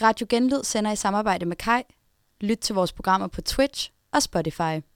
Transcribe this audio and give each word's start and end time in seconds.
Radio 0.00 0.26
Genlyd 0.30 0.62
sender 0.64 0.92
i 0.92 0.96
samarbejde 0.96 1.46
med 1.46 1.56
Kai. 1.56 1.82
Lyt 2.40 2.58
til 2.58 2.74
vores 2.74 2.92
programmer 2.92 3.26
på 3.26 3.40
Twitch 3.40 3.90
og 4.12 4.22
Spotify. 4.22 4.91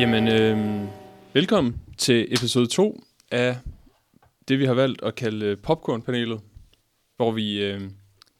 Jamen, 0.00 0.28
øh, 0.28 0.88
velkommen 1.32 1.80
til 1.98 2.34
episode 2.34 2.66
2 2.66 3.00
af 3.30 3.56
det, 4.48 4.58
vi 4.58 4.64
har 4.64 4.74
valgt 4.74 5.02
at 5.02 5.14
kalde 5.14 5.46
øh, 5.46 5.56
Popcorn-panelet, 5.56 6.40
hvor 7.16 7.32
vi 7.32 7.64
øh, 7.64 7.80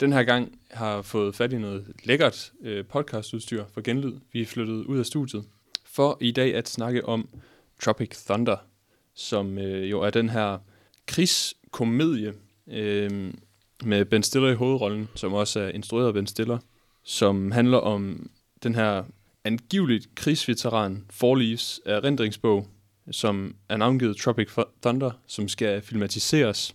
den 0.00 0.12
her 0.12 0.22
gang 0.22 0.58
har 0.70 1.02
fået 1.02 1.34
fat 1.34 1.52
i 1.52 1.58
noget 1.58 1.86
lækkert 2.04 2.52
øh, 2.62 2.84
podcastudstyr 2.86 3.64
for 3.74 3.80
genlyd. 3.80 4.12
Vi 4.32 4.42
er 4.42 4.46
flyttet 4.46 4.84
ud 4.84 4.98
af 4.98 5.06
studiet 5.06 5.44
for 5.84 6.18
i 6.20 6.30
dag 6.30 6.54
at 6.54 6.68
snakke 6.68 7.08
om 7.08 7.28
Tropic 7.82 8.24
Thunder, 8.26 8.56
som 9.14 9.58
øh, 9.58 9.90
jo 9.90 10.00
er 10.00 10.10
den 10.10 10.28
her 10.28 10.58
krigskomedie 11.06 12.34
øh, 12.70 13.32
med 13.84 14.04
Ben 14.04 14.22
Stiller 14.22 14.48
i 14.48 14.54
hovedrollen, 14.54 15.08
som 15.14 15.32
også 15.32 15.60
er 15.60 15.68
instrueret 15.68 16.06
af 16.06 16.14
Ben 16.14 16.26
Stiller, 16.26 16.58
som 17.04 17.50
handler 17.50 17.78
om 17.78 18.30
den 18.62 18.74
her 18.74 19.04
angiveligt 19.44 20.14
krigsveteran 20.14 21.04
Forleaves 21.10 21.80
erindringsbog, 21.86 22.66
som 23.10 23.56
er 23.68 23.76
navngivet 23.76 24.16
Tropic 24.16 24.50
Thunder, 24.82 25.10
som 25.26 25.48
skal 25.48 25.82
filmatiseres. 25.82 26.74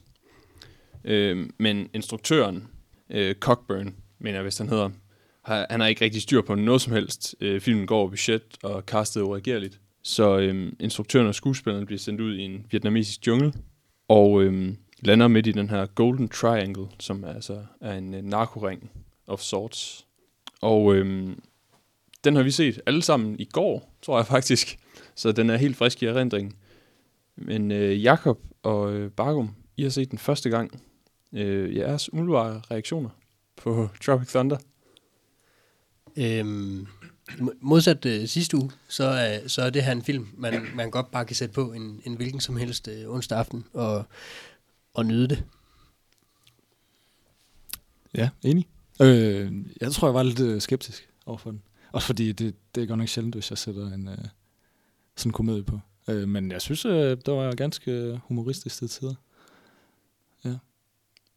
Øh, 1.03 1.49
men 1.57 1.89
instruktøren, 1.93 2.67
øh, 3.09 3.35
Cockburn, 3.35 3.95
mener 4.19 4.37
jeg, 4.37 4.43
hvis 4.43 4.57
han 4.57 4.69
hedder, 4.69 4.89
har, 5.45 5.67
han 5.69 5.79
har 5.79 5.87
ikke 5.87 6.05
rigtig 6.05 6.21
styr 6.21 6.41
på 6.41 6.55
noget 6.55 6.81
som 6.81 6.93
helst. 6.93 7.35
Øh, 7.41 7.61
filmen 7.61 7.87
går 7.87 7.97
over 7.97 8.09
budget 8.09 8.43
og 8.63 8.81
castet 8.81 9.21
uregerligt. 9.21 9.79
Så 10.03 10.37
øh, 10.37 10.71
instruktøren 10.79 11.27
og 11.27 11.35
skuespilleren 11.35 11.85
bliver 11.85 11.99
sendt 11.99 12.21
ud 12.21 12.35
i 12.35 12.41
en 12.41 12.65
vietnamesisk 12.71 13.27
jungle, 13.27 13.53
og 14.07 14.43
øh, 14.43 14.73
lander 14.99 15.27
midt 15.27 15.47
i 15.47 15.51
den 15.51 15.69
her 15.69 15.85
Golden 15.85 16.29
Triangle, 16.29 16.85
som 16.99 17.23
altså 17.23 17.65
er 17.81 17.93
en 17.93 18.13
øh, 18.13 18.23
narkoring 18.23 18.91
of 19.27 19.39
sorts. 19.39 20.05
Og 20.61 20.95
øh, 20.95 21.35
den 22.25 22.35
har 22.35 22.43
vi 22.43 22.51
set 22.51 22.81
alle 22.85 23.01
sammen 23.01 23.39
i 23.39 23.45
går, 23.45 23.95
tror 24.01 24.17
jeg 24.17 24.27
faktisk. 24.27 24.79
Så 25.15 25.31
den 25.31 25.49
er 25.49 25.57
helt 25.57 25.77
frisk 25.77 26.03
i 26.03 26.05
erindringen. 26.05 26.53
Men 27.35 27.71
øh, 27.71 28.03
Jakob 28.03 28.39
og 28.63 28.93
øh, 28.93 29.11
Bargum, 29.11 29.55
I 29.77 29.83
har 29.83 29.89
set 29.89 30.11
den 30.11 30.19
første 30.19 30.49
gang. 30.49 30.81
Øh, 31.33 31.75
jeres 31.75 32.13
umiddelbare 32.13 32.61
reaktioner 32.71 33.09
på 33.55 33.89
Tropic 34.05 34.27
Thunder? 34.27 34.57
Øhm, 36.17 36.87
modsat 37.61 38.05
øh, 38.05 38.27
sidste 38.27 38.57
uge, 38.57 38.71
så 38.87 39.03
er, 39.03 39.47
så 39.47 39.61
er 39.61 39.69
det 39.69 39.83
her 39.83 39.91
en 39.91 40.03
film, 40.03 40.27
man, 40.37 40.67
man 40.75 40.91
godt 40.91 41.11
bare 41.11 41.25
kan 41.25 41.35
sætte 41.35 41.53
på 41.53 41.73
en, 41.73 42.01
en 42.05 42.15
hvilken 42.15 42.39
som 42.39 42.57
helst 42.57 42.87
øh, 42.87 43.09
onsdag 43.09 43.37
aften 43.37 43.65
og, 43.73 44.05
og 44.93 45.05
nyde 45.05 45.27
det. 45.27 45.43
Ja, 48.13 48.29
enig. 48.43 48.67
Øh, 49.01 49.51
jeg 49.81 49.91
tror, 49.91 50.07
jeg 50.07 50.13
var 50.13 50.23
lidt 50.23 50.39
øh, 50.39 50.61
skeptisk 50.61 51.09
overfor 51.25 51.51
den. 51.51 51.61
Også 51.95 52.05
fordi 52.05 52.31
det, 52.31 52.55
det 52.75 52.83
er 52.83 52.87
godt 52.87 52.97
nok 52.97 53.07
sjældent, 53.07 53.35
hvis 53.35 53.49
jeg 53.49 53.57
sætter 53.57 53.93
en 53.93 54.07
øh, 54.07 54.17
sådan 55.15 55.29
en 55.29 55.33
komedie 55.33 55.63
på. 55.63 55.79
Øh, 56.07 56.27
men 56.27 56.51
jeg 56.51 56.61
synes, 56.61 56.85
øh, 56.85 57.17
det 57.25 57.27
var 57.33 57.55
ganske 57.55 58.21
humoristisk 58.23 58.77
til 58.77 58.89
tider. 58.89 59.15
Ja. 60.45 60.55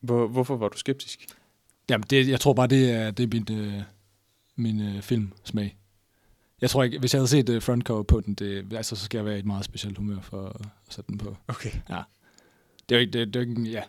Hvor, 0.00 0.28
hvorfor 0.28 0.56
var 0.56 0.69
du 0.69 0.78
skeptisk? 0.78 1.26
Jamen, 1.91 2.04
det, 2.10 2.28
jeg 2.28 2.41
tror 2.41 2.52
bare, 2.52 2.66
det 2.66 2.91
er, 2.91 3.10
det 3.10 3.22
er 3.24 3.28
min, 3.28 3.58
øh, 3.58 3.82
min 4.56 4.80
øh, 4.80 5.02
filmsmag. 5.02 5.76
Jeg 6.60 6.70
tror 6.70 6.82
ikke, 6.82 6.98
hvis 6.98 7.14
jeg 7.14 7.20
havde 7.20 7.28
set 7.28 7.48
øh, 7.48 7.62
frontcover 7.62 8.02
på 8.02 8.20
den, 8.20 8.34
det, 8.34 8.72
altså, 8.72 8.96
så 8.96 9.04
skal 9.04 9.19
jeg 9.19 9.25
være 9.25 9.36
i 9.36 9.38
et 9.38 9.46
meget 9.46 9.64
specielt 9.64 9.98
humør 9.98 10.20
for 10.20 10.48
at, 10.48 10.66
sætte 10.88 11.08
den 11.08 11.19
på. 11.19 11.36
Okay. 11.48 11.72
Ja. 11.88 12.02
Det 12.88 12.94
er 12.94 12.98
jo 12.98 13.00
ikke, 13.00 13.12
det, 13.12 13.34
det 13.34 13.36
er 13.36 13.40
ikke, 13.40 13.62
ja. 13.62 13.82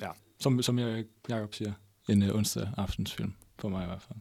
ja. 0.00 0.10
Som, 0.40 0.62
som 0.62 0.78
jeg, 0.78 1.04
Jacob 1.28 1.54
siger, 1.54 1.72
en 2.08 2.22
øh, 2.22 2.34
onsdag 2.34 2.68
aftensfilm, 2.76 3.32
for 3.58 3.68
mig 3.68 3.82
i 3.82 3.86
hvert 3.86 4.02
fald. 4.02 4.18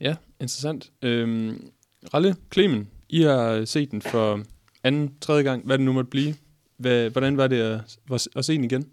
Ja, 0.00 0.16
interessant. 0.40 0.92
Øhm, 1.02 1.70
Ralle, 2.14 2.36
Clemen, 2.52 2.88
I 3.08 3.22
har 3.22 3.64
set 3.64 3.90
den 3.90 4.02
for 4.02 4.42
anden, 4.82 5.14
tredje 5.20 5.42
gang. 5.42 5.66
Hvad 5.66 5.78
det 5.78 5.84
nu 5.84 5.92
måtte 5.92 6.10
blive? 6.10 6.34
Hvad, 6.76 7.10
hvordan 7.10 7.36
var 7.36 7.46
det 7.46 7.60
at, 8.10 8.28
at 8.36 8.44
se 8.44 8.52
den 8.52 8.64
igen? 8.64 8.88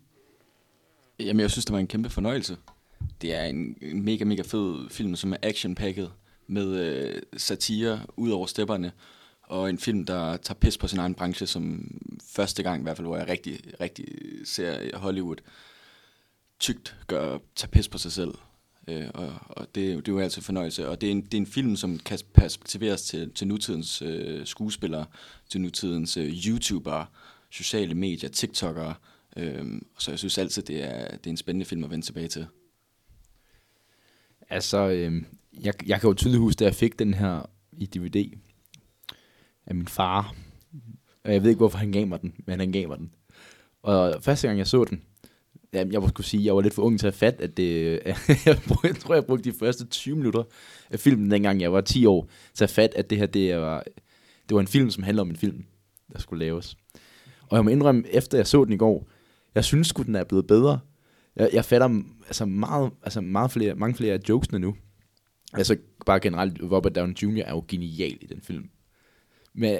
Jamen, 1.19 1.39
jeg 1.39 1.51
synes, 1.51 1.65
det 1.65 1.73
var 1.73 1.79
en 1.79 1.87
kæmpe 1.87 2.09
fornøjelse. 2.09 2.57
Det 3.21 3.35
er 3.35 3.43
en, 3.43 3.77
en 3.81 4.05
mega, 4.05 4.23
mega 4.25 4.41
fed 4.41 4.89
film, 4.89 5.15
som 5.15 5.33
er 5.33 5.37
action-packet 5.43 6.11
med 6.47 6.79
øh, 6.79 7.21
satire 7.37 7.99
ud 8.17 8.31
over 8.31 8.45
stepperne. 8.45 8.91
Og 9.41 9.69
en 9.69 9.77
film, 9.77 10.05
der 10.05 10.37
tager 10.37 10.59
pis 10.59 10.77
på 10.77 10.87
sin 10.87 10.99
egen 10.99 11.15
branche, 11.15 11.47
som 11.47 11.91
første 12.35 12.63
gang 12.63 12.81
i 12.81 12.83
hvert 12.83 12.97
fald, 12.97 13.07
hvor 13.07 13.17
jeg 13.17 13.27
rigtig, 13.27 13.59
rigtig 13.81 14.05
ser 14.45 14.97
Hollywood 14.97 15.37
tygt 16.59 16.95
gør, 17.07 17.37
tage 17.55 17.69
pis 17.69 17.87
på 17.87 17.97
sig 17.97 18.11
selv. 18.11 18.33
Øh, 18.87 19.07
og 19.13 19.33
og 19.49 19.75
det, 19.75 19.97
det 19.97 20.07
er 20.07 20.13
jo 20.13 20.19
altid 20.19 20.41
fornøjelse. 20.41 20.89
Og 20.89 21.01
det 21.01 21.07
er 21.07 21.11
en, 21.11 21.21
det 21.21 21.33
er 21.33 21.37
en 21.37 21.47
film, 21.47 21.75
som 21.75 21.99
kan 21.99 22.19
perspektiveres 22.33 23.03
til, 23.03 23.31
til 23.33 23.47
nutidens 23.47 24.01
øh, 24.01 24.45
skuespillere, 24.45 25.05
til 25.49 25.61
nutidens 25.61 26.17
øh, 26.17 26.33
YouTubere, 26.47 27.05
sociale 27.49 27.93
medier, 27.93 28.29
TikTokere. 28.29 28.95
Øh, 29.37 29.81
så 29.97 30.11
jeg 30.11 30.19
synes 30.19 30.37
altid, 30.37 30.63
det 30.63 30.83
er, 30.83 31.17
det 31.17 31.25
er 31.25 31.31
en 31.31 31.37
spændende 31.37 31.65
film 31.65 31.83
at 31.83 31.89
vende 31.89 32.05
tilbage 32.05 32.27
til. 32.27 32.47
Altså, 34.49 34.89
øh, 34.89 35.23
jeg, 35.61 35.73
jeg 35.85 36.01
kan 36.01 36.07
jo 36.07 36.13
tydeligt 36.13 36.41
huske, 36.41 36.59
da 36.59 36.65
jeg 36.65 36.75
fik 36.75 36.99
den 36.99 37.13
her 37.13 37.49
i 37.71 37.85
DVD 37.85 38.37
af 39.65 39.75
min 39.75 39.87
far. 39.87 40.35
Og 41.23 41.33
jeg 41.33 41.43
ved 41.43 41.49
ikke, 41.49 41.57
hvorfor 41.57 41.77
han 41.77 41.91
gav 41.91 42.07
mig 42.07 42.21
den, 42.21 42.33
men 42.45 42.59
han 42.59 42.71
gav 42.71 42.87
mig 42.87 42.97
den. 42.97 43.11
Og 43.81 44.23
første 44.23 44.47
gang 44.47 44.59
jeg 44.59 44.67
så 44.67 44.83
den, 44.83 45.03
Ja, 45.73 45.85
jeg 45.91 46.01
må 46.01 46.07
skulle 46.07 46.27
sige, 46.27 46.45
jeg 46.45 46.55
var 46.55 46.61
lidt 46.61 46.73
for 46.73 46.81
ung 46.81 46.99
til 46.99 47.07
at 47.07 47.13
fatte, 47.13 47.43
at 47.43 47.57
det, 47.57 47.99
jeg, 48.05 48.17
jeg 48.83 48.95
tror, 48.99 49.13
jeg 49.13 49.25
brugte 49.25 49.51
de 49.51 49.55
første 49.59 49.85
20 49.85 50.15
minutter 50.15 50.43
af 50.89 50.99
filmen, 50.99 51.31
dengang 51.31 51.61
jeg 51.61 51.73
var 51.73 51.81
10 51.81 52.05
år, 52.05 52.29
til 52.53 52.63
at 52.63 52.69
fatte, 52.69 52.97
at 52.97 53.09
det 53.09 53.17
her, 53.17 53.25
det 53.25 53.57
var, 53.57 53.83
det 54.49 54.55
var 54.55 54.61
en 54.61 54.67
film, 54.67 54.89
som 54.89 55.03
handler 55.03 55.21
om 55.21 55.29
en 55.29 55.35
film, 55.35 55.65
der 56.13 56.19
skulle 56.19 56.45
laves. 56.45 56.77
Og 57.49 57.55
jeg 57.55 57.63
må 57.63 57.69
indrømme, 57.69 58.03
efter 58.09 58.37
jeg 58.37 58.47
så 58.47 58.65
den 58.65 58.73
i 58.73 58.77
går, 58.77 59.07
jeg 59.55 59.63
synes 59.63 59.87
sgu, 59.87 60.03
den 60.03 60.15
er 60.15 60.23
blevet 60.23 60.47
bedre. 60.47 60.79
Jeg, 61.35 61.49
jeg 61.53 61.65
fatter 61.65 62.01
altså 62.27 62.45
meget, 62.45 62.91
altså 63.03 63.21
meget 63.21 63.51
flere, 63.51 63.75
mange 63.75 63.95
flere 63.95 64.13
af 64.13 64.19
jokesene 64.29 64.59
nu. 64.59 64.75
Altså 65.53 65.77
bare 66.05 66.19
generelt, 66.19 66.57
Robert 66.71 66.95
Downey 66.95 67.13
Jr. 67.13 67.43
er 67.45 67.51
jo 67.51 67.65
genial 67.67 68.17
i 68.21 68.25
den 68.25 68.41
film. 68.41 68.69
Men 69.53 69.77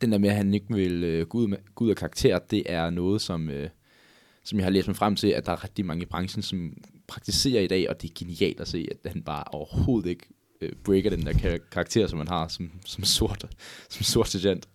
den 0.00 0.12
der 0.12 0.18
med, 0.18 0.28
at 0.28 0.36
han 0.36 0.54
ikke 0.54 0.74
vil 0.74 1.20
uh, 1.20 1.28
gå, 1.28 1.38
ud 1.38 1.46
med, 1.46 1.58
gå 1.74 1.84
ud 1.84 1.90
af 1.90 1.96
karakter, 1.96 2.38
det 2.38 2.62
er 2.66 2.90
noget, 2.90 3.20
som... 3.20 3.50
Øh, 3.50 3.68
som 4.48 4.58
jeg 4.58 4.66
har 4.66 4.70
læst 4.70 4.88
mig 4.88 4.96
frem 4.96 5.16
til, 5.16 5.28
at 5.28 5.46
der 5.46 5.52
er 5.52 5.64
rigtig 5.64 5.86
mange 5.86 6.02
i 6.02 6.06
branchen, 6.06 6.42
som 6.42 6.76
praktiserer 7.06 7.62
i 7.62 7.66
dag, 7.66 7.88
og 7.88 8.02
det 8.02 8.10
er 8.10 8.14
genialt 8.14 8.60
at 8.60 8.68
se, 8.68 8.88
at 9.04 9.12
han 9.12 9.22
bare 9.22 9.44
overhovedet 9.44 10.10
ikke 10.10 10.26
øh, 10.60 10.72
breaker 10.84 11.10
den 11.10 11.26
der 11.26 11.32
kar- 11.32 11.68
karakter, 11.70 12.06
som 12.06 12.18
man 12.18 12.28
har 12.28 12.48
som, 12.48 12.72
som, 12.84 13.04
sort, 13.04 13.44
som 13.90 14.02
sort 14.02 14.28
sergeant. 14.28 14.68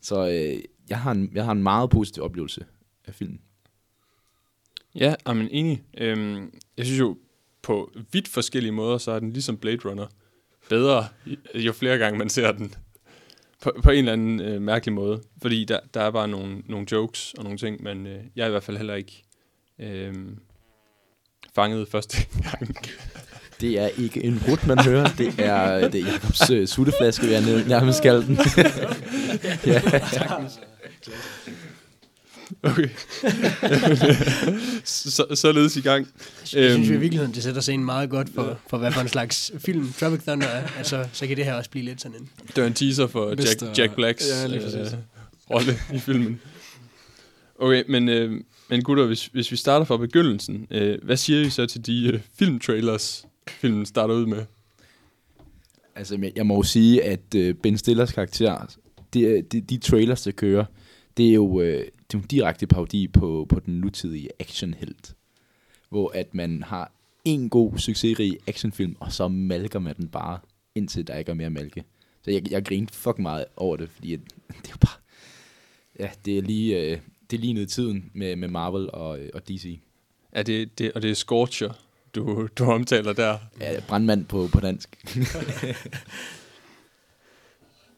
Så 0.00 0.28
øh, 0.28 0.62
jeg, 0.88 1.00
har 1.00 1.12
en, 1.12 1.30
jeg 1.34 1.44
har 1.44 1.52
en 1.52 1.62
meget 1.62 1.90
positiv 1.90 2.22
oplevelse 2.22 2.64
af 3.04 3.14
filmen. 3.14 3.40
Ja, 4.94 5.14
men 5.26 5.48
enig. 5.50 5.82
Øhm, 5.98 6.54
jeg 6.76 6.86
synes 6.86 7.00
jo, 7.00 7.18
på 7.62 7.92
vidt 8.12 8.28
forskellige 8.28 8.72
måder, 8.72 8.98
så 8.98 9.10
er 9.10 9.18
den 9.18 9.32
ligesom 9.32 9.56
Blade 9.56 9.88
Runner 9.88 10.06
bedre, 10.68 11.08
jo 11.54 11.72
flere 11.72 11.98
gange 11.98 12.18
man 12.18 12.28
ser 12.28 12.52
den 12.52 12.74
på, 13.62 13.72
på 13.82 13.90
en 13.90 13.98
eller 13.98 14.12
anden 14.12 14.40
øh, 14.40 14.62
mærkelig 14.62 14.92
måde. 14.92 15.22
Fordi 15.42 15.64
der, 15.64 15.78
der 15.94 16.00
er 16.00 16.10
bare 16.10 16.28
nogle, 16.28 16.62
nogle 16.68 16.86
jokes 16.92 17.34
og 17.38 17.44
nogle 17.44 17.58
ting, 17.58 17.82
men 17.82 18.06
øh, 18.06 18.20
jeg 18.36 18.42
er 18.42 18.46
i 18.46 18.50
hvert 18.50 18.62
fald 18.62 18.76
heller 18.76 18.94
ikke 18.94 19.24
øh, 19.80 20.14
fanget 21.54 21.88
første 21.88 22.16
gang. 22.50 22.76
Det 23.60 23.80
er 23.80 23.88
ikke 23.88 24.24
en 24.24 24.42
rut, 24.48 24.66
man 24.66 24.78
hører. 24.78 25.08
Det 25.18 25.34
er, 25.38 25.88
det 25.88 26.00
er 26.00 26.12
Jacobs 26.12 26.50
øh, 26.50 26.66
sutteflaske, 26.66 27.26
vil 27.26 27.32
jeg 27.32 27.64
nærmest 27.68 28.02
kalde 28.02 28.26
den. 28.26 28.38
ja. 29.66 29.80
Okay. 32.62 32.88
så, 34.84 35.26
således 35.34 35.76
i 35.76 35.80
gang. 35.80 36.06
Jeg 36.40 36.46
synes 36.46 36.88
øhm, 36.88 36.96
i 36.96 37.00
virkeligheden, 37.00 37.34
det 37.34 37.42
sætter 37.42 37.60
scenen 37.60 37.84
meget 37.84 38.10
godt 38.10 38.28
for, 38.34 38.58
for 38.70 38.78
hvad 38.78 38.92
for 38.92 39.00
en 39.00 39.08
slags 39.08 39.52
film 39.58 39.92
Tropic 40.00 40.20
Thunder 40.22 40.46
er. 40.46 40.68
Altså, 40.78 41.08
så 41.12 41.26
kan 41.26 41.36
det 41.36 41.44
her 41.44 41.54
også 41.54 41.70
blive 41.70 41.84
lidt 41.84 42.00
sådan 42.00 42.20
en... 42.20 42.28
Det 42.46 42.62
var 42.62 42.66
en 42.66 42.74
teaser 42.74 43.06
for 43.06 43.28
Jack, 43.28 43.78
Jack 43.78 43.94
Blacks 43.94 44.24
ja, 44.48 44.56
øh, 44.56 44.86
rolle 45.50 45.78
i 45.94 45.98
filmen. 45.98 46.40
Okay, 47.58 47.84
men 47.88 48.08
øh, 48.08 48.40
Men 48.68 48.82
gutter, 48.82 49.06
hvis, 49.06 49.26
hvis 49.26 49.50
vi 49.50 49.56
starter 49.56 49.86
fra 49.86 49.96
begyndelsen, 49.96 50.66
øh, 50.70 50.98
hvad 51.02 51.16
siger 51.16 51.40
I 51.40 51.50
så 51.50 51.66
til 51.66 51.86
de 51.86 52.10
øh, 52.12 52.20
filmtrailers, 52.38 53.26
filmen 53.48 53.86
starter 53.86 54.14
ud 54.14 54.26
med? 54.26 54.44
Altså, 55.94 56.30
jeg 56.36 56.46
må 56.46 56.54
jo 56.54 56.62
sige, 56.62 57.04
at 57.04 57.34
øh, 57.36 57.54
Ben 57.54 57.78
Stillers 57.78 58.12
karakter, 58.12 58.76
de, 59.14 59.42
de, 59.52 59.60
de 59.60 59.78
trailers, 59.78 60.22
der 60.22 60.30
kører, 60.30 60.64
det 61.16 61.28
er 61.28 61.34
jo, 61.34 61.60
øh, 61.60 61.84
det 62.06 62.14
er 62.14 62.18
jo 62.18 62.22
en 62.22 62.28
direkte 62.28 62.66
parodi 62.66 63.08
på, 63.08 63.46
på 63.48 63.60
den 63.60 63.80
nutidige 63.80 64.28
actionhelt. 64.38 65.14
Hvor 65.88 66.10
at 66.14 66.34
man 66.34 66.62
har 66.62 66.92
en 67.24 67.48
god, 67.48 67.78
succesrig 67.78 68.38
actionfilm, 68.46 68.96
og 69.00 69.12
så 69.12 69.28
malker 69.28 69.78
man 69.78 69.96
den 69.96 70.08
bare, 70.08 70.38
indtil 70.74 71.06
der 71.06 71.16
ikke 71.16 71.30
er 71.30 71.34
mere 71.34 71.50
malke. 71.50 71.84
Så 72.22 72.30
jeg, 72.30 72.50
jeg 72.50 72.64
griner 72.64 72.88
fucking 72.92 73.22
meget 73.22 73.44
over 73.56 73.76
det, 73.76 73.90
fordi 73.90 74.12
at, 74.12 74.20
det 74.62 74.72
er 74.72 74.76
bare... 74.76 75.00
Ja, 75.98 76.10
det 76.24 76.38
er 76.38 76.42
lige, 76.42 76.80
øh, 76.80 76.98
det 77.30 77.36
er 77.36 77.40
lige 77.40 77.52
ned 77.52 77.62
i 77.62 77.66
tiden 77.66 78.10
med, 78.14 78.36
med 78.36 78.48
Marvel 78.48 78.90
og, 78.92 79.20
øh, 79.20 79.30
og 79.34 79.48
DC. 79.48 79.80
Er 80.32 80.42
det, 80.42 80.78
det, 80.78 80.92
og 80.92 81.02
det 81.02 81.10
er 81.10 81.14
Scorcher, 81.14 81.72
du, 82.14 82.48
du 82.58 82.64
omtaler 82.64 83.12
der. 83.12 83.38
Ja, 83.60 83.80
brandmand 83.80 84.24
på, 84.24 84.48
på 84.52 84.60
dansk. 84.60 84.96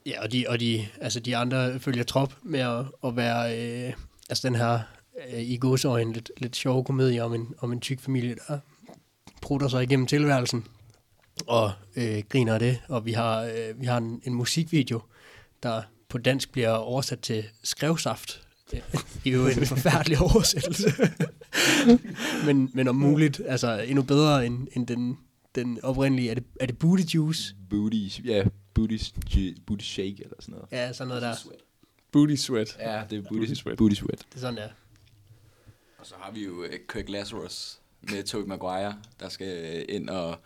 Ja, 0.08 0.22
og 0.22 0.32
de, 0.32 0.44
og 0.48 0.60
de, 0.60 0.86
altså 1.00 1.20
de 1.20 1.36
andre 1.36 1.80
følger 1.80 2.04
trop 2.04 2.34
med 2.42 2.60
at, 2.60 2.84
at 3.04 3.16
være 3.16 3.58
øh, 3.58 3.92
altså 4.28 4.48
den 4.48 4.54
her 4.56 4.80
øh, 5.32 5.40
i 5.40 5.56
godsøjne 5.56 6.12
lidt, 6.12 6.30
lidt 6.36 6.56
sjove 6.56 6.84
komedie 6.84 7.24
om 7.24 7.34
en, 7.34 7.54
om 7.58 7.72
en 7.72 7.80
tyk 7.80 8.00
familie, 8.00 8.36
der 8.48 8.58
prutter 9.42 9.68
sig 9.68 9.82
igennem 9.82 10.06
tilværelsen 10.06 10.64
og 11.46 11.72
øh, 11.96 12.22
griner 12.28 12.54
af 12.54 12.60
det. 12.60 12.78
Og 12.88 13.06
vi 13.06 13.12
har, 13.12 13.42
øh, 13.42 13.80
vi 13.80 13.86
har 13.86 13.96
en, 13.98 14.20
en 14.24 14.34
musikvideo, 14.34 15.00
der 15.62 15.82
på 16.08 16.18
dansk 16.18 16.52
bliver 16.52 16.70
oversat 16.70 17.20
til 17.20 17.44
skrevsaft. 17.62 18.42
Det 19.24 19.32
er 19.32 19.36
jo 19.36 19.46
en 19.46 19.66
forfærdelig 19.66 20.18
oversættelse. 20.18 20.92
men, 22.46 22.70
men 22.74 22.88
om 22.88 22.96
muligt, 22.96 23.40
altså 23.46 23.78
endnu 23.78 24.02
bedre 24.02 24.46
end, 24.46 24.68
end 24.72 24.86
den, 24.86 25.18
den 25.54 25.78
oprindelige. 25.84 26.30
Er 26.30 26.34
det, 26.34 26.44
er 26.60 26.66
det 26.66 26.78
booty 26.78 27.02
juice? 27.14 27.54
booty, 27.70 28.20
ja, 28.24 28.44
booty, 28.74 28.98
booty 29.66 29.84
shake 29.84 30.16
eller 30.22 30.36
sådan 30.40 30.52
noget. 30.54 30.68
Ja, 30.72 30.92
sådan 30.92 31.08
noget 31.08 31.22
der. 31.22 31.34
Booty 32.12 32.34
Sweat. 32.34 32.76
Ja, 32.78 33.02
det 33.10 33.18
er 33.18 33.22
Booty 33.22 33.38
booty, 33.38 33.52
sweat. 33.54 33.78
booty 33.78 33.94
sweat. 33.94 34.18
Det 34.28 34.36
er 34.36 34.40
sådan 34.40 34.56
der. 34.56 34.68
Og 35.98 36.06
så 36.06 36.14
har 36.20 36.32
vi 36.32 36.44
jo 36.44 36.64
øh, 36.64 36.72
Kirk 36.88 37.08
Lazarus 37.08 37.78
med 38.00 38.22
Tobey 38.22 38.46
Maguire, 38.48 38.98
der 39.20 39.28
skal 39.28 39.76
øh, 39.76 39.84
ind 39.96 40.08
og, 40.10 40.38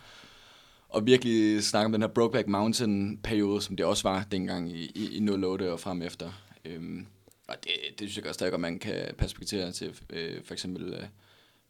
og 0.88 1.06
virkelig 1.06 1.64
snakke 1.64 1.87
om 1.87 1.93
den 1.93 2.00
her 2.02 2.08
Brokeback 2.08 2.48
Mountain-periode, 2.48 3.62
som 3.62 3.76
det 3.76 3.87
også 3.87 4.08
var 4.08 4.26
dengang 4.31 4.72
i, 4.72 4.84
i, 4.94 5.08
i 5.25 5.28
08 5.31 5.72
og 5.72 5.81
frem 5.81 6.02
efter. 6.02 6.32
Øhm, 6.64 7.06
og 7.48 7.55
det, 7.64 7.72
det 7.90 7.98
synes 7.98 8.16
jeg 8.16 8.26
også 8.26 8.34
stadig, 8.34 8.55
at 8.55 8.60
man 8.60 8.78
kan 8.78 9.14
perspektivere 9.19 9.72
til 9.72 9.94
øh, 10.10 10.44
for 10.44 10.52
eksempel 10.55 10.94
øh, 10.94 11.05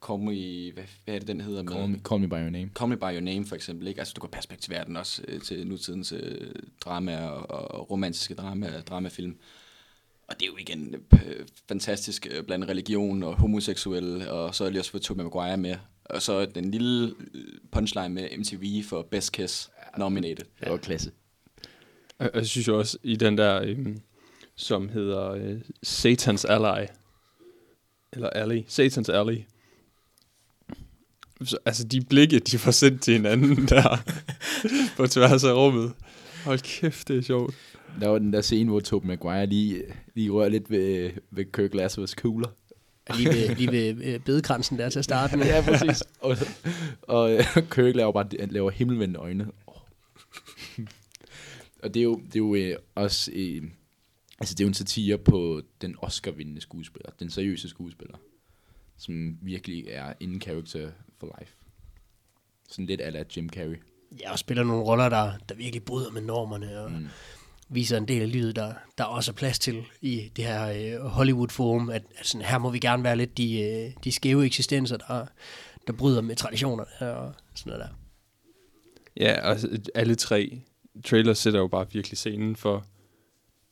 Call 0.07 0.19
Me, 0.19 0.73
hvad, 0.73 0.85
hvad 1.05 1.15
er 1.15 1.19
det, 1.19 1.29
den 1.29 1.41
hedder? 1.41 1.65
Call 1.65 1.89
me, 1.89 2.01
call 2.09 2.21
me 2.21 2.29
by 2.29 2.33
your 2.33 2.51
name. 2.51 2.71
Call 2.75 2.89
Me 2.89 2.97
By 2.97 3.15
Your 3.15 3.21
Name 3.21 3.47
for 3.47 3.55
eksempel, 3.55 3.87
ikke? 3.87 4.01
Altså 4.01 4.15
du 4.17 4.21
kan 4.21 4.31
perspektivere 4.31 4.85
den 4.85 4.97
også 4.97 5.23
øh, 5.29 5.41
til 5.41 5.67
nutidens 5.67 6.13
øh, 6.13 6.55
drama 6.85 7.27
og, 7.27 7.71
og 7.71 7.91
romantiske 7.91 8.35
drama, 8.35 8.81
dramafilm. 8.81 9.37
Og 10.29 10.41
det 10.41 10.43
er 10.43 10.51
jo 10.51 10.57
igen 10.57 10.95
øh, 11.13 11.47
fantastisk 11.69 12.27
øh, 12.31 12.45
blandt 12.45 12.69
religion 12.69 13.23
og 13.23 13.37
homoseksuelle, 13.37 14.31
og 14.31 14.55
så 14.55 14.65
er 14.65 14.71
lige 14.71 14.81
også 14.81 14.91
fået 14.91 15.03
Tobey 15.03 15.23
Maguire 15.23 15.57
med. 15.57 15.77
Og 16.05 16.23
så 16.23 16.45
den 16.45 16.71
lille 16.71 17.15
øh, 17.35 17.45
punchline 17.73 18.09
med 18.09 18.29
MTV 18.39 18.85
for 18.85 19.03
Best 19.03 19.33
Kiss 19.33 19.71
nominated. 19.99 20.45
Det 20.61 20.71
var 20.71 20.77
klasse. 20.77 21.11
Og 22.19 22.31
jeg 22.35 22.47
synes 22.47 22.69
jo 22.69 22.79
også, 22.79 22.99
i 23.03 23.17
den 23.17 23.39
der, 23.39 23.63
øhm, 23.63 24.01
som 24.55 24.89
hedder 24.89 25.31
øh, 25.31 25.61
Satans 25.83 26.45
Ally, 26.45 26.87
eller 28.13 28.31
Alley, 28.31 28.63
Satans 28.69 29.09
Alley, 29.09 29.39
altså 31.65 31.85
de 31.85 32.01
blikke, 32.01 32.39
de 32.39 32.59
får 32.59 32.71
sendt 32.71 33.03
til 33.03 33.15
hinanden 33.15 33.57
der, 33.69 34.03
på 34.97 35.07
tværs 35.07 35.45
af 35.45 35.53
rummet. 35.53 35.93
Hold 36.45 36.59
kæft, 36.59 37.09
det 37.09 37.19
er 37.19 37.23
sjovt. 37.23 37.55
Der 38.01 38.09
var 38.09 38.19
den 38.19 38.33
der 38.33 38.41
scene, 38.41 38.71
hvor 38.71 38.81
Tobey 38.81 39.07
Maguire 39.07 39.47
lige, 39.47 39.83
lige 40.15 40.31
rører 40.31 40.49
lidt 40.49 40.71
ved, 40.71 41.11
ved 41.31 41.45
Kirk 41.53 41.75
Lazarus 41.75 42.15
kugler. 42.15 42.49
Lige 43.17 43.29
ved, 43.29 43.57
lige 43.57 43.73
ved 43.73 44.05
øh, 44.05 44.21
bedekransen 44.21 44.79
der 44.79 44.89
til 44.89 44.99
at 44.99 45.05
starte 45.05 45.37
med. 45.37 45.47
ja, 45.55 45.63
præcis. 45.67 46.05
og 46.21 46.37
og 47.03 47.33
øh, 47.33 47.45
Kirk 47.71 47.95
laver 47.95 48.13
bare 48.13 48.47
laver 48.47 48.71
himmelvendte 48.71 49.21
øjne. 49.21 49.47
Oh. 49.67 49.77
og 51.83 51.95
det 51.95 52.01
er 52.01 52.05
jo, 52.05 52.21
det 52.27 52.35
er 52.35 52.39
jo 52.39 52.55
øh, 52.55 52.77
også... 52.95 53.31
Øh, 53.35 53.63
altså, 54.41 54.55
det 54.55 54.61
er 54.61 54.65
jo 54.65 54.69
en 54.69 54.75
satire 54.75 55.19
på 55.19 55.63
den 55.81 55.97
Oscar-vindende 55.99 56.61
skuespiller. 56.61 57.11
Den 57.21 57.31
seriøse 57.31 57.69
skuespiller. 57.69 58.17
Som 58.97 59.39
virkelig 59.43 59.85
er 59.89 60.13
in 60.21 60.41
character 60.41 60.91
for 61.23 61.39
life. 61.41 61.55
Sådan 62.69 62.87
lidt 62.87 63.01
ala 63.01 63.25
Jim 63.37 63.49
Carrey. 63.49 63.77
Ja, 64.21 64.33
og 64.33 64.39
spiller 64.39 64.65
nogle 64.65 64.85
roller, 64.85 65.09
der, 65.09 65.33
der 65.49 65.55
virkelig 65.55 65.85
bryder 65.85 66.11
med 66.11 66.23
normerne, 66.23 66.81
og 66.81 66.91
mm. 66.91 67.07
viser 67.69 67.97
en 67.97 68.09
del 68.09 68.23
af 68.23 68.33
livet, 68.33 68.57
der, 68.57 68.75
der 68.99 69.05
også 69.05 69.31
er 69.31 69.35
plads 69.35 69.59
til 69.59 69.85
i 70.01 70.31
det 70.37 70.45
her 70.45 70.99
øh, 71.01 71.07
Hollywood-forum, 71.07 71.91
at, 71.91 72.03
at 72.17 72.27
sådan, 72.27 72.47
her 72.47 72.59
må 72.59 72.71
vi 72.71 72.79
gerne 72.79 73.05
være 73.05 73.17
lidt 73.17 73.39
de, 73.39 73.61
øh, 73.61 73.93
de 74.05 74.13
skæve 74.13 74.47
eksistenser, 74.47 74.97
der, 74.97 75.27
der 75.87 75.93
bryder 75.93 76.21
med 76.21 76.37
traditionerne 76.37 77.15
og 77.15 77.35
sådan 77.55 77.71
noget 77.71 77.89
der. 77.89 77.95
Ja, 79.17 79.51
og 79.51 79.57
alle 79.95 80.15
tre 80.15 80.61
trailers 81.05 81.39
sætter 81.39 81.61
jo 81.61 81.69
bare 81.69 81.93
virkelig 81.93 82.19
scenen 82.19 82.57
for 82.57 82.87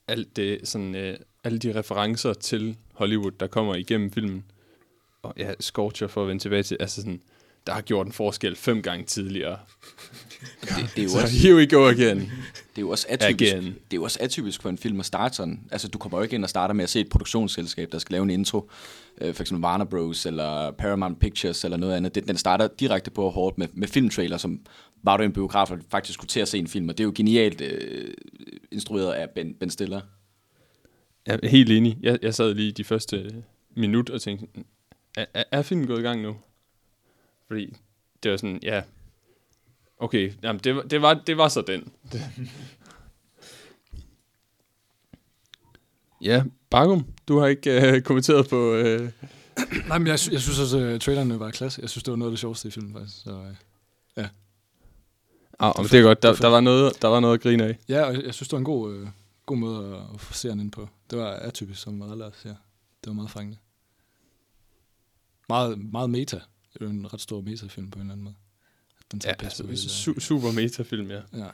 alt 0.08 0.36
det, 0.36 0.68
sådan, 0.68 0.94
øh, 0.94 1.18
alle 1.44 1.58
de 1.58 1.78
referencer 1.78 2.32
til 2.32 2.76
Hollywood, 2.92 3.30
der 3.30 3.46
kommer 3.46 3.74
igennem 3.74 4.12
filmen. 4.12 4.44
Og 5.22 5.34
ja, 5.36 5.52
Scorcher 5.60 6.06
for 6.06 6.22
at 6.22 6.28
vende 6.28 6.42
tilbage 6.42 6.62
til, 6.62 6.76
altså 6.80 7.00
sådan, 7.00 7.22
der 7.66 7.72
har 7.72 7.80
gjort 7.80 8.06
en 8.06 8.12
forskel 8.12 8.56
fem 8.56 8.82
gange 8.82 9.04
tidligere. 9.04 9.58
Det, 10.60 10.68
det, 10.96 10.98
er 10.98 11.02
jo 11.02 11.08
Så 11.08 11.20
også, 11.20 11.36
here 11.36 11.54
we 11.54 11.66
go 11.66 11.88
again. 11.88 12.18
det 12.20 12.28
er 12.76 12.80
jo 12.80 12.90
også 12.90 13.06
atypisk, 13.08 13.52
Again. 13.52 13.64
det 13.64 13.72
er 13.92 13.96
jo 13.96 14.02
også 14.02 14.18
atypisk 14.22 14.62
for 14.62 14.68
en 14.68 14.78
film 14.78 15.00
at 15.00 15.06
starte 15.06 15.36
sådan. 15.36 15.60
Altså, 15.72 15.88
du 15.88 15.98
kommer 15.98 16.18
jo 16.18 16.22
ikke 16.22 16.34
ind 16.34 16.44
og 16.44 16.50
starter 16.50 16.74
med 16.74 16.82
at 16.82 16.90
se 16.90 17.00
et 17.00 17.08
produktionsselskab, 17.08 17.92
der 17.92 17.98
skal 17.98 18.12
lave 18.14 18.22
en 18.22 18.30
intro. 18.30 18.70
Øh, 19.20 19.34
for 19.34 19.42
eksempel 19.42 19.64
Warner 19.64 19.84
Bros. 19.84 20.26
eller 20.26 20.70
Paramount 20.70 21.20
Pictures 21.20 21.64
eller 21.64 21.76
noget 21.76 21.94
andet. 21.96 22.14
Den, 22.14 22.28
den 22.28 22.36
starter 22.36 22.68
direkte 22.80 23.10
på 23.10 23.30
hårdt 23.30 23.58
med, 23.58 23.68
med 23.72 23.88
filmtrailer, 23.88 24.36
som 24.36 24.60
var 25.02 25.16
du 25.16 25.22
en 25.22 25.32
biograf, 25.32 25.70
og 25.70 25.78
faktisk 25.90 26.14
skulle 26.14 26.28
til 26.28 26.40
at 26.40 26.48
se 26.48 26.58
en 26.58 26.66
film. 26.68 26.88
Og 26.88 26.98
det 26.98 27.04
er 27.04 27.06
jo 27.06 27.12
genialt 27.14 27.60
øh, 27.60 28.14
instrueret 28.72 29.12
af 29.12 29.30
Ben, 29.30 29.54
ben 29.54 29.70
Stiller. 29.70 30.00
Jeg 31.26 31.38
er 31.42 31.48
helt 31.48 31.70
enig. 31.70 31.98
Jeg, 32.02 32.18
jeg 32.22 32.34
sad 32.34 32.54
lige 32.54 32.72
de 32.72 32.84
første 32.84 33.42
minut 33.76 34.10
og 34.10 34.20
tænkte, 34.20 34.46
er, 35.16 35.24
er, 35.34 35.44
er 35.52 35.62
filmen 35.62 35.86
gået 35.86 35.98
i 35.98 36.02
gang 36.02 36.22
nu? 36.22 36.36
Fordi 37.50 37.76
det 38.22 38.30
var 38.30 38.36
sådan, 38.36 38.58
ja, 38.62 38.82
okay, 39.98 40.32
jamen 40.42 40.60
det, 40.64 40.76
var- 40.76 40.82
det, 40.82 41.02
var, 41.02 41.14
det 41.14 41.36
var 41.36 41.48
så 41.48 41.62
den. 41.62 41.92
Det. 42.12 42.22
ja, 46.20 46.44
Bagum, 46.70 47.06
du 47.28 47.38
har 47.38 47.46
ikke 47.46 47.92
øh, 47.96 48.02
kommenteret 48.02 48.48
på... 48.48 48.74
Øh, 48.74 49.10
Nej, 49.88 49.98
men 49.98 50.06
jeg, 50.06 50.18
sy- 50.18 50.30
jeg 50.30 50.40
synes 50.40 50.58
også, 50.58 50.78
at 50.78 51.00
trailerne 51.00 51.40
var 51.40 51.50
klasse. 51.50 51.80
Jeg 51.82 51.90
synes, 51.90 52.02
det 52.04 52.10
var 52.10 52.16
noget 52.16 52.30
af 52.30 52.32
det 52.32 52.38
sjoveste 52.40 52.68
i 52.68 52.70
filmen, 52.70 52.92
faktisk. 52.92 53.22
Så, 53.22 53.30
øh. 54.16 54.24
ah, 55.58 55.72
men 55.76 55.86
det 55.86 55.94
er 55.94 56.02
godt, 56.02 56.22
der, 56.22 56.34
der, 56.34 56.48
var 56.48 56.60
noget, 56.60 57.02
der 57.02 57.08
var 57.08 57.20
noget 57.20 57.34
at 57.34 57.40
grine 57.40 57.64
af. 57.64 57.78
Ja, 57.88 58.02
og 58.04 58.14
jeg, 58.24 58.34
synes, 58.34 58.48
det 58.48 58.52
var 58.52 58.58
en 58.58 58.64
god, 58.64 58.94
øh, 58.94 59.08
god 59.46 59.56
måde 59.56 59.96
at, 59.96 60.02
at 60.14 60.20
få 60.20 60.32
seeren 60.32 60.60
ind 60.60 60.70
på. 60.72 60.88
Det 61.10 61.18
var 61.18 61.30
atypisk, 61.32 61.82
som 61.82 62.02
Adler 62.02 62.30
siger. 62.42 62.54
Det 63.04 63.06
var 63.06 63.12
meget 63.12 63.30
fængende. 63.30 63.58
Meget, 65.48 65.78
meget 65.92 66.10
meta. 66.10 66.40
Det 66.72 66.80
er 66.82 66.84
jo 66.84 66.90
en 66.90 67.12
ret 67.14 67.20
stor 67.20 67.40
metafilm 67.40 67.90
på 67.90 67.98
en 67.98 68.00
eller 68.02 68.12
anden 68.12 68.24
måde. 68.24 68.34
Den 69.12 69.20
Ja, 69.24 69.32
tager 69.32 69.36
på 69.38 69.44
altså, 69.44 69.66
hele- 69.66 69.76
su- 70.16 70.20
super 70.20 70.52
metafilm, 70.52 71.10
ja. 71.10 71.20
Ja. 71.36 71.48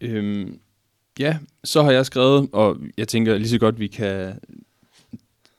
Øhm, 0.00 0.60
ja, 1.18 1.38
så 1.64 1.82
har 1.82 1.90
jeg 1.90 2.06
skrevet, 2.06 2.48
og 2.52 2.78
jeg 2.96 3.08
tænker 3.08 3.38
lige 3.38 3.48
så 3.48 3.58
godt, 3.58 3.78
vi 3.80 3.86
kan 3.86 4.40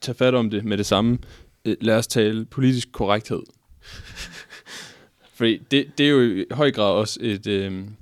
tage 0.01 0.15
fat 0.15 0.35
om 0.35 0.49
det 0.49 0.65
med 0.65 0.77
det 0.77 0.85
samme. 0.85 1.17
Øh, 1.65 1.75
Lad 1.81 1.95
os 1.97 2.07
tale 2.07 2.45
politisk 2.45 2.91
korrekthed. 2.91 3.41
Fordi 5.37 5.57
det, 5.71 5.97
det 5.97 6.05
er 6.05 6.09
jo 6.09 6.21
i 6.21 6.45
høj 6.51 6.71
grad 6.71 6.91
også 6.93 7.19
et, 7.21 7.47
øhm, 7.47 7.95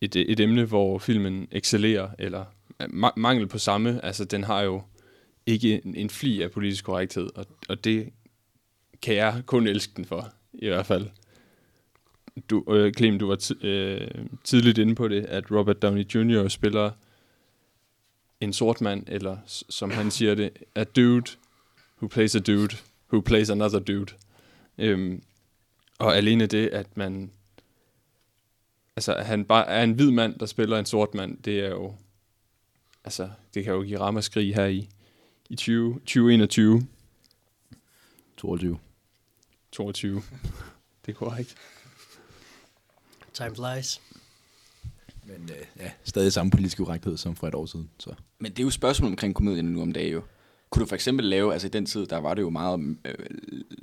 et, 0.00 0.16
et 0.16 0.40
emne, 0.40 0.64
hvor 0.64 0.98
filmen 0.98 1.48
excellerer, 1.52 2.10
eller 2.18 2.44
ma- 2.82 3.12
mangel 3.16 3.46
på 3.46 3.58
samme. 3.58 4.04
Altså, 4.04 4.24
den 4.24 4.44
har 4.44 4.60
jo 4.60 4.82
ikke 5.48 5.80
en, 5.84 5.94
en 5.94 6.10
fli 6.10 6.42
af 6.42 6.50
politisk 6.50 6.84
korrekthed, 6.84 7.30
og, 7.34 7.46
og 7.68 7.84
det 7.84 8.12
kan 9.02 9.14
jeg 9.14 9.42
kun 9.46 9.66
elske 9.66 9.92
den 9.96 10.04
for, 10.04 10.32
i 10.52 10.68
hvert 10.68 10.86
fald. 10.86 11.06
Du, 12.50 12.64
øh, 12.74 12.92
Clem, 12.94 13.18
du 13.18 13.26
var 13.28 13.36
t- 13.42 13.66
øh, 13.66 14.08
tidligt 14.44 14.78
inde 14.78 14.94
på 14.94 15.08
det, 15.08 15.24
at 15.24 15.50
Robert 15.50 15.82
Downey 15.82 16.04
Jr. 16.14 16.48
spiller 16.48 16.90
en 18.40 18.52
sort 18.52 18.80
mand, 18.80 19.04
eller 19.06 19.36
s- 19.46 19.64
som 19.68 19.90
han 19.90 20.10
siger 20.10 20.34
det, 20.34 20.50
a 20.74 20.84
dude 20.84 21.30
who 21.98 22.08
plays 22.08 22.34
a 22.36 22.38
dude 22.38 22.76
who 23.12 23.20
plays 23.20 23.50
another 23.50 23.78
dude. 23.78 24.12
Øhm, 24.78 25.22
og 25.98 26.16
alene 26.16 26.46
det, 26.46 26.68
at 26.68 26.96
man 26.96 27.30
altså, 28.96 29.14
han 29.14 29.44
bare 29.44 29.66
er 29.68 29.82
en 29.82 29.92
hvid 29.92 30.10
mand, 30.10 30.38
der 30.38 30.46
spiller 30.46 30.78
en 30.78 30.86
sort 30.86 31.14
mand, 31.14 31.42
det 31.42 31.60
er 31.60 31.68
jo 31.68 31.94
altså, 33.04 33.30
det 33.54 33.64
kan 33.64 33.72
jo 33.72 33.82
give 33.82 34.00
ramaskrig 34.00 34.54
her 34.54 34.66
i, 34.66 34.88
i 35.48 35.56
20, 35.56 35.94
2021. 35.94 36.86
22. 38.36 38.78
22. 39.72 40.22
det 41.06 41.12
er 41.12 41.16
korrekt. 41.16 41.56
Time 43.32 43.54
flies. 43.54 44.00
Men 45.24 45.50
øh, 45.50 45.66
ja, 45.84 45.90
stadig 46.04 46.32
samme 46.32 46.50
politiske 46.50 46.82
urettighed 46.82 47.16
som 47.16 47.36
for 47.36 47.48
et 47.48 47.54
år 47.54 47.66
siden. 47.66 47.90
Så. 47.98 48.10
Men 48.38 48.52
det 48.52 48.58
er 48.58 48.64
jo 48.64 48.70
spørgsmål 48.70 49.10
omkring 49.10 49.34
komedien 49.34 49.64
nu 49.64 49.82
om 49.82 49.92
dagen 49.92 50.12
jo. 50.12 50.22
Kunne 50.70 50.80
du 50.80 50.88
for 50.88 50.94
eksempel 50.94 51.26
lave, 51.26 51.52
altså 51.52 51.68
i 51.68 51.70
den 51.70 51.86
tid, 51.86 52.06
der 52.06 52.16
var 52.16 52.34
det 52.34 52.42
jo 52.42 52.50
meget, 52.50 52.96
øh, 53.04 53.14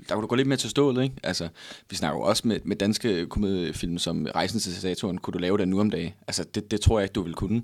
der 0.09 0.15
kunne 0.15 0.21
du 0.21 0.27
gå 0.27 0.35
lidt 0.35 0.47
mere 0.47 0.57
til 0.57 0.69
stålet, 0.69 1.03
ikke? 1.03 1.15
Altså, 1.23 1.49
vi 1.89 1.95
snakker 1.95 2.19
jo 2.19 2.23
også 2.23 2.47
med, 2.47 2.59
med 2.63 2.75
danske 2.75 3.25
komediefilm 3.25 3.97
som 3.97 4.27
Rejsen 4.35 4.59
til 4.59 4.75
Saturn, 4.75 5.17
kunne 5.17 5.31
du 5.31 5.37
lave 5.37 5.57
det 5.57 5.67
nu 5.67 5.79
om 5.79 5.89
dagen? 5.89 6.13
Altså, 6.27 6.43
det, 6.43 6.71
det 6.71 6.81
tror 6.81 6.99
jeg 6.99 7.03
ikke, 7.03 7.13
du 7.13 7.21
vil 7.21 7.33
kunne. 7.33 7.63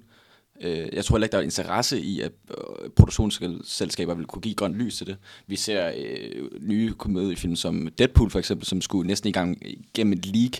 Øh, 0.61 0.87
jeg 0.93 1.05
tror 1.05 1.15
heller 1.15 1.25
ikke, 1.25 1.31
der 1.31 1.37
er 1.37 1.43
interesse 1.43 2.01
i, 2.01 2.21
at 2.21 2.31
øh, 2.49 2.89
produktionsselskaber 2.95 4.13
vil 4.13 4.25
kunne 4.25 4.41
give 4.41 4.55
grønt 4.55 4.75
lys 4.75 4.97
til 4.97 5.07
det. 5.07 5.17
Vi 5.47 5.55
ser 5.55 5.91
øh, 5.97 6.49
nye 6.61 6.93
komediefilm 6.93 7.55
som 7.55 7.89
Deadpool 7.97 8.29
for 8.29 8.39
eksempel, 8.39 8.67
som 8.67 8.81
skulle 8.81 9.07
næsten 9.07 9.29
i 9.29 9.31
gang 9.31 9.61
gennem 9.93 10.13
et 10.13 10.25
leak, 10.25 10.51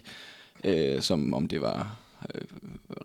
øh, 0.64 1.02
som 1.02 1.34
om 1.34 1.48
det 1.48 1.62
var 1.62 1.98
øh, 2.36 2.42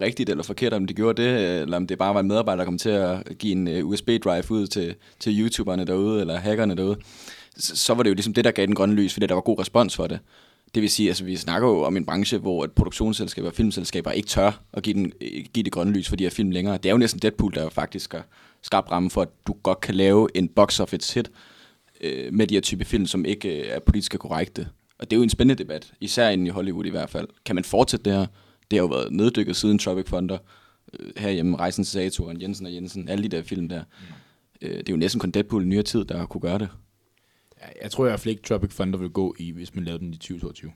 rigtigt 0.00 0.30
eller 0.30 0.44
forkert, 0.44 0.72
om 0.72 0.86
de 0.86 0.94
gjorde 0.94 1.22
det, 1.22 1.60
eller 1.60 1.76
om 1.76 1.86
det 1.86 1.98
bare 1.98 2.14
var 2.14 2.20
en 2.20 2.28
medarbejder, 2.28 2.56
der 2.56 2.64
kom 2.64 2.78
til 2.78 2.90
at 2.90 3.38
give 3.38 3.52
en 3.52 3.68
øh, 3.68 3.86
USB-drive 3.86 4.50
ud 4.50 4.66
til, 4.66 4.94
til 5.20 5.40
YouTuberne 5.40 5.84
derude, 5.84 6.20
eller 6.20 6.36
hackerne 6.36 6.74
derude, 6.74 6.96
så, 7.56 7.76
så 7.76 7.94
var 7.94 8.02
det 8.02 8.10
jo 8.10 8.14
ligesom 8.14 8.34
det, 8.34 8.44
der 8.44 8.50
gav 8.50 8.66
den 8.66 8.74
grønne 8.74 8.94
lys, 8.94 9.12
fordi 9.12 9.26
der 9.26 9.34
var 9.34 9.40
god 9.40 9.58
respons 9.58 9.96
for 9.96 10.06
det. 10.06 10.18
Det 10.76 10.82
vil 10.82 10.90
sige, 10.90 11.08
altså 11.08 11.24
vi 11.24 11.36
snakker 11.36 11.68
jo 11.68 11.82
om 11.82 11.96
en 11.96 12.06
branche, 12.06 12.38
hvor 12.38 12.64
et 12.64 12.72
produktionsselskaber 12.72 13.48
og 13.48 13.54
filmselskaber 13.54 14.10
ikke 14.10 14.28
tør 14.28 14.62
at 14.72 14.82
give, 14.82 14.94
den, 14.94 15.12
give 15.54 15.64
det 15.64 15.72
grønne 15.72 15.92
lys 15.92 16.08
for 16.08 16.16
de 16.16 16.24
her 16.24 16.30
film 16.30 16.50
længere. 16.50 16.76
Det 16.76 16.86
er 16.86 16.90
jo 16.90 16.98
næsten 16.98 17.20
Deadpool, 17.20 17.54
der 17.54 17.68
faktisk 17.68 18.12
har 18.12 18.26
skabt 18.62 18.90
ramme 18.90 19.10
for, 19.10 19.22
at 19.22 19.28
du 19.46 19.52
godt 19.62 19.80
kan 19.80 19.94
lave 19.94 20.28
en 20.34 20.48
box 20.48 20.80
office 20.80 21.14
hit 21.14 21.30
øh, 22.00 22.34
med 22.34 22.46
de 22.46 22.54
her 22.54 22.60
type 22.60 22.84
film, 22.84 23.06
som 23.06 23.24
ikke 23.24 23.60
øh, 23.60 23.66
er 23.68 23.78
politisk 23.78 24.18
korrekte. 24.18 24.68
Og 24.98 25.10
det 25.10 25.16
er 25.16 25.18
jo 25.18 25.22
en 25.22 25.30
spændende 25.30 25.64
debat, 25.64 25.92
især 26.00 26.28
inden 26.28 26.46
i 26.46 26.50
Hollywood 26.50 26.86
i 26.86 26.90
hvert 26.90 27.10
fald. 27.10 27.28
Kan 27.44 27.54
man 27.54 27.64
fortsætte 27.64 28.10
det 28.10 28.18
her? 28.18 28.26
Det 28.70 28.78
har 28.78 28.82
jo 28.82 28.86
været 28.86 29.12
neddykket 29.12 29.56
siden 29.56 29.78
Tropic 29.78 30.06
Thunder, 30.06 30.38
øh, 31.00 31.10
herhjemme, 31.16 31.56
Rejsen 31.56 31.84
til 31.84 31.92
Saturn, 31.92 32.40
Jensen 32.42 32.66
og 32.66 32.74
Jensen, 32.74 33.08
alle 33.08 33.22
de 33.22 33.36
der 33.36 33.42
film 33.42 33.68
der. 33.68 33.82
Mm. 33.82 34.66
Øh, 34.68 34.78
det 34.78 34.88
er 34.88 34.92
jo 34.92 34.96
næsten 34.96 35.20
kun 35.20 35.30
Deadpool 35.30 35.62
i 35.62 35.66
nyere 35.66 35.82
tid, 35.82 36.04
der 36.04 36.26
kunne 36.26 36.40
gøre 36.40 36.58
det. 36.58 36.68
Jeg 37.82 37.90
tror 37.90 38.06
i 38.06 38.08
hvert 38.08 38.20
fald 38.20 38.30
ikke, 38.30 38.42
Tropic 38.42 38.74
Thunder 38.74 38.98
vil 38.98 39.10
gå 39.10 39.34
i, 39.38 39.50
hvis 39.50 39.74
man 39.74 39.84
lavede 39.84 40.04
den 40.04 40.14
i 40.14 40.16
2022. 40.16 40.72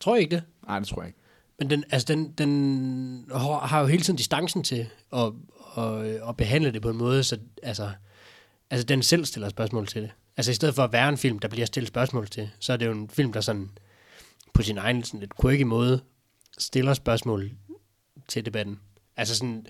Tror 0.00 0.14
jeg 0.14 0.22
ikke 0.22 0.36
det? 0.36 0.42
Nej, 0.66 0.78
det 0.78 0.88
tror 0.88 1.02
jeg 1.02 1.08
ikke. 1.08 1.18
Men 1.58 1.70
den, 1.70 1.84
altså 1.90 2.06
den, 2.14 2.32
den 2.32 3.30
har 3.32 3.80
jo 3.80 3.86
hele 3.86 4.02
tiden 4.02 4.16
distancen 4.16 4.64
til 4.64 4.86
at, 5.12 5.32
at, 5.78 6.06
at 6.28 6.36
behandle 6.36 6.72
det 6.72 6.82
på 6.82 6.90
en 6.90 6.96
måde, 6.96 7.24
så 7.24 7.38
altså, 7.62 7.90
altså 8.70 8.86
den 8.86 9.02
selv 9.02 9.24
stiller 9.24 9.48
spørgsmål 9.48 9.86
til 9.86 10.02
det. 10.02 10.10
Altså 10.36 10.50
i 10.50 10.54
stedet 10.54 10.74
for 10.74 10.82
at 10.82 10.92
være 10.92 11.08
en 11.08 11.18
film, 11.18 11.38
der 11.38 11.48
bliver 11.48 11.66
stillet 11.66 11.88
spørgsmål 11.88 12.28
til, 12.28 12.50
så 12.60 12.72
er 12.72 12.76
det 12.76 12.86
jo 12.86 12.92
en 12.92 13.08
film, 13.08 13.32
der 13.32 13.40
sådan 13.40 13.70
på 14.54 14.62
sin 14.62 14.78
egen 14.78 15.02
sådan 15.02 15.20
lidt 15.20 15.32
quirky 15.40 15.62
måde 15.62 16.00
stiller 16.58 16.94
spørgsmål 16.94 17.50
til 18.28 18.46
debatten. 18.46 18.80
Altså 19.16 19.36
sådan... 19.36 19.66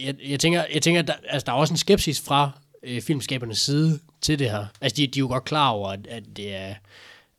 Jeg, 0.00 0.14
jeg 0.28 0.40
tænker, 0.40 0.64
jeg 0.74 0.82
tænker 0.82 1.02
der, 1.02 1.14
altså 1.28 1.44
der 1.46 1.52
er 1.52 1.56
også 1.56 1.74
en 1.74 1.78
skepsis 1.78 2.20
fra 2.20 2.60
øh, 2.82 3.00
filmskabernes 3.00 3.58
side 3.58 4.00
til 4.20 4.38
det 4.38 4.50
her. 4.50 4.66
Altså 4.80 4.96
de, 4.96 5.06
de 5.06 5.18
er 5.18 5.20
jo 5.20 5.28
godt 5.28 5.44
klar 5.44 5.68
over, 5.68 5.88
at, 5.88 6.06
at 6.06 6.24
det 6.36 6.54
er 6.54 6.74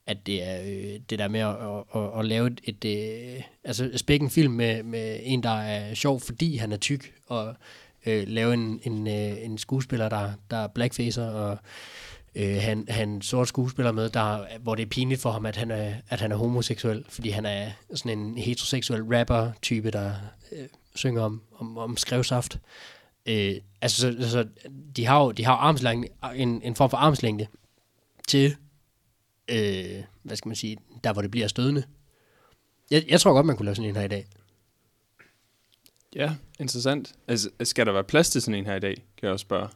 at 0.10 0.26
det 0.26 0.44
er 0.44 0.62
øh, 0.62 1.00
det 1.10 1.20
der 1.20 1.28
med 1.28 1.40
at, 1.40 1.50
at, 1.50 2.02
at, 2.02 2.20
at 2.20 2.26
lave 2.26 2.48
et, 2.48 2.62
et 2.64 2.86
øh, 2.86 3.42
altså 3.64 3.92
spække 3.96 4.24
en 4.24 4.30
film 4.30 4.54
med, 4.54 4.84
med 4.84 5.20
en, 5.24 5.44
der 5.44 5.50
er 5.62 5.94
sjov, 5.94 6.20
fordi 6.20 6.58
han 6.58 6.72
er 6.72 6.78
tyk, 6.78 7.14
og 7.28 7.56
øh, 8.06 8.28
lave 8.28 8.54
en, 8.54 8.80
en, 8.84 9.08
øh, 9.08 9.44
en 9.46 9.58
skuespiller, 9.58 10.10
der, 10.10 10.32
der 10.52 10.58
er 10.58 10.68
blackfacer, 10.68 11.26
og 11.26 11.58
øh, 12.36 12.56
han, 12.62 12.86
han 12.90 13.22
sort 13.22 13.48
skuespiller 13.48 13.92
med, 13.92 14.10
der, 14.10 14.58
hvor 14.60 14.76
det 14.76 14.84
er 14.84 14.90
pinligt 14.90 15.22
for 15.22 15.32
ham, 15.32 15.46
at 15.46 15.56
han 15.56 15.72
er, 15.72 15.94
at 16.10 16.22
han 16.22 16.32
er 16.32 16.36
homoseksuel, 16.36 17.06
fordi 17.10 17.30
han 17.30 17.46
er 17.46 17.72
sådan 17.96 18.20
en 18.20 18.38
heteroseksuel 18.38 19.04
rapper-type, 19.04 19.92
der 19.92 20.12
øh, 20.52 20.68
synger 20.96 21.22
om, 21.22 21.42
om, 21.60 21.78
om 21.78 21.98
skrevsaft. 21.98 22.60
Øh, 23.26 23.56
altså, 23.82 23.98
så, 23.98 24.30
så 24.30 24.48
de 24.96 25.06
har 25.06 25.24
jo 25.24 25.32
de 25.32 25.46
har 25.46 25.54
armslængde, 25.54 26.08
en, 26.36 26.62
en 26.62 26.76
form 26.76 26.90
for 26.90 26.98
armslængde 26.98 27.48
til, 28.28 28.56
øh, 29.48 30.04
hvad 30.24 30.36
skal 30.36 30.50
man 30.50 30.56
sige, 30.56 30.78
der 31.04 31.14
hvor 31.14 31.22
det 31.22 31.32
bliver 31.32 31.48
stødende. 31.48 31.84
Jeg, 32.92 33.06
jeg 33.08 33.22
tror 33.22 33.34
godt, 33.34 33.46
man 33.46 33.58
kunne 33.58 33.66
lave 33.66 33.76
sådan 33.76 33.90
en 33.90 33.96
her 33.96 34.04
i 34.04 34.08
dag. 34.08 34.28
Ja, 36.16 36.36
interessant. 36.60 37.14
Altså, 37.28 37.50
skal 37.64 37.86
der 37.86 37.92
være 37.92 38.04
plads 38.04 38.30
til 38.30 38.42
sådan 38.42 38.60
en 38.60 38.66
her 38.66 38.76
i 38.76 38.80
dag, 38.80 38.96
kan 38.96 39.04
jeg 39.22 39.32
også 39.32 39.44
spørge. 39.44 39.70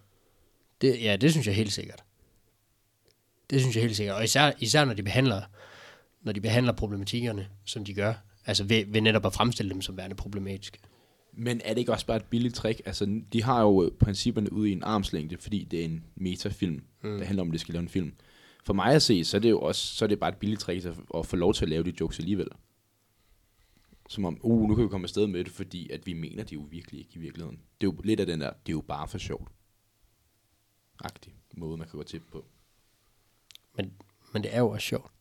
Det, 0.82 1.02
ja, 1.02 1.16
det 1.16 1.32
synes 1.32 1.48
jeg 1.48 1.56
helt 1.56 1.74
sikkert. 1.74 2.04
Det 3.50 3.62
synes 3.62 3.76
jeg 3.76 3.84
helt 3.84 3.96
sikkert. 3.96 4.16
Og 4.16 4.24
især, 4.24 4.52
især 4.60 4.86
når 4.86 4.94
de 4.94 5.04
behandler 5.04 5.42
når 6.24 6.32
de 6.32 6.42
behandler 6.42 6.74
problematikkerne, 6.74 7.48
som 7.66 7.86
de 7.86 7.94
gør. 7.94 8.14
Altså 8.46 8.64
ved, 8.64 8.86
ved 8.88 9.02
netop 9.02 9.26
at 9.26 9.34
fremstille 9.34 9.72
dem 9.74 9.82
som 9.82 9.98
værende 9.98 10.16
problematiske. 10.16 10.80
Men 11.36 11.62
er 11.66 11.70
det 11.70 11.78
ikke 11.78 11.92
også 11.92 12.06
bare 12.06 12.18
et 12.18 12.25
billigt 12.25 12.56
trick? 12.56 12.82
Altså, 12.86 13.22
de 13.34 13.44
har 13.44 13.62
jo 13.62 13.92
principperne 14.00 14.54
ude 14.54 14.70
i 14.70 14.72
en 14.72 14.84
armslængde, 14.84 15.38
fordi 15.38 15.63
det 15.63 15.80
er 15.80 15.86
en 15.86 16.04
metafilm, 16.16 16.84
mm. 17.04 17.18
der 17.18 17.25
handler 17.25 17.42
om, 17.42 17.50
at 17.50 17.54
det 17.54 17.62
skal 17.62 17.74
lave 17.74 17.82
en 17.82 17.90
film. 17.90 18.13
For 18.63 18.74
mig 18.74 18.94
at 18.94 19.02
se, 19.02 19.24
så 19.24 19.38
er 19.38 19.42
det 19.42 19.50
jo 19.50 19.60
også 19.60 19.96
så 19.96 20.06
er 20.06 20.10
det 20.10 20.20
bare 20.20 20.30
et 20.30 20.38
billigt 20.38 20.62
trick 20.62 20.86
at, 20.86 21.00
at 21.16 21.25
få 21.25 21.36
lov 21.36 21.54
til 21.54 21.66
at 21.66 21.70
lave 21.70 21.84
de 21.84 21.94
jokes 22.00 22.20
alligevel. 22.20 22.48
Som 24.10 24.25
om, 24.25 24.38
uh, 24.42 24.70
nu 24.70 24.75
kan 24.75 24.84
vi 24.84 24.90
komme 24.90 25.06
afsted 25.06 25.28
med 25.28 25.44
det, 25.44 25.52
fordi 25.52 25.90
at 25.90 26.06
vi 26.06 26.13
mener 26.13 26.44
det 26.44 26.54
jo 26.54 26.68
virkelig 26.70 27.00
ikke 27.00 27.12
i 27.16 27.20
virkeligheden. 27.20 27.60
Det 27.82 27.88
er 27.88 27.92
jo 27.92 28.02
lidt 28.04 28.20
af 28.20 28.25
den 28.25 28.42
der, 28.42 28.50
det 28.50 28.72
er 28.72 28.74
jo 28.74 28.82
bare 28.82 29.08
for 29.08 29.18
sjovt. 29.18 29.52
Agtig 31.04 31.34
måde, 31.58 31.78
man 31.78 31.88
kan 31.88 31.98
gå 31.98 32.04
til 32.04 32.20
på. 32.20 32.46
Men, 33.78 33.94
men 34.34 34.44
det 34.44 34.56
er 34.56 34.60
jo 34.60 34.70
også 34.70 34.88
sjovt. 34.88 35.12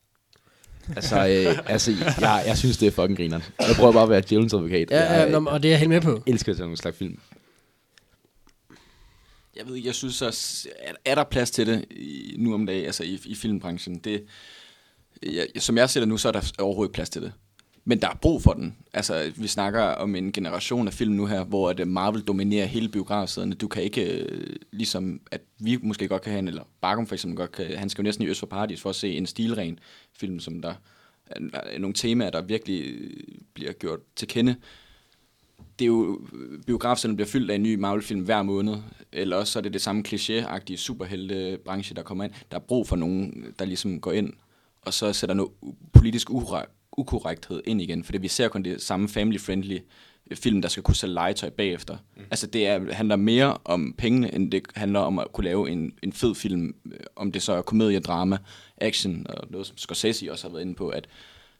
Altså, 0.96 1.16
øh, 1.16 1.58
altså 1.66 1.90
jeg, 2.20 2.42
jeg 2.46 2.58
synes, 2.58 2.76
det 2.76 2.86
er 2.86 2.90
fucking 2.90 3.16
grineren. 3.16 3.42
Jeg 3.60 3.76
prøver 3.76 3.92
bare 3.92 4.02
at 4.02 4.08
være 4.10 4.22
djævelens 4.28 4.54
advokat. 4.54 4.90
Ja, 4.90 5.12
jeg, 5.12 5.28
ja, 5.28 5.38
nå, 5.38 5.50
og 5.50 5.62
det 5.62 5.68
er 5.68 5.72
jeg 5.72 5.78
helt 5.78 5.88
med 5.88 6.00
på. 6.00 6.22
elsker 6.26 6.52
sådan 6.52 6.62
nogle 6.62 6.76
slags 6.76 6.98
film. 6.98 7.18
Jeg 9.56 9.66
ved 9.66 9.76
ikke, 9.76 9.86
jeg 9.86 9.94
synes 9.94 10.22
også, 10.22 10.68
er, 10.78 10.92
er 11.04 11.14
der 11.14 11.24
plads 11.24 11.50
til 11.50 11.66
det 11.66 11.84
i, 11.90 12.34
nu 12.38 12.54
om 12.54 12.66
dagen, 12.66 12.86
altså 12.86 13.04
i, 13.04 13.20
i 13.24 13.34
filmbranchen? 13.34 13.98
Det, 13.98 14.24
jeg, 15.22 15.46
som 15.58 15.76
jeg 15.76 15.90
ser 15.90 16.00
det 16.00 16.08
nu, 16.08 16.16
så 16.16 16.28
er 16.28 16.32
der 16.32 16.52
overhovedet 16.58 16.94
plads 16.94 17.10
til 17.10 17.22
det. 17.22 17.32
Men 17.84 18.00
der 18.00 18.08
er 18.08 18.14
brug 18.14 18.42
for 18.42 18.52
den. 18.52 18.76
Altså, 18.92 19.32
vi 19.36 19.46
snakker 19.46 19.82
om 19.82 20.14
en 20.14 20.32
generation 20.32 20.86
af 20.86 20.94
film 20.94 21.12
nu 21.12 21.26
her, 21.26 21.44
hvor 21.44 21.70
at 21.70 21.80
øh, 21.80 21.86
Marvel 21.86 22.22
dominerer 22.22 22.66
hele 22.66 22.88
biografsæderne. 22.88 23.54
Du 23.54 23.68
kan 23.68 23.82
ikke, 23.82 24.22
øh, 24.22 24.56
ligesom 24.72 25.20
at 25.30 25.40
vi 25.58 25.78
måske 25.82 26.08
godt 26.08 26.22
kan 26.22 26.32
have 26.32 26.38
en, 26.38 26.48
eller 26.48 26.62
Barkum 26.80 27.06
for 27.06 27.14
eksempel 27.14 27.36
godt 27.36 27.52
kan, 27.52 27.78
han 27.78 27.90
skal 27.90 28.02
jo 28.02 28.04
næsten 28.04 28.24
i 28.24 28.28
Øst 28.28 28.40
for 28.40 28.46
Paradis 28.46 28.80
for 28.80 28.90
at 28.90 28.96
se 28.96 29.16
en 29.16 29.26
stilren 29.26 29.78
film, 30.16 30.40
som 30.40 30.62
der 30.62 30.74
er, 31.26 31.78
nogle 31.78 31.94
temaer, 31.94 32.30
der 32.30 32.42
virkelig 32.42 32.84
øh, 32.84 33.10
bliver 33.54 33.72
gjort 33.72 34.00
til 34.16 34.28
kende. 34.28 34.56
Det 35.78 35.84
er 35.84 35.88
jo, 35.88 36.20
biografsæderne 36.66 37.16
bliver 37.16 37.28
fyldt 37.28 37.50
af 37.50 37.54
en 37.54 37.62
ny 37.62 37.74
Marvel-film 37.74 38.20
hver 38.20 38.42
måned, 38.42 38.76
eller 39.12 39.36
også 39.36 39.52
så 39.52 39.58
er 39.58 39.62
det 39.62 39.72
det 39.72 39.82
samme 39.82 40.02
kliché-agtige 40.08 40.76
superhelte-branche, 40.76 41.94
der 41.94 42.02
kommer 42.02 42.24
ind. 42.24 42.32
Der 42.50 42.56
er 42.56 42.60
brug 42.60 42.88
for 42.88 42.96
nogen, 42.96 43.54
der 43.58 43.64
ligesom 43.64 44.00
går 44.00 44.12
ind, 44.12 44.32
og 44.82 44.94
så 44.94 45.12
sætter 45.12 45.34
noget 45.34 45.52
politisk 45.92 46.30
uret 46.30 46.66
ukorrekthed 46.96 47.62
ind 47.64 47.82
igen, 47.82 48.04
fordi 48.04 48.18
vi 48.18 48.28
ser 48.28 48.48
kun 48.48 48.62
det 48.62 48.82
samme 48.82 49.08
family-friendly 49.08 49.78
film, 50.34 50.62
der 50.62 50.68
skal 50.68 50.82
kunne 50.82 50.94
sælge 50.96 51.14
legetøj 51.14 51.50
bagefter. 51.50 51.96
Mm. 52.16 52.22
Altså 52.30 52.46
det 52.46 52.66
er, 52.66 52.92
handler 52.92 53.16
mere 53.16 53.58
om 53.64 53.94
pengene, 53.98 54.34
end 54.34 54.50
det 54.50 54.62
handler 54.74 55.00
om 55.00 55.18
at 55.18 55.32
kunne 55.32 55.44
lave 55.44 55.70
en, 55.70 55.92
en 56.02 56.12
fed 56.12 56.34
film, 56.34 56.74
om 57.16 57.32
det 57.32 57.42
så 57.42 57.52
er 57.52 57.62
komedie, 57.62 58.00
drama, 58.00 58.38
action, 58.80 59.26
og 59.28 59.46
noget 59.50 59.66
som 59.66 59.78
Scorsese 59.78 60.32
også 60.32 60.48
har 60.48 60.52
været 60.52 60.62
inde 60.62 60.74
på, 60.74 60.88
at, 60.88 61.08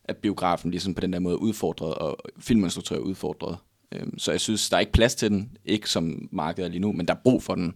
at 0.05 0.17
biografen 0.17 0.71
ligesom 0.71 0.95
på 0.95 1.01
den 1.01 1.13
der 1.13 1.19
måde 1.19 1.41
udfordret, 1.41 1.95
og 1.95 2.19
filminstruktører 2.39 3.01
er 3.01 3.05
udfordret. 3.05 3.57
Øhm, 3.93 4.19
så 4.19 4.31
jeg 4.31 4.41
synes, 4.41 4.71
der 4.71 4.77
er 4.77 4.81
ikke 4.81 4.93
plads 4.93 5.15
til 5.15 5.31
den, 5.31 5.57
ikke 5.65 5.91
som 5.91 6.29
markedet 6.33 6.71
lige 6.71 6.81
nu, 6.81 6.93
men 6.93 7.09
der 7.09 7.15
er 7.15 7.19
brug 7.25 7.43
for 7.43 7.55
den. 7.55 7.75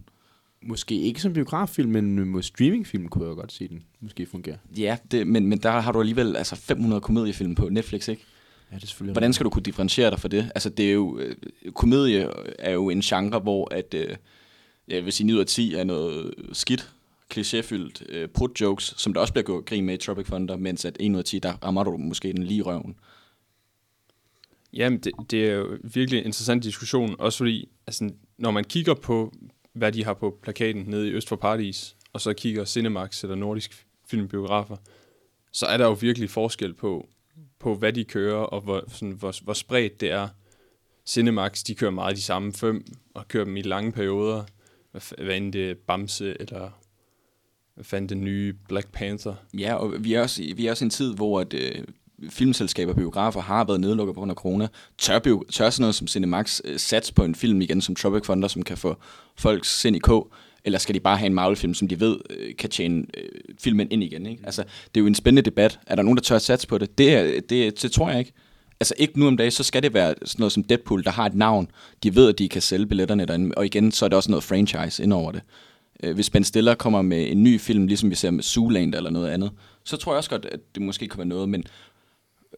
Måske 0.61 0.95
ikke 1.01 1.21
som 1.21 1.33
biograffilm, 1.33 1.91
men 1.91 2.31
med 2.31 2.43
streamingfilm 2.43 3.07
kunne 3.07 3.27
jeg 3.27 3.35
godt 3.35 3.51
se 3.51 3.67
den 3.67 3.83
måske 3.99 4.25
fungere. 4.25 4.57
Ja, 4.77 4.97
det, 5.11 5.27
men, 5.27 5.47
men 5.47 5.57
der 5.57 5.71
har 5.71 5.91
du 5.91 5.99
alligevel 5.99 6.35
altså 6.35 6.55
500 6.55 7.01
komediefilm 7.01 7.55
på 7.55 7.69
Netflix, 7.69 8.07
ikke? 8.07 8.23
Ja, 8.71 8.75
det 8.75 8.83
er 8.83 8.87
selvfølgelig 8.87 9.13
Hvordan 9.13 9.33
skal 9.33 9.43
du 9.43 9.49
kunne 9.49 9.63
differentiere 9.63 10.11
dig 10.11 10.19
for 10.19 10.27
det? 10.27 10.51
Altså, 10.55 10.69
det 10.69 10.89
er 10.89 10.93
jo, 10.93 11.19
øh, 11.19 11.35
komedie 11.75 12.29
er 12.59 12.71
jo 12.71 12.89
en 12.89 13.01
genre, 13.01 13.39
hvor 13.39 13.73
at, 13.73 13.93
øh, 13.93 14.15
jeg 14.87 15.05
vil 15.05 15.13
sige, 15.13 15.27
9 15.27 15.33
ud 15.33 15.39
af 15.39 15.45
10 15.45 15.73
er 15.73 15.83
noget 15.83 16.33
skidt, 16.53 16.91
klichéfyldt 17.33 18.15
øh, 18.15 18.29
prut-jokes, 18.29 18.93
som 18.97 19.13
der 19.13 19.21
også 19.21 19.33
bliver 19.33 19.45
gjort 19.45 19.65
grin 19.65 19.85
med 19.85 19.93
i 19.93 19.97
Tropic 19.97 20.25
Thunder, 20.25 20.57
mens 20.57 20.85
at 20.85 20.97
1 20.99 21.11
ud 21.11 21.17
af 21.17 21.25
10, 21.25 21.39
der 21.39 21.53
rammer 21.63 21.83
du 21.83 21.97
måske 21.97 22.33
den 22.33 22.43
lige 22.43 22.61
røven. 22.61 22.95
Jamen, 24.73 24.99
det, 24.99 25.11
det 25.31 25.49
er 25.49 25.53
jo 25.53 25.77
virkelig 25.83 26.19
en 26.19 26.25
interessant 26.25 26.63
diskussion, 26.63 27.15
også 27.19 27.37
fordi, 27.37 27.69
altså, 27.87 28.09
når 28.37 28.51
man 28.51 28.63
kigger 28.63 28.93
på, 28.93 29.33
hvad 29.77 29.91
de 29.91 30.03
har 30.03 30.13
på 30.13 30.39
plakaten 30.41 30.83
nede 30.87 31.07
i 31.07 31.11
Øst 31.11 31.29
for 31.29 31.35
Paradis, 31.35 31.95
og 32.13 32.21
så 32.21 32.33
kigger 32.33 32.65
Cinemax 32.65 33.23
eller 33.23 33.35
Nordisk 33.35 33.87
Filmbiografer, 34.09 34.77
så 35.51 35.65
er 35.65 35.77
der 35.77 35.85
jo 35.85 35.93
virkelig 35.93 36.29
forskel 36.29 36.73
på, 36.73 37.07
på 37.59 37.75
hvad 37.75 37.93
de 37.93 38.03
kører, 38.03 38.37
og 38.37 38.61
hvor, 38.61 38.83
sådan, 38.87 39.11
hvor, 39.11 39.43
hvor 39.43 39.53
spredt 39.53 40.01
det 40.01 40.11
er. 40.11 40.27
Cinemax, 41.05 41.63
de 41.63 41.75
kører 41.75 41.91
meget 41.91 42.15
de 42.15 42.21
samme 42.21 42.53
fem, 42.53 42.85
og 43.13 43.27
kører 43.27 43.43
dem 43.43 43.57
i 43.57 43.61
lange 43.61 43.91
perioder. 43.91 44.43
hvad, 44.91 45.23
hvad 45.25 45.37
end 45.37 45.53
det 45.53 45.71
er 45.71 45.75
Bamse, 45.87 46.35
eller 46.39 46.69
hvad 47.73 47.85
fanden 47.85 48.09
det 48.09 48.17
nye 48.17 48.53
Black 48.53 48.91
Panther. 48.91 49.35
Ja, 49.53 49.75
og 49.75 50.03
vi 50.03 50.13
er 50.13 50.21
også, 50.21 50.53
vi 50.55 50.67
er 50.67 50.71
også 50.71 50.85
i 50.85 50.87
en 50.87 50.89
tid, 50.89 51.15
hvor 51.15 51.39
at, 51.39 51.53
øh, 51.53 51.83
filmselskaber 52.29 52.91
og 52.91 52.97
biografer 52.97 53.41
har 53.41 53.63
været 53.63 53.81
nedlukket 53.81 54.15
på 54.15 54.19
grund 54.19 54.31
af 54.31 54.35
corona. 54.35 54.67
Tør, 54.97 55.19
bio, 55.19 55.43
tør 55.51 55.69
sådan 55.69 55.81
noget 55.81 55.95
som 55.95 56.07
Cinemax 56.07 56.61
øh, 56.65 56.79
sats 56.79 57.11
på 57.11 57.23
en 57.23 57.35
film 57.35 57.61
igen 57.61 57.81
som 57.81 57.95
Tropic 57.95 58.23
Thunder, 58.23 58.47
som 58.47 58.61
kan 58.61 58.77
få 58.77 58.95
folks 59.35 59.79
sind 59.79 59.95
i 59.95 59.99
kog? 59.99 60.31
Eller 60.65 60.79
skal 60.79 60.95
de 60.95 60.99
bare 60.99 61.17
have 61.17 61.25
en 61.25 61.33
Marvel-film, 61.33 61.73
som 61.73 61.87
de 61.87 61.99
ved 61.99 62.17
øh, 62.29 62.55
kan 62.55 62.69
tjene 62.69 63.05
øh, 63.17 63.29
filmen 63.59 63.87
ind 63.91 64.03
igen? 64.03 64.25
Ikke? 64.25 64.43
Altså, 64.45 64.61
det 64.61 64.99
er 64.99 65.01
jo 65.01 65.07
en 65.07 65.15
spændende 65.15 65.49
debat. 65.49 65.79
Er 65.87 65.95
der 65.95 66.03
nogen, 66.03 66.17
der 66.17 66.23
tør 66.23 66.35
at 66.35 66.41
satse 66.41 66.67
på 66.67 66.77
det? 66.77 66.97
Det, 66.97 67.13
er, 67.13 67.41
det, 67.49 67.81
det 67.81 67.91
tror 67.91 68.09
jeg 68.09 68.19
ikke. 68.19 68.33
Altså 68.79 68.93
ikke 68.97 69.19
nu 69.19 69.27
om 69.27 69.37
dagen, 69.37 69.51
så 69.51 69.63
skal 69.63 69.83
det 69.83 69.93
være 69.93 70.15
sådan 70.25 70.41
noget 70.41 70.51
som 70.51 70.63
Deadpool, 70.63 71.03
der 71.03 71.11
har 71.11 71.25
et 71.25 71.35
navn. 71.35 71.67
De 72.03 72.15
ved, 72.15 72.29
at 72.29 72.39
de 72.39 72.49
kan 72.49 72.61
sælge 72.61 72.85
billetterne 72.85 73.25
derinde. 73.25 73.55
Og 73.57 73.65
igen, 73.65 73.91
så 73.91 74.05
er 74.05 74.09
det 74.09 74.15
også 74.15 74.31
noget 74.31 74.43
franchise 74.43 75.03
ind 75.03 75.13
over 75.13 75.31
det. 75.31 75.41
Øh, 76.03 76.15
hvis 76.15 76.29
Ben 76.29 76.43
Stiller 76.43 76.75
kommer 76.75 77.01
med 77.01 77.31
en 77.31 77.43
ny 77.43 77.59
film, 77.59 77.87
ligesom 77.87 78.09
vi 78.09 78.15
ser 78.15 78.31
med 78.31 78.43
Zoolander 78.43 78.97
eller 78.97 79.09
noget 79.09 79.29
andet, 79.29 79.51
så 79.83 79.97
tror 79.97 80.11
jeg 80.11 80.17
også 80.17 80.29
godt, 80.29 80.45
at 80.45 80.59
det 80.75 80.81
måske 80.81 81.07
kan 81.07 81.17
være 81.17 81.27
noget, 81.27 81.49
men 81.49 81.63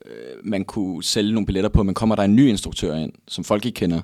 øh, 0.05 0.11
man 0.43 0.65
kunne 0.65 1.03
sælge 1.03 1.33
nogle 1.33 1.45
billetter 1.45 1.69
på, 1.69 1.83
men 1.83 1.95
kommer 1.95 2.15
der 2.15 2.23
en 2.23 2.35
ny 2.35 2.47
instruktør 2.47 2.95
ind, 2.95 3.13
som 3.27 3.43
folk 3.43 3.65
ikke 3.65 3.75
kender, 3.75 4.01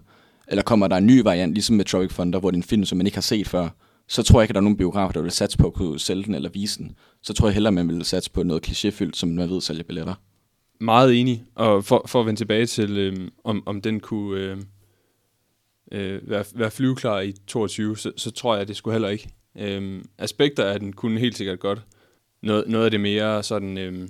eller 0.48 0.64
kommer 0.64 0.88
der 0.88 0.96
en 0.96 1.06
ny 1.08 1.22
variant, 1.22 1.54
ligesom 1.54 1.76
med 1.76 1.86
Tropic 1.86 2.14
Thunder, 2.14 2.40
hvor 2.40 2.52
det 2.52 2.58
er 2.58 2.60
en 2.60 2.64
film, 2.64 2.86
som 2.86 2.98
man 2.98 3.08
ikke 3.08 3.18
har 3.18 3.22
set 3.22 3.48
før, 3.48 3.70
så 4.08 4.24
tror 4.24 4.40
jeg 4.40 4.44
ikke, 4.44 4.52
at 4.52 4.56
der 4.56 4.62
er 4.62 4.64
nogen 4.64 4.78
biografer, 4.78 5.14
der 5.14 5.22
vil 5.22 5.32
satse 5.32 5.58
på 5.58 5.68
at 5.68 5.74
kunne 5.74 6.00
sælge 6.00 6.24
den 6.24 6.36
eller 6.36 6.50
vise 6.50 6.80
den. 6.80 6.96
Så 7.22 7.34
tror 7.34 7.48
jeg 7.48 7.54
hellere, 7.54 7.72
man 7.72 7.88
vil 7.88 8.06
satse 8.06 8.32
på 8.32 8.44
noget 8.44 8.68
klichéfyldt, 8.68 9.14
som 9.14 9.30
man 9.30 9.50
ved 9.50 9.62
sælger 9.62 9.84
billetter. 9.84 10.14
Meget 10.80 11.20
enig, 11.20 11.44
og 11.56 11.86
for, 11.86 12.06
for 12.08 12.20
at 12.20 12.26
vende 12.26 12.40
tilbage 12.40 12.66
til, 12.66 12.98
øh, 12.98 13.28
om, 13.44 13.64
om 13.66 13.82
den 13.82 14.00
kunne 14.00 14.40
øh, 14.40 14.58
øh, 15.92 16.30
være, 16.30 16.46
være 16.56 16.72
flyveklar 16.72 17.20
i 17.22 17.34
22, 17.48 17.98
så, 17.98 18.12
så 18.18 18.32
tror 18.32 18.54
jeg, 18.54 18.62
at 18.62 18.68
det 18.68 18.76
skulle 18.76 18.94
heller 18.94 19.10
ikke. 19.10 19.30
Øh, 19.58 20.04
aspekter 20.18 20.66
af 20.66 20.80
den 20.80 20.94
kunne 20.94 21.20
helt 21.20 21.38
sikkert 21.38 21.60
godt. 21.60 21.82
Noget, 22.44 22.68
noget 22.68 22.86
af 22.86 22.92
det 22.92 23.00
mere 23.00 23.44
sådan, 23.44 23.78
Øh, 23.78 24.08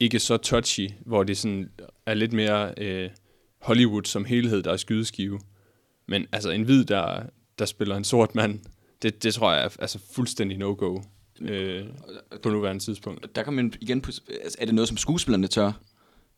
ikke 0.00 0.18
så 0.18 0.36
touchy, 0.36 0.90
hvor 1.06 1.22
det 1.22 1.38
sådan 1.38 1.70
er 2.06 2.14
lidt 2.14 2.32
mere 2.32 2.74
øh, 2.76 3.10
Hollywood 3.60 4.04
som 4.04 4.24
helhed, 4.24 4.62
der 4.62 4.72
er 4.72 4.76
skydeskive. 4.76 5.40
Men 6.08 6.26
altså 6.32 6.50
en 6.50 6.62
hvid, 6.62 6.84
der, 6.84 7.22
der 7.58 7.64
spiller 7.64 7.96
en 7.96 8.04
sort 8.04 8.34
mand, 8.34 8.60
det, 9.02 9.22
det 9.22 9.34
tror 9.34 9.52
jeg 9.52 9.64
er 9.64 9.68
altså 9.78 9.98
fuldstændig 10.12 10.58
no-go 10.58 11.00
øh, 11.40 11.84
på 12.42 12.50
nuværende 12.50 12.84
tidspunkt. 12.84 13.36
Der 13.36 13.42
kan 13.42 13.52
man 13.52 13.72
igen, 13.80 14.04
altså, 14.44 14.56
er 14.58 14.64
det 14.64 14.74
noget, 14.74 14.88
som 14.88 14.96
skuespillerne 14.96 15.46
tør? 15.46 15.72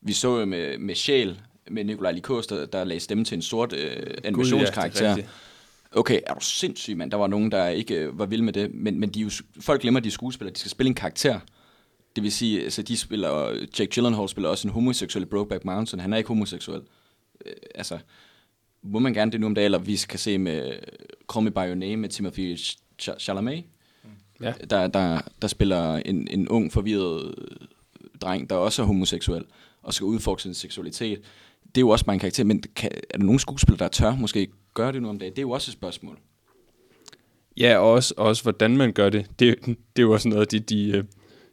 Vi 0.00 0.12
så 0.12 0.38
jo 0.38 0.44
med, 0.44 0.78
med 0.78 0.94
Sjæl, 0.94 1.40
med 1.70 1.84
Nikolaj 1.84 2.12
Likos, 2.12 2.46
der, 2.46 2.66
der 2.66 2.84
lagde 2.84 3.00
stemme 3.00 3.24
til 3.24 3.34
en 3.34 3.42
sort 3.42 3.72
øh, 3.72 4.06
animationskarakter. 4.24 5.16
okay, 5.92 6.20
er 6.26 6.34
du 6.34 6.40
sindssyg, 6.40 6.96
mand? 6.96 7.10
Der 7.10 7.16
var 7.16 7.26
nogen, 7.26 7.52
der 7.52 7.68
ikke 7.68 7.94
øh, 7.94 8.18
var 8.18 8.26
vilde 8.26 8.44
med 8.44 8.52
det. 8.52 8.74
Men, 8.74 9.00
men 9.00 9.10
de 9.10 9.20
jo, 9.20 9.30
folk 9.60 9.80
glemmer, 9.80 10.00
at 10.00 10.04
de 10.04 10.08
er 10.08 10.12
skuespillere. 10.12 10.54
De 10.54 10.58
skal 10.58 10.70
spille 10.70 10.88
en 10.88 10.94
karakter. 10.94 11.40
Det 12.16 12.22
vil 12.24 12.32
sige, 12.32 12.62
altså 12.62 12.82
de 12.82 12.96
spiller, 12.96 13.48
Jake 13.78 13.90
Gyllenhaal 13.94 14.28
spiller 14.28 14.48
også 14.48 14.68
en 14.68 14.74
homoseksuel 14.74 15.22
i 15.22 15.26
Brokeback 15.26 15.64
Mountain. 15.64 16.00
Han 16.00 16.12
er 16.12 16.16
ikke 16.16 16.28
homoseksuel. 16.28 16.80
Øh, 17.46 17.52
altså, 17.74 17.98
må 18.82 18.98
man 18.98 19.14
gerne 19.14 19.32
det 19.32 19.40
nu 19.40 19.46
om 19.46 19.54
dagen, 19.54 19.64
eller 19.64 19.78
vi 19.78 19.96
kan 20.08 20.18
se 20.18 20.38
med 20.38 20.72
Call 21.32 21.44
Me 21.44 21.50
By 21.50 21.56
Your 21.56 21.74
Name 21.74 21.96
med 21.96 22.08
Timothy 22.08 22.56
Ch- 23.02 23.18
Chalamet. 23.18 23.64
Ja. 24.40 24.52
Der, 24.70 24.86
der, 24.86 25.20
der 25.42 25.48
spiller 25.48 25.96
en, 25.96 26.28
en 26.30 26.48
ung, 26.48 26.72
forvirret 26.72 27.34
dreng, 28.20 28.50
der 28.50 28.56
også 28.56 28.82
er 28.82 28.86
homoseksuel, 28.86 29.44
og 29.82 29.94
skal 29.94 30.04
udforske 30.04 30.42
sin 30.42 30.54
seksualitet. 30.54 31.20
Det 31.64 31.76
er 31.76 31.80
jo 31.80 31.88
også 31.88 32.04
bare 32.04 32.14
en 32.14 32.20
karakter, 32.20 32.44
men 32.44 32.62
kan, 32.76 32.90
er 33.10 33.18
der 33.18 33.24
nogen 33.24 33.38
skuespillere, 33.38 33.78
der 33.78 33.88
tør 33.88 34.16
måske 34.16 34.48
gøre 34.74 34.92
det 34.92 35.02
nu 35.02 35.08
om 35.08 35.18
dagen? 35.18 35.32
Det 35.32 35.38
er 35.38 35.42
jo 35.42 35.50
også 35.50 35.70
et 35.70 35.72
spørgsmål. 35.72 36.18
Ja, 37.56 37.78
og 37.78 37.90
også, 37.90 38.14
også 38.16 38.42
hvordan 38.42 38.76
man 38.76 38.92
gør 38.92 39.08
det. 39.08 39.26
Det, 39.38 39.66
det 39.66 39.76
er 39.96 40.02
jo 40.02 40.12
også 40.12 40.28
noget, 40.28 40.50
de, 40.50 40.60
de, 40.60 40.90
øh, 40.90 41.04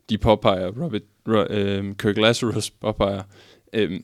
de 0.10 0.18
påpeger, 0.18 0.68
Robert, 0.68 1.02
Ro, 1.28 1.44
øh, 1.44 1.96
Kirk 1.96 2.18
Lazarus 2.18 2.70
påpeger, 2.70 3.24
øh, 3.74 4.00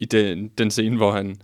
i 0.00 0.04
den, 0.04 0.48
den 0.48 0.70
scene, 0.70 0.96
hvor 0.96 1.12
han, 1.12 1.36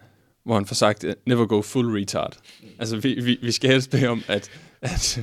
hvor 0.45 0.55
han 0.55 0.67
får 0.67 0.75
sagt, 0.75 1.05
øh, 1.05 1.15
never 1.27 1.47
go 1.47 1.63
full 1.63 1.89
retard. 1.99 2.37
Altså, 2.79 2.97
vi, 2.97 3.21
vi, 3.21 3.39
vi 3.43 3.53
skal 3.53 3.71
helst 3.71 3.91
bede 3.91 4.07
om, 4.07 4.23
at, 4.29 4.51
at, 4.83 5.21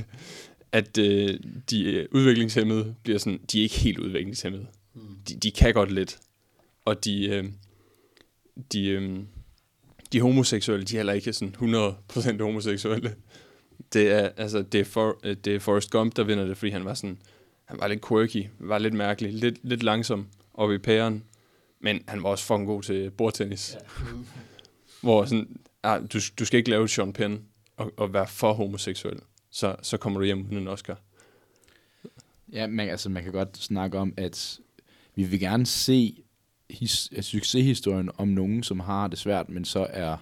at 0.72 0.98
øh, 0.98 1.40
de 1.70 1.84
øh, 1.84 2.06
udviklingshemmede 2.12 2.94
bliver 3.02 3.18
sådan, 3.18 3.40
de 3.52 3.58
er 3.58 3.62
ikke 3.62 3.78
helt 3.78 3.98
udviklingshemmede. 3.98 4.66
De, 5.28 5.34
de 5.34 5.50
kan 5.50 5.74
godt 5.74 5.92
lidt. 5.92 6.18
Og 6.84 7.04
de, 7.04 7.28
øh, 7.28 7.44
de, 8.72 8.88
øh, 8.88 9.18
de 10.12 10.20
homoseksuelle, 10.20 10.84
de 10.84 10.94
er 10.94 10.98
heller 10.98 11.12
ikke 11.12 11.32
sådan 11.32 11.54
100% 12.38 12.42
homoseksuelle. 12.42 13.14
Det 13.92 14.10
er, 14.12 14.28
altså, 14.36 14.62
det 14.62 14.80
er, 14.80 14.84
for, 14.84 15.20
øh, 15.24 15.36
det 15.44 15.54
er 15.54 15.60
Forrest 15.60 15.90
Gump, 15.90 16.16
der 16.16 16.24
vinder 16.24 16.46
det, 16.46 16.56
fordi 16.56 16.70
han 16.70 16.84
var 16.84 16.94
sådan, 16.94 17.18
han 17.68 17.80
var 17.80 17.88
lidt 17.88 18.06
quirky, 18.08 18.46
var 18.58 18.78
lidt 18.78 18.94
mærkelig, 18.94 19.32
lidt, 19.32 19.58
lidt 19.62 19.82
langsom 19.82 20.28
oppe 20.54 20.74
i 20.74 20.78
pæren, 20.78 21.24
men 21.80 22.04
han 22.08 22.22
var 22.22 22.28
også 22.28 22.44
fucking 22.44 22.66
god 22.66 22.82
til 22.82 23.10
bordtennis. 23.10 23.74
Ja. 23.74 24.06
Hvor 25.02 25.24
sådan, 25.24 25.60
ah, 25.82 26.02
du, 26.12 26.18
du 26.38 26.44
skal 26.44 26.58
ikke 26.58 26.70
lave 26.70 26.88
Sean 26.88 27.12
Penn 27.12 27.44
og, 27.76 27.92
og 27.96 28.12
være 28.12 28.26
for 28.26 28.52
homoseksuel, 28.52 29.20
så, 29.50 29.76
så 29.82 29.96
kommer 29.96 30.20
du 30.20 30.24
hjem 30.24 30.46
uden 30.46 30.56
en 30.56 30.68
Oscar. 30.68 31.00
Ja, 32.52 32.66
man, 32.66 32.88
altså, 32.88 33.08
man 33.08 33.22
kan 33.22 33.32
godt 33.32 33.58
snakke 33.58 33.98
om, 33.98 34.14
at 34.16 34.60
vi 35.14 35.24
vil 35.24 35.40
gerne 35.40 35.66
se 35.66 36.22
his, 36.70 37.10
altså, 37.16 37.30
succeshistorien 37.30 38.10
om 38.16 38.28
nogen, 38.28 38.62
som 38.62 38.80
har 38.80 39.08
det 39.08 39.18
svært, 39.18 39.48
men 39.48 39.64
så 39.64 39.86
er 39.90 40.16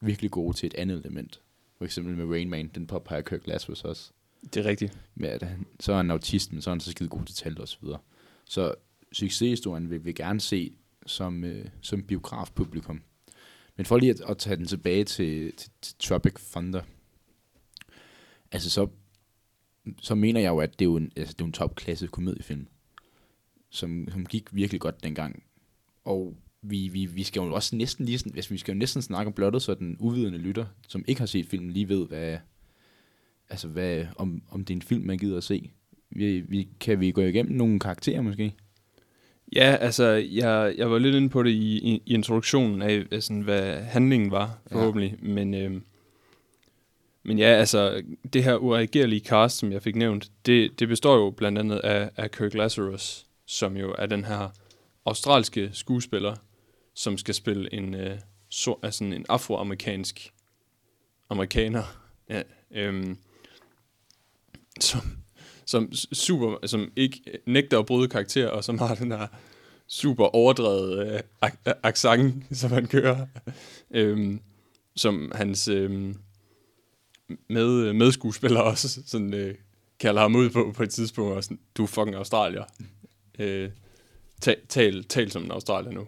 virkelig 0.00 0.30
gode 0.30 0.56
til 0.56 0.66
et 0.66 0.74
andet 0.74 0.98
element. 0.98 1.40
For 1.78 1.84
eksempel 1.84 2.16
med 2.16 2.34
Rain 2.34 2.50
Man, 2.50 2.70
den 2.74 2.86
påpeger 2.86 3.20
Kirk 3.20 3.46
Lazarus 3.46 3.84
også. 3.84 4.10
Det 4.44 4.56
er 4.56 4.64
rigtigt. 4.64 4.98
Ja, 5.20 5.26
at 5.26 5.42
han, 5.42 5.66
så 5.80 5.92
er 5.92 5.96
han 5.96 6.10
autist, 6.10 6.52
men 6.52 6.62
så 6.62 6.70
er 6.70 6.74
han 6.74 6.80
så 6.80 6.90
skide 6.90 7.08
god 7.08 7.24
til 7.24 7.34
tal 7.34 7.60
og 7.60 7.68
så 7.68 7.78
videre. 7.80 7.98
Så 8.44 8.74
succeshistorien 9.12 9.90
vil 9.90 10.04
vi 10.04 10.12
gerne 10.12 10.40
se 10.40 10.72
som, 11.06 11.44
øh, 11.44 11.64
som 11.80 12.02
biografpublikum. 12.02 13.02
Men 13.76 13.86
for 13.86 13.98
lige 13.98 14.10
at, 14.10 14.20
at 14.20 14.38
tage 14.38 14.56
den 14.56 14.66
tilbage 14.66 15.04
til, 15.04 15.52
til, 15.56 15.70
til 15.82 15.94
Tropic 15.98 16.34
Thunder, 16.50 16.82
altså 18.52 18.70
så, 18.70 18.88
så 20.00 20.14
mener 20.14 20.40
jeg 20.40 20.48
jo, 20.48 20.58
at 20.58 20.78
det 20.78 20.84
er 20.84 20.90
jo 20.90 20.96
en, 20.96 21.12
altså 21.16 21.32
det 21.32 21.40
er 21.40 21.46
en 21.46 21.52
topklasse 21.52 22.06
komediefilm, 22.06 22.66
som, 23.70 24.08
som 24.10 24.26
gik 24.26 24.54
virkelig 24.54 24.80
godt 24.80 25.02
dengang. 25.02 25.42
Og 26.04 26.36
vi, 26.62 26.88
vi, 26.88 27.06
vi 27.06 27.22
skal 27.22 27.40
jo 27.40 27.54
også 27.54 27.76
næsten 27.76 28.04
lige, 28.04 28.18
hvis 28.22 28.34
altså, 28.34 28.50
vi 28.50 28.58
skal 28.58 28.72
jo 28.72 28.78
næsten 28.78 29.02
snakke 29.02 29.28
om 29.28 29.32
blottet, 29.32 29.62
så 29.62 29.74
den 29.74 29.96
uvidende 29.98 30.38
lytter, 30.38 30.66
som 30.88 31.04
ikke 31.08 31.20
har 31.20 31.26
set 31.26 31.46
filmen, 31.46 31.70
lige 31.70 31.88
ved, 31.88 32.06
hvad, 32.06 32.38
altså 33.50 33.68
hvad, 33.68 34.06
om, 34.16 34.42
om 34.50 34.64
det 34.64 34.74
er 34.74 34.76
en 34.76 34.82
film, 34.82 35.04
man 35.04 35.18
gider 35.18 35.36
at 35.36 35.44
se. 35.44 35.70
Vi, 36.10 36.40
vi, 36.40 36.68
kan 36.80 37.00
vi 37.00 37.10
gå 37.10 37.20
igennem 37.20 37.56
nogle 37.56 37.80
karakterer 37.80 38.20
måske? 38.20 38.54
Ja, 39.56 39.76
altså, 39.80 40.04
jeg, 40.30 40.74
jeg 40.76 40.90
var 40.90 40.98
lidt 40.98 41.16
inde 41.16 41.28
på 41.28 41.42
det 41.42 41.50
i, 41.50 41.78
i, 41.78 42.02
i 42.06 42.14
introduktionen 42.14 42.82
af, 42.82 43.04
af 43.10 43.22
sådan, 43.22 43.42
hvad 43.42 43.82
handlingen 43.82 44.30
var, 44.30 44.58
forhåbentlig. 44.72 45.16
Ja. 45.22 45.28
Men, 45.28 45.54
øh, 45.54 45.80
men 47.22 47.38
ja, 47.38 47.46
altså, 47.46 48.02
det 48.32 48.44
her 48.44 48.56
ureagerlige 48.56 49.24
cast, 49.24 49.58
som 49.58 49.72
jeg 49.72 49.82
fik 49.82 49.96
nævnt, 49.96 50.30
det, 50.46 50.80
det 50.80 50.88
består 50.88 51.16
jo 51.16 51.30
blandt 51.30 51.58
andet 51.58 51.78
af, 51.78 52.10
af 52.16 52.30
Kirk 52.30 52.54
Lazarus, 52.54 53.26
som 53.46 53.76
jo 53.76 53.94
er 53.98 54.06
den 54.06 54.24
her 54.24 54.48
australske 55.06 55.70
skuespiller, 55.72 56.34
som 56.94 57.18
skal 57.18 57.34
spille 57.34 57.74
en, 57.74 57.94
øh, 57.94 58.18
so, 58.48 58.78
altså 58.82 59.04
en 59.04 59.26
afroamerikansk 59.28 60.32
amerikaner, 61.30 61.82
ja, 62.28 62.42
øhm, 62.70 63.18
som, 64.80 65.00
som 65.66 65.92
super, 66.12 66.66
som 66.66 66.92
ikke 66.96 67.22
nægter 67.46 67.78
at 67.78 67.86
bryde 67.86 68.08
karakter, 68.08 68.48
og 68.48 68.64
som 68.64 68.78
har 68.78 68.94
den 68.94 69.12
her 69.12 69.26
super 69.88 70.24
overdrevet 70.24 71.06
øh, 71.06 71.20
ak- 71.44 71.62
øh, 71.68 71.74
accent, 71.82 72.44
som 72.56 72.70
han 72.70 72.86
kører, 72.86 73.26
øhm, 73.90 74.40
som 74.96 75.32
hans 75.34 75.68
øhm, 75.68 76.16
med, 77.48 77.70
øh, 77.70 77.94
medskuespiller 77.94 78.60
også 78.60 79.02
sådan, 79.06 79.34
øh, 79.34 79.54
kalder 80.00 80.20
ham 80.20 80.36
ud 80.36 80.50
på 80.50 80.72
på 80.76 80.82
et 80.82 80.90
tidspunkt, 80.90 81.36
og 81.36 81.44
sådan, 81.44 81.60
du 81.76 81.82
er 81.82 81.86
fucking 81.86 82.16
australier. 82.16 82.64
Øh, 83.38 83.70
tal, 84.40 84.56
tal, 84.68 85.04
tal 85.04 85.30
som 85.30 85.44
en 85.44 85.50
australier 85.50 85.92
nu. 85.92 86.06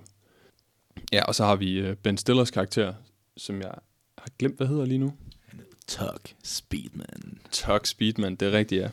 Ja, 1.13 1.25
og 1.25 1.35
så 1.35 1.45
har 1.45 1.57
vi 1.57 1.79
øh, 1.79 1.97
Ben 1.97 2.19
Stillers 2.19 2.51
karakter, 2.51 2.95
som 3.37 3.61
jeg 3.61 3.75
har 4.19 4.29
glemt, 4.39 4.57
hvad 4.57 4.67
hedder 4.67 4.85
lige 4.85 4.99
nu. 4.99 5.13
Tug 5.89 6.21
Speedman. 6.45 7.39
Tug 7.53 7.81
Speedman, 7.87 8.35
det 8.35 8.49
er 8.49 8.53
rigtigt, 8.53 8.83
ja. 8.83 8.89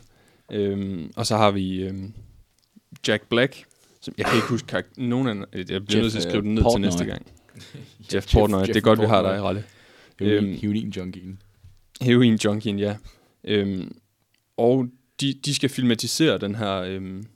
Øhm, 0.52 1.12
og 1.16 1.26
så 1.26 1.36
har 1.36 1.50
vi 1.50 1.82
øhm, 1.82 2.12
Jack 3.08 3.28
Black, 3.28 3.64
som 4.00 4.14
jeg 4.18 4.26
kan 4.26 4.34
ikke 4.36 4.48
huske 4.48 4.76
karak- 4.78 4.92
nogen 4.96 5.28
af 5.28 5.34
Jeg 5.52 5.64
bliver 5.66 5.76
Jeff, 5.80 5.94
nødt 5.94 6.10
til 6.12 6.18
at 6.18 6.22
skrive 6.24 6.42
den 6.42 6.54
ned 6.54 6.62
øh, 6.62 6.64
til 6.64 6.72
Portnoy. 6.72 6.84
næste 6.86 7.04
gang. 7.04 7.26
Jeff 8.14 8.32
Portnoy, 8.32 8.62
det 8.66 8.76
er 8.76 8.80
godt, 8.80 9.00
vi 9.00 9.06
har 9.06 9.22
dig, 9.22 9.42
Ralle. 9.42 9.64
Heroin, 10.20 10.44
Øhm, 10.44 10.54
heroin 10.62 10.88
junkien. 10.90 11.42
Heroin 12.00 12.34
Junkien, 12.44 12.78
ja. 12.78 12.96
Øhm, 13.44 13.96
og 14.56 14.86
de, 15.20 15.32
de 15.44 15.54
skal 15.54 15.68
filmatisere 15.70 16.38
den 16.38 16.54
her 16.54 16.72
øhm, 16.76 17.26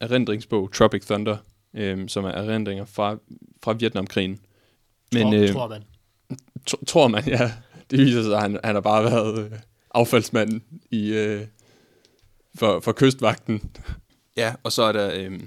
erindringsbog, 0.00 0.72
Tropic 0.72 1.04
Thunder, 1.06 1.36
øhm, 1.74 2.08
som 2.08 2.24
er 2.24 2.28
erindringer 2.30 2.84
fra, 2.84 3.16
fra 3.62 3.72
Vietnamkrigen. 3.72 4.38
Men 5.12 5.22
tror, 5.22 5.34
øh, 5.34 5.48
tror 5.52 5.68
man. 5.68 5.82
tr- 6.70 6.84
tror 6.86 7.08
man, 7.08 7.24
ja, 7.28 7.52
det 7.90 7.98
viser 7.98 8.22
sig, 8.22 8.34
at 8.34 8.42
han, 8.42 8.58
han 8.64 8.74
har 8.74 8.80
bare 8.80 9.04
været 9.04 9.44
øh, 9.44 9.58
affaldsmanden 9.94 10.62
i, 10.90 11.08
øh, 11.12 11.42
for, 12.54 12.80
for 12.80 12.92
kystvagten. 12.92 13.70
Ja, 14.36 14.54
og 14.62 14.72
så 14.72 14.82
er 14.82 14.92
der 14.92 15.10
øh, 15.14 15.40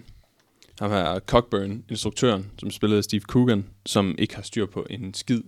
ham 0.80 0.92
her 0.92 1.20
Cockburn, 1.20 1.84
instruktøren, 1.90 2.52
som 2.58 2.72
spillede 2.72 3.04
Steve 3.04 3.22
Coogan, 3.22 3.66
som 3.86 4.16
ikke 4.20 4.36
har 4.36 4.42
styr 4.42 4.66
på 4.66 4.88
en 4.90 5.14
skid, 5.14 5.42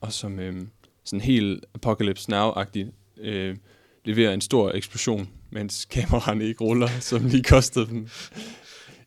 og 0.00 0.12
som 0.12 0.38
øh, 0.40 0.62
sådan 1.04 1.20
helt 1.20 1.64
Apocalypse 1.74 2.32
Now-agtigt 2.32 3.20
øh, 3.20 3.56
leverer 4.04 4.34
en 4.34 4.40
stor 4.40 4.72
eksplosion, 4.72 5.28
mens 5.50 5.84
kameraerne 5.84 6.44
ikke 6.44 6.64
ruller, 6.64 6.88
som 7.00 7.26
lige 7.26 7.42
kostede 7.42 7.86
dem 7.86 8.08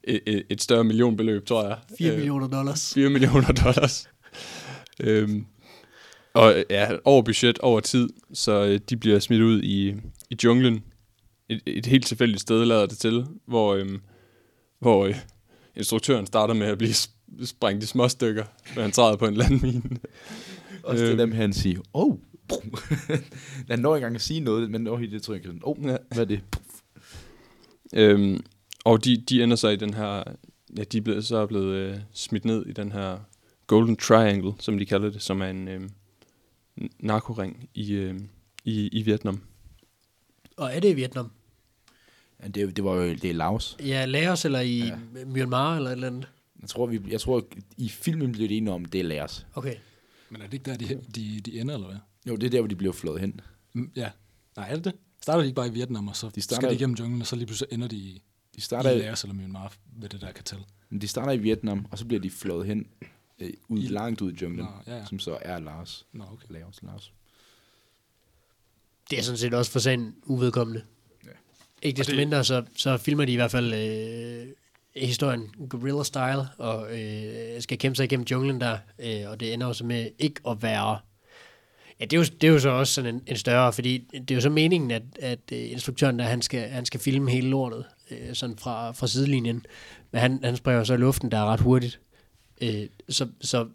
et, 0.04 0.22
et, 0.26 0.44
et 0.50 0.62
større 0.62 0.84
millionbeløb, 0.84 1.46
tror 1.46 1.68
jeg. 1.68 1.78
4 1.98 2.10
Øh, 2.12 2.16
millioner 2.18 2.48
dollars. 2.48 2.94
4 2.94 3.10
millioner 3.10 3.52
dollars. 3.52 4.10
øhm, 5.00 5.46
og 6.36 6.64
ja, 6.70 6.88
over 7.04 7.22
budget, 7.22 7.60
over 7.60 7.80
tid, 7.80 8.10
så 8.34 8.66
øh, 8.66 8.80
de 8.90 8.98
bliver 8.98 9.20
smidt 9.20 9.42
ud 9.42 9.62
i, 9.64 9.88
i 10.30 10.38
junglen. 10.44 10.84
Et, 11.50 11.62
et 11.66 11.86
helt 11.86 12.06
tilfældigt 12.06 12.42
sted 12.42 12.66
lader 12.66 12.86
det 12.86 12.98
til, 12.98 13.26
hvor, 13.46 13.76
øhm, 13.76 14.00
hvor 14.80 15.06
øh, 15.06 15.16
instruktøren 15.76 16.26
starter 16.26 16.54
med 16.54 16.68
at 16.68 16.78
blive 16.78 16.92
sp- 16.92 17.46
sprængt 17.46 17.84
i 17.84 17.88
små 17.88 18.08
stykker, 18.08 18.44
når 18.76 18.82
han 18.82 18.92
træder 18.92 19.16
på 19.18 19.26
en 19.28 19.34
landmine. 19.36 19.82
Også 20.84 21.06
det 21.06 21.20
Øhm. 21.20 21.32
at 21.32 21.38
han 21.38 21.54
siger, 21.54 21.80
oh, 21.94 22.18
han 23.70 23.80
når 23.80 23.96
ikke 23.96 24.04
engang 24.04 24.16
at 24.16 24.22
sige 24.22 24.40
noget, 24.40 24.72
men 24.72 24.82
når 24.82 25.00
i 25.00 25.06
det 25.06 25.22
tryk, 25.24 25.44
sådan, 25.46 25.62
oh, 25.64 25.78
Ja. 25.86 25.98
hvad 26.14 26.20
er 26.20 26.26
det? 26.26 26.42
Øhm, 27.94 28.44
og 28.86 29.06
de, 29.06 29.18
de 29.30 29.44
ender 29.44 29.56
så 29.56 29.68
i 29.70 29.76
den 29.76 29.94
her, 29.94 30.24
ja, 30.78 30.84
de 30.84 30.98
er 30.98 31.02
blevet, 31.02 31.26
så 31.26 31.38
er 31.38 31.46
blevet 31.46 31.76
øh, 31.76 31.96
smidt 32.14 32.46
ned 32.46 32.66
i 32.66 32.72
den 32.72 32.92
her 32.92 33.18
Golden 33.68 33.96
Triangle, 33.98 34.52
som 34.60 34.78
de 34.80 34.86
kalder 34.86 35.10
det, 35.10 35.22
som 35.22 35.42
er 35.42 35.46
en 35.48 35.68
øh, 35.68 35.82
narkoring 37.00 37.70
i, 37.74 37.92
øh, 37.94 38.20
i, 38.64 38.88
i 38.88 39.02
Vietnam. 39.02 39.42
Og 40.58 40.74
er 40.76 40.80
det 40.80 40.90
i 40.90 40.94
Vietnam? 40.94 41.32
Ja, 42.44 42.48
det, 42.48 42.76
det 42.76 42.84
var 42.84 42.94
jo, 42.96 43.10
det 43.14 43.26
er 43.26 43.34
Laos. 43.34 43.78
Ja, 43.80 44.06
Laos 44.06 44.46
eller 44.46 44.60
i 44.60 44.78
Ja. 44.78 44.98
Myanmar 45.26 45.76
eller 45.76 45.90
et 45.90 45.94
eller 45.94 46.08
andet? 46.08 46.28
Jeg 46.62 46.70
tror, 46.70 46.86
vi, 46.86 47.02
jeg 47.08 47.22
tror, 47.22 47.48
i 47.78 47.90
filmen 47.90 48.32
bliver 48.32 48.48
det 48.48 48.58
enige 48.58 48.74
om, 48.74 48.86
det 48.86 49.00
er 49.00 49.04
Laos. 49.04 49.46
Okay. 49.54 49.76
Men 50.30 50.42
er 50.42 50.46
det 50.46 50.54
ikke 50.54 50.72
der, 50.72 50.78
de, 50.78 51.02
de, 51.16 51.40
de 51.42 51.60
ender, 51.60 51.74
eller 51.76 51.88
hvad? 51.88 51.98
Jo, 52.28 52.36
det 52.36 52.44
er 52.46 52.50
der, 52.50 52.60
hvor 52.62 52.68
de 52.68 52.76
bliver 52.76 52.94
flået 52.94 53.22
hen. 53.22 53.42
Mm, 53.74 53.92
ja. 53.96 54.10
Nej, 54.58 54.70
er 54.70 54.76
det 54.76 54.84
det? 54.86 54.94
Starter 55.22 55.40
de 55.42 55.46
ikke 55.48 55.56
bare 55.56 55.68
i 55.68 55.72
Vietnam, 55.72 56.08
og 56.08 56.16
så 56.16 56.28
De 56.28 56.32
de 56.36 56.42
starter- 56.42 56.62
skal 56.62 56.70
de 56.70 56.76
igennem 56.76 56.96
junglen, 56.96 57.22
og 57.22 57.28
så 57.28 57.36
lige 57.36 57.46
pludselig 57.46 57.74
ender 57.74 57.88
de 57.88 57.96
i, 57.98 58.14
De 58.14 58.58
i 58.58 58.62
starter, 58.62 58.96
Laos 58.98 59.24
eller 59.24 59.34
Myanmar 59.36 59.74
ved 59.98 60.10
det 60.10 60.22
der 60.22 60.32
kartel. 60.32 60.58
de 61.02 61.08
starter 61.08 61.32
i 61.32 61.38
Vietnam, 61.38 61.86
og 61.92 61.98
så 61.98 62.06
bliver 62.06 62.22
de 62.22 62.30
flået 62.30 62.68
hen 62.68 62.88
øh, 63.40 63.54
ud, 63.68 63.80
I- 63.84 63.88
langt 63.88 64.22
ud 64.22 64.32
i 64.32 64.36
junglen, 64.42 64.66
Nå, 64.66 64.72
ja, 64.94 64.98
ja. 64.98 65.06
som 65.06 65.20
så 65.20 65.38
er 65.42 65.60
Laos. 65.60 66.06
Nå, 66.14 66.24
okay. 66.34 66.46
Laos, 66.50 66.80
Laos. 66.84 67.14
Det 69.10 69.20
er 69.20 69.24
sådan 69.24 69.38
set 69.38 69.54
også 69.54 69.72
for 69.72 69.80
sagen 69.80 70.16
uvedkommende. 70.24 70.82
Ja. 71.26 71.30
Ikke 71.82 71.98
desto 71.98 72.12
det- 72.12 72.18
mindre, 72.18 72.44
så, 72.44 72.64
så 72.78 72.98
filmer 72.98 73.26
de 73.26 73.32
i 73.32 73.36
hvert 73.36 73.52
fald 73.52 73.74
øh, 73.74 74.48
historien 74.96 75.50
guerrilla 75.70 76.04
style, 76.04 76.48
og 76.58 77.00
øh, 77.02 77.62
skal 77.62 77.78
kæmpe 77.78 77.96
sig 77.96 78.04
igennem 78.04 78.26
junglen 78.32 78.62
der, 78.62 78.78
øh, 79.00 79.30
og 79.30 79.40
det 79.40 79.54
ender 79.54 79.68
også 79.68 79.86
med 79.86 80.10
ikke 80.20 80.42
at 80.50 80.64
være... 80.64 81.00
Ja, 82.00 82.06
det 82.06 82.14
er 82.14 82.18
jo, 82.18 82.24
det 82.42 82.44
er 82.44 82.52
jo 82.52 82.60
så 82.60 82.70
også 82.70 82.94
sådan 82.94 83.16
en, 83.16 83.22
en 83.28 83.38
større, 83.38 83.74
fordi 83.74 83.98
det 83.98 84.32
er 84.32 84.36
jo 84.36 84.42
så 84.42 84.50
meningen, 84.50 84.92
at, 84.92 85.04
at 85.20 85.40
øh, 85.52 85.72
instruktøren 85.72 86.20
der, 86.20 86.26
han 86.26 86.42
skal, 86.42 86.70
han 86.70 86.86
skal 86.86 87.00
filme 87.00 87.32
hele 87.32 87.48
lortet, 87.50 87.86
øh, 88.12 88.34
sådan 88.36 88.58
fra, 88.58 88.92
fra 88.92 89.08
sidelinjen. 89.08 89.66
Men 90.12 90.22
han, 90.22 90.40
han 90.44 90.56
springer 90.56 90.84
så 90.84 90.94
i 90.94 90.98
luften, 90.98 91.32
der 91.32 91.38
er 91.38 91.46
ret 91.46 91.60
hurtigt. 91.60 92.00
Øh, 92.62 92.88
så, 93.10 93.28
så 93.42 93.68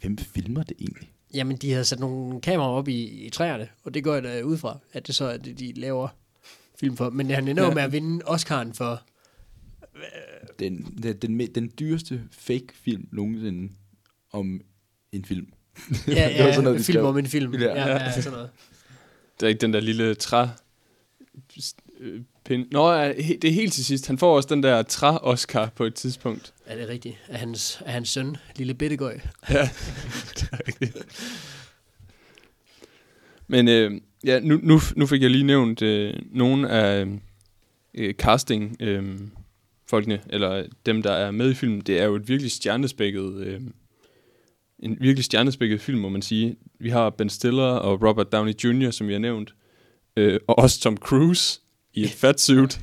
Hvem 0.00 0.18
filmer 0.18 0.62
det 0.62 0.76
egentlig? 0.80 1.10
Jamen, 1.34 1.56
de 1.56 1.70
havde 1.70 1.84
sat 1.84 2.00
nogle 2.00 2.40
kameraer 2.40 2.68
op 2.70 2.88
i, 2.88 3.02
i 3.26 3.30
træerne, 3.30 3.68
og 3.84 3.94
det 3.94 4.04
går 4.04 4.14
jeg 4.14 4.22
da 4.22 4.42
ud 4.42 4.58
fra, 4.58 4.78
at 4.92 5.06
det 5.06 5.14
så 5.14 5.24
er 5.24 5.36
det, 5.36 5.58
de 5.58 5.72
laver 5.72 6.08
film 6.80 6.96
for. 6.96 7.10
Men 7.10 7.30
han 7.30 7.48
ender 7.48 7.62
Ja. 7.68 7.74
med 7.74 7.82
at 7.82 7.92
vinde 7.92 8.24
Oscar'en 8.24 8.72
for... 8.72 9.02
Den, 10.58 10.98
den, 11.02 11.16
den, 11.16 11.40
me- 11.40 11.52
den 11.54 11.72
dyreste 11.78 12.22
fake-film 12.30 13.08
nogensinde 13.12 13.72
om 14.32 14.60
en 15.12 15.24
film. 15.24 15.52
Ja, 16.08 16.12
Det 16.28 16.38
var 16.38 16.44
ja, 16.46 16.52
sådan 16.52 16.64
noget, 16.64 16.84
film 16.84 16.94
skrev. 16.94 17.04
om 17.06 17.18
en 17.18 17.26
film. 17.26 17.54
Ja. 17.54 17.60
Ja, 17.66 17.88
ja, 17.88 18.02
ja 18.04 18.20
sådan 18.20 18.32
noget. 18.32 18.50
Det 19.40 19.46
er 19.46 19.48
ikke 19.48 19.60
den 19.60 19.72
der 19.72 19.80
lille 19.80 20.14
træ... 20.14 20.46
Pind. 22.44 22.66
Nå, 22.70 22.94
det 23.02 23.44
er 23.44 23.52
helt 23.52 23.72
til 23.72 23.84
sidst. 23.84 24.06
Han 24.06 24.18
får 24.18 24.36
også 24.36 24.48
den 24.54 24.62
der 24.62 24.82
træ-Oscar 24.82 25.70
på 25.76 25.84
et 25.84 25.94
tidspunkt. 25.94 26.54
Er 26.66 26.76
det 26.76 26.88
rigtigt? 26.88 27.16
Er 27.28 27.38
hans, 27.38 27.82
er 27.86 27.90
hans 27.90 28.08
søn, 28.08 28.36
lille 28.56 28.74
Bittegøj? 28.74 29.18
Ja, 29.50 29.68
det 30.34 30.48
er 30.52 30.58
rigtigt. 30.68 30.96
Men 33.46 33.68
øh, 33.68 34.00
ja, 34.24 34.40
nu, 34.40 34.60
nu, 34.62 34.80
nu 34.96 35.06
fik 35.06 35.22
jeg 35.22 35.30
lige 35.30 35.44
nævnt 35.44 35.82
øh, 35.82 36.14
nogle 36.30 36.70
af 36.70 37.06
øh, 37.94 38.14
casting 38.14 38.76
øh, 38.80 39.18
folkene, 39.86 40.20
eller 40.30 40.66
dem, 40.86 41.02
der 41.02 41.12
er 41.12 41.30
med 41.30 41.50
i 41.50 41.54
filmen. 41.54 41.80
Det 41.80 42.00
er 42.00 42.04
jo 42.04 42.16
et 42.16 42.28
virkelig 42.28 42.52
stjernespækket, 42.52 43.36
øh, 43.36 43.60
en 44.78 44.96
virkelig 45.00 45.24
stjernespækket 45.24 45.80
film, 45.80 46.00
må 46.00 46.08
man 46.08 46.22
sige. 46.22 46.56
Vi 46.78 46.90
har 46.90 47.10
Ben 47.10 47.30
Stiller 47.30 47.64
og 47.64 48.08
Robert 48.08 48.32
Downey 48.32 48.52
Jr., 48.64 48.90
som 48.90 49.08
vi 49.08 49.12
har 49.12 49.20
nævnt, 49.20 49.54
øh, 50.16 50.40
og 50.46 50.58
også 50.58 50.80
Tom 50.80 50.96
Cruise 50.96 51.60
i 51.94 52.02
et 52.04 52.10
fat 52.10 52.40
suit. 52.40 52.80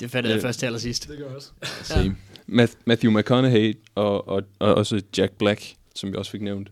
Det 0.00 0.10
fattede 0.10 0.32
jeg 0.34 0.38
Øh. 0.38 0.42
først 0.42 0.58
til 0.58 0.66
allersidst. 0.66 1.08
Det 1.08 1.18
gør 1.18 1.26
jeg 1.26 1.36
også. 1.36 1.50
Same. 1.82 2.16
Math- 2.48 2.76
Matthew 2.84 3.18
McConaughey 3.18 3.74
og, 3.94 4.28
og, 4.28 4.42
og 4.58 4.74
også 4.74 5.02
Jack 5.18 5.32
Black, 5.32 5.74
som 5.94 6.12
vi 6.12 6.16
også 6.16 6.30
fik 6.30 6.42
nævnt. 6.42 6.70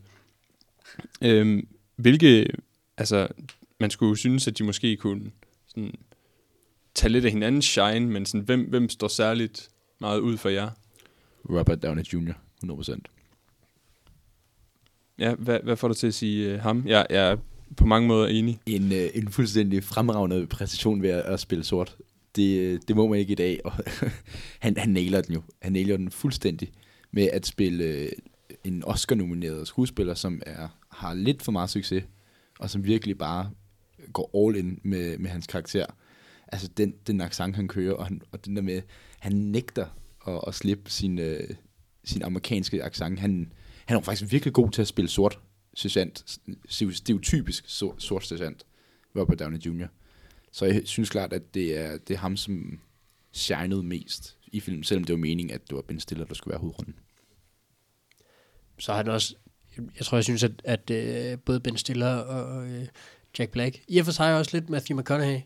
Øhm, 1.22 1.68
hvilke, 1.96 2.46
altså, 2.96 3.28
man 3.80 3.90
skulle 3.90 4.16
synes, 4.16 4.48
at 4.48 4.58
de 4.58 4.64
måske 4.64 4.96
kunne 4.96 5.30
sådan, 5.68 5.94
tage 6.94 7.10
lidt 7.12 7.24
af 7.24 7.30
hinandens 7.30 7.64
shine, 7.64 8.00
men 8.00 8.26
sådan, 8.26 8.40
hvem, 8.40 8.60
hvem 8.60 8.88
står 8.88 9.08
særligt 9.08 9.68
meget 10.00 10.18
ud 10.20 10.36
for 10.36 10.48
jer? 10.48 10.70
Robert 11.50 11.82
Downey 11.82 12.02
Jr., 12.02 12.32
100%. 12.64 12.98
Ja, 15.18 15.34
hvad, 15.34 15.60
hvad 15.62 15.76
får 15.76 15.88
du 15.88 15.94
til 15.94 16.06
at 16.06 16.14
sige 16.14 16.54
uh, 16.54 16.60
ham? 16.60 16.82
Jeg, 16.86 17.06
jeg 17.10 17.38
på 17.76 17.86
mange 17.86 18.08
måder 18.08 18.28
enig. 18.28 18.58
En, 18.66 18.92
øh, 18.92 19.08
en 19.14 19.28
fuldstændig 19.28 19.84
fremragende 19.84 20.46
præstation 20.46 21.02
ved 21.02 21.10
at, 21.10 21.20
at 21.20 21.40
spille 21.40 21.64
sort. 21.64 21.96
Det, 22.36 22.58
øh, 22.58 22.80
det 22.88 22.96
må 22.96 23.08
man 23.08 23.18
ikke 23.18 23.32
i 23.32 23.34
dag, 23.34 23.60
og 23.64 23.72
han, 24.64 24.76
han 24.76 24.90
nailer 24.90 25.20
den 25.20 25.34
jo. 25.34 25.42
Han 25.62 25.72
nailer 25.72 25.96
den 25.96 26.10
fuldstændig 26.10 26.72
med 27.10 27.28
at 27.32 27.46
spille 27.46 27.84
øh, 27.84 28.08
en 28.64 28.84
Oscar-nomineret 28.84 29.68
skuespiller, 29.68 30.14
som 30.14 30.42
er, 30.46 30.68
har 30.88 31.14
lidt 31.14 31.42
for 31.42 31.52
meget 31.52 31.70
succes, 31.70 32.04
og 32.58 32.70
som 32.70 32.84
virkelig 32.84 33.18
bare 33.18 33.50
går 34.12 34.46
all 34.46 34.56
in 34.56 34.78
med, 34.82 35.18
med 35.18 35.30
hans 35.30 35.46
karakter. 35.46 35.86
Altså 36.52 36.68
den, 36.76 36.94
den 37.06 37.20
accent, 37.20 37.56
han 37.56 37.68
kører, 37.68 37.94
og, 37.94 38.06
han, 38.06 38.20
og 38.32 38.44
den 38.44 38.56
der 38.56 38.62
med, 38.62 38.82
han 39.18 39.32
nægter 39.32 39.86
at, 40.28 40.40
at 40.46 40.54
slippe 40.54 40.90
sin, 40.90 41.18
øh, 41.18 41.48
sin 42.04 42.22
amerikanske 42.22 42.84
accent. 42.84 43.18
Han, 43.18 43.52
han 43.86 43.96
er 43.96 44.00
faktisk 44.00 44.32
virkelig 44.32 44.54
god 44.54 44.70
til 44.70 44.82
at 44.82 44.88
spille 44.88 45.08
sort 45.08 45.38
sergeant, 45.74 46.38
stereotypisk 46.68 47.64
sort 47.68 48.26
sergeant, 48.26 48.66
Robert 49.16 49.38
Downey 49.38 49.58
Jr. 49.58 49.86
Så 50.52 50.66
jeg 50.66 50.82
synes 50.84 51.10
klart, 51.10 51.32
at 51.32 51.54
det 51.54 51.78
er, 51.78 51.98
det 51.98 52.14
er 52.14 52.18
ham, 52.18 52.36
som 52.36 52.80
shinede 53.32 53.82
mest 53.82 54.36
i 54.46 54.60
filmen, 54.60 54.84
selvom 54.84 55.04
det 55.04 55.12
var 55.12 55.18
meningen, 55.18 55.54
at 55.54 55.68
det 55.68 55.76
var 55.76 55.82
Ben 55.82 56.00
Stiller, 56.00 56.24
der 56.24 56.34
skulle 56.34 56.52
være 56.52 56.60
hovedrunden. 56.60 56.94
Så 58.78 58.92
har 58.92 58.96
han 58.96 59.08
også... 59.08 59.34
Jeg 59.76 60.06
tror, 60.06 60.16
jeg 60.18 60.24
synes, 60.24 60.42
at, 60.42 60.52
at 60.64 60.90
øh, 60.90 61.38
både 61.38 61.60
Ben 61.60 61.76
Stiller 61.76 62.14
og 62.14 62.66
øh, 62.68 62.86
Jack 63.38 63.50
Black, 63.50 63.82
i 63.88 63.98
og 63.98 64.04
for 64.04 64.12
sig 64.12 64.38
også 64.38 64.56
lidt 64.56 64.70
Matthew 64.70 65.00
McConaughey, 65.00 65.40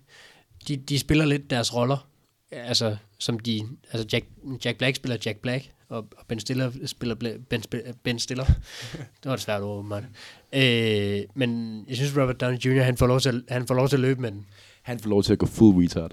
de, 0.68 0.76
de 0.76 0.98
spiller 0.98 1.24
lidt 1.24 1.50
deres 1.50 1.74
roller. 1.74 2.10
Altså, 2.50 2.96
som 3.18 3.38
de... 3.38 3.68
Altså, 3.92 4.08
Jack, 4.12 4.26
Jack 4.64 4.78
Black 4.78 4.96
spiller 4.96 5.16
Jack 5.26 5.38
Black, 5.38 5.70
og, 5.88 5.98
og 6.16 6.26
Ben 6.28 6.40
Stiller 6.40 6.72
spiller 6.86 7.14
ben, 7.50 7.62
Sp- 7.74 7.92
ben 8.02 8.18
Stiller. 8.18 8.44
det 9.22 9.24
var 9.24 9.34
et 9.34 9.40
svært 9.40 9.62
ord, 9.62 9.84
man. 9.84 10.06
Øh, 10.52 11.20
men 11.34 11.84
jeg 11.88 11.96
synes, 11.96 12.16
Robert 12.16 12.40
Downey 12.40 12.58
Jr., 12.58 12.82
han 12.82 12.96
får 12.96 13.06
lov 13.06 13.20
til, 13.20 13.28
at- 13.28 13.42
han 13.48 13.66
får 13.66 13.74
lov 13.74 13.88
til 13.88 13.96
at 13.96 14.00
løbe 14.00 14.20
med 14.20 14.30
den. 14.32 14.46
Han 14.82 14.98
får 14.98 15.10
lov 15.10 15.22
til 15.22 15.32
at 15.32 15.38
gå 15.38 15.46
full 15.46 15.84
retard. 15.84 16.12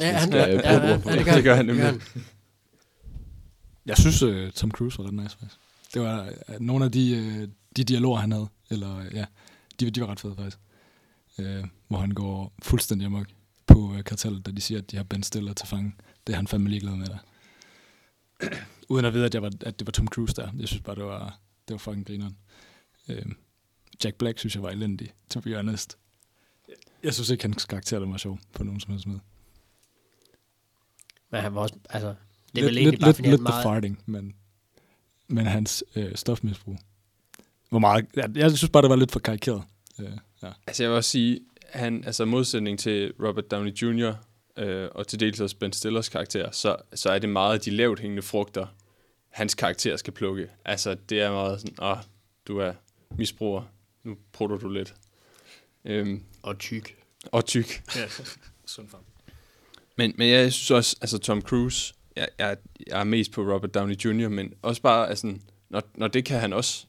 Ja, 0.00 0.12
han, 0.12 0.32
ja, 0.32 0.54
øh, 0.96 1.04
det. 1.34 1.44
gør 1.44 1.54
han 1.54 1.66
nemlig. 1.66 1.94
Jeg 3.86 3.96
synes, 3.98 4.22
uh, 4.22 4.50
Tom 4.50 4.70
Cruise 4.70 4.98
var 4.98 5.04
ret 5.06 5.14
nice, 5.14 5.36
faktisk. 5.38 5.60
Det 5.94 6.02
var 6.02 6.28
uh, 6.48 6.54
nogle 6.60 6.84
af 6.84 6.92
de, 6.92 7.16
uh, 7.42 7.48
de 7.76 7.84
dialoger, 7.84 8.18
han 8.18 8.32
havde, 8.32 8.46
eller 8.70 8.98
uh, 9.00 9.14
ja, 9.14 9.24
de, 9.80 9.90
de 9.90 10.00
var 10.00 10.06
ret 10.06 10.20
fede, 10.20 10.34
faktisk. 10.36 10.58
Uh, 11.38 11.68
hvor 11.88 11.98
han 11.98 12.10
går 12.10 12.52
fuldstændig 12.62 13.06
amok 13.06 13.26
på 13.66 13.78
uh, 13.78 14.00
kartellet, 14.00 14.46
da 14.46 14.50
de 14.50 14.60
siger, 14.60 14.78
at 14.78 14.90
de 14.90 14.96
har 14.96 15.04
Ben 15.04 15.22
Stiller 15.22 15.52
til 15.52 15.68
fange. 15.68 15.92
Det 16.26 16.32
er 16.32 16.36
han 16.36 16.46
fandme 16.46 16.68
ligeglad 16.70 16.92
med 16.96 17.06
der. 17.06 17.18
Uden 18.88 19.04
at 19.04 19.14
vide, 19.14 19.24
at, 19.24 19.34
jeg 19.34 19.42
var, 19.42 19.50
at 19.60 19.78
det 19.78 19.86
var 19.86 19.90
Tom 19.90 20.08
Cruise 20.08 20.34
der. 20.34 20.48
Jeg 20.58 20.68
synes 20.68 20.82
bare, 20.82 20.96
det 20.96 21.04
var, 21.04 21.40
det 21.68 21.74
var 21.74 21.78
fucking 21.78 22.06
grineren. 22.06 22.36
Uh, 23.08 23.16
Jack 24.04 24.16
Black 24.16 24.38
synes 24.38 24.54
jeg 24.54 24.62
var 24.62 24.70
elendig, 24.70 25.12
to 25.30 25.40
be 25.40 25.56
honest. 25.56 25.98
Jeg 27.02 27.14
synes 27.14 27.30
ikke, 27.30 27.44
hans 27.44 27.64
karakter 27.64 27.98
var 27.98 28.16
sjov 28.16 28.38
på 28.52 28.64
nogen 28.64 28.80
som 28.80 28.90
helst 28.90 29.06
måde. 29.06 29.20
Men 31.30 31.40
han 31.40 31.54
var 31.54 31.60
også, 31.60 31.74
altså, 31.90 32.08
det 32.08 32.14
er 32.14 32.14
lidt, 32.54 32.66
vel 32.66 32.78
egentlig 32.78 32.90
lidt, 32.90 33.00
bare, 33.00 33.08
lidt, 33.08 33.16
fordi 33.16 33.30
lidt 33.30 33.40
meget... 33.40 33.62
farting, 33.62 34.02
men, 34.06 34.34
men 35.28 35.46
hans 35.46 35.84
øh, 35.96 36.14
stofmisbrug. 36.14 36.78
Hvor 37.68 37.78
meget, 37.78 38.06
jeg, 38.16 38.30
jeg 38.36 38.50
synes 38.50 38.70
bare, 38.70 38.82
det 38.82 38.90
var 38.90 38.96
lidt 38.96 39.12
for 39.12 39.20
karikeret. 39.20 39.62
Øh, 40.00 40.06
ja. 40.42 40.52
Altså 40.66 40.82
jeg 40.82 40.90
vil 40.90 40.96
også 40.96 41.10
sige, 41.10 41.40
han, 41.72 42.04
altså 42.04 42.24
modsætning 42.24 42.78
til 42.78 43.12
Robert 43.20 43.50
Downey 43.50 43.72
Jr., 43.72 44.14
øh, 44.56 44.88
og 44.94 45.06
til 45.06 45.20
dels 45.20 45.40
også 45.40 45.56
Ben 45.56 45.72
Stillers 45.72 46.08
karakter, 46.08 46.50
så, 46.50 46.76
så 46.94 47.10
er 47.10 47.18
det 47.18 47.28
meget 47.28 47.64
de 47.64 47.70
lavt 47.70 48.00
hængende 48.00 48.22
frugter, 48.22 48.66
hans 49.28 49.54
karakter 49.54 49.96
skal 49.96 50.12
plukke. 50.12 50.48
Altså, 50.64 50.96
det 51.08 51.20
er 51.20 51.30
meget 51.32 51.60
sådan, 51.60 51.84
åh, 51.84 51.96
du 52.46 52.58
er 52.58 52.72
misbruger, 53.10 53.62
nu 54.04 54.16
prutter 54.32 54.56
du 54.56 54.68
lidt. 54.68 54.94
Øhm, 55.84 56.22
Og 56.42 56.58
tyk. 56.58 56.96
og 57.32 57.44
tyk. 57.44 57.82
Sund 58.66 58.88
for 58.88 58.96
ham. 58.96 59.04
Men, 59.96 60.14
men 60.16 60.28
jeg 60.28 60.52
synes 60.52 60.70
også, 60.70 60.96
altså 61.00 61.18
Tom 61.18 61.42
Cruise, 61.42 61.94
jeg, 62.16 62.28
jeg, 62.38 62.56
jeg 62.86 63.00
er 63.00 63.04
mest 63.04 63.32
på 63.32 63.42
Robert 63.42 63.74
Downey 63.74 63.94
Jr., 63.94 64.28
men 64.28 64.54
også 64.62 64.82
bare, 64.82 65.08
altså, 65.08 65.34
når, 65.68 65.82
når 65.94 66.08
det 66.08 66.24
kan 66.24 66.40
han 66.40 66.52
også. 66.52 66.86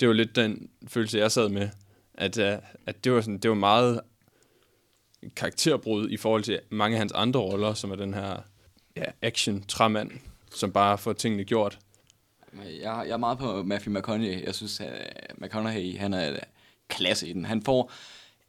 Det 0.00 0.08
var 0.08 0.14
lidt 0.14 0.36
den 0.36 0.70
følelse, 0.88 1.18
jeg 1.18 1.32
sad 1.32 1.48
med, 1.48 1.68
at, 2.14 2.38
uh, 2.38 2.64
at 2.86 3.04
det, 3.04 3.12
var 3.12 3.20
sådan, 3.20 3.38
det 3.38 3.48
var 3.48 3.54
meget 3.56 4.00
karakterbrud 5.36 6.10
i 6.10 6.16
forhold 6.16 6.42
til 6.42 6.60
mange 6.70 6.94
af 6.94 6.98
hans 6.98 7.12
andre 7.12 7.40
roller, 7.40 7.74
som 7.74 7.90
er 7.90 7.96
den 7.96 8.14
her 8.14 8.36
ja, 8.96 9.04
action-træmand, 9.22 10.10
som 10.54 10.72
bare 10.72 10.98
får 10.98 11.12
tingene 11.12 11.44
gjort. 11.44 11.78
Jeg, 12.54 12.82
jeg 12.82 13.08
er 13.08 13.16
meget 13.16 13.38
på 13.38 13.62
Matthew 13.62 13.98
McConaughey. 13.98 14.44
Jeg 14.44 14.54
synes, 14.54 14.80
at 14.80 14.86
øh, 14.86 15.42
McConaughey, 15.44 15.98
han 15.98 16.14
er 16.14 16.32
øh, 16.32 16.38
klasse 16.88 17.28
i 17.28 17.32
den. 17.32 17.44
Han 17.44 17.62
får 17.62 17.92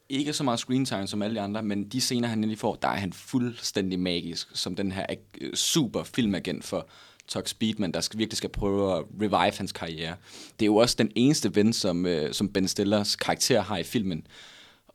ikke 0.10 0.34
så 0.34 0.44
meget 0.44 0.60
screen 0.60 0.86
time 0.86 1.08
som 1.08 1.22
alle 1.22 1.36
de 1.36 1.42
andre, 1.42 1.64
men 1.64 1.88
de 1.88 2.02
scener, 2.02 2.28
han 2.28 2.38
endelig 2.38 2.58
får, 2.58 2.76
der 2.76 2.88
er 2.88 2.98
han 2.98 3.14
fuldstændig 3.14 4.00
magisk, 4.00 4.48
som 4.54 4.76
den 4.76 4.92
her 4.92 5.06
øh, 5.42 5.54
super 5.54 6.04
filmagent 6.04 6.64
for 6.64 6.88
Tux 7.28 7.50
Speedman, 7.50 7.92
der 7.92 8.02
skal, 8.02 8.20
virkelig 8.20 8.38
skal 8.38 8.50
prøve 8.50 8.98
at 8.98 9.04
revive 9.22 9.58
hans 9.58 9.72
karriere. 9.72 10.16
Det 10.60 10.66
er 10.66 10.68
jo 10.68 10.76
også 10.76 10.96
den 11.00 11.12
eneste 11.16 11.56
ven, 11.56 11.74
som, 11.74 12.06
øh, 12.06 12.34
som 12.34 12.50
Ben 12.50 12.68
Stillers 12.68 13.16
karakter 13.16 13.62
har 13.62 13.78
i 13.78 13.84
filmen. 13.84 14.28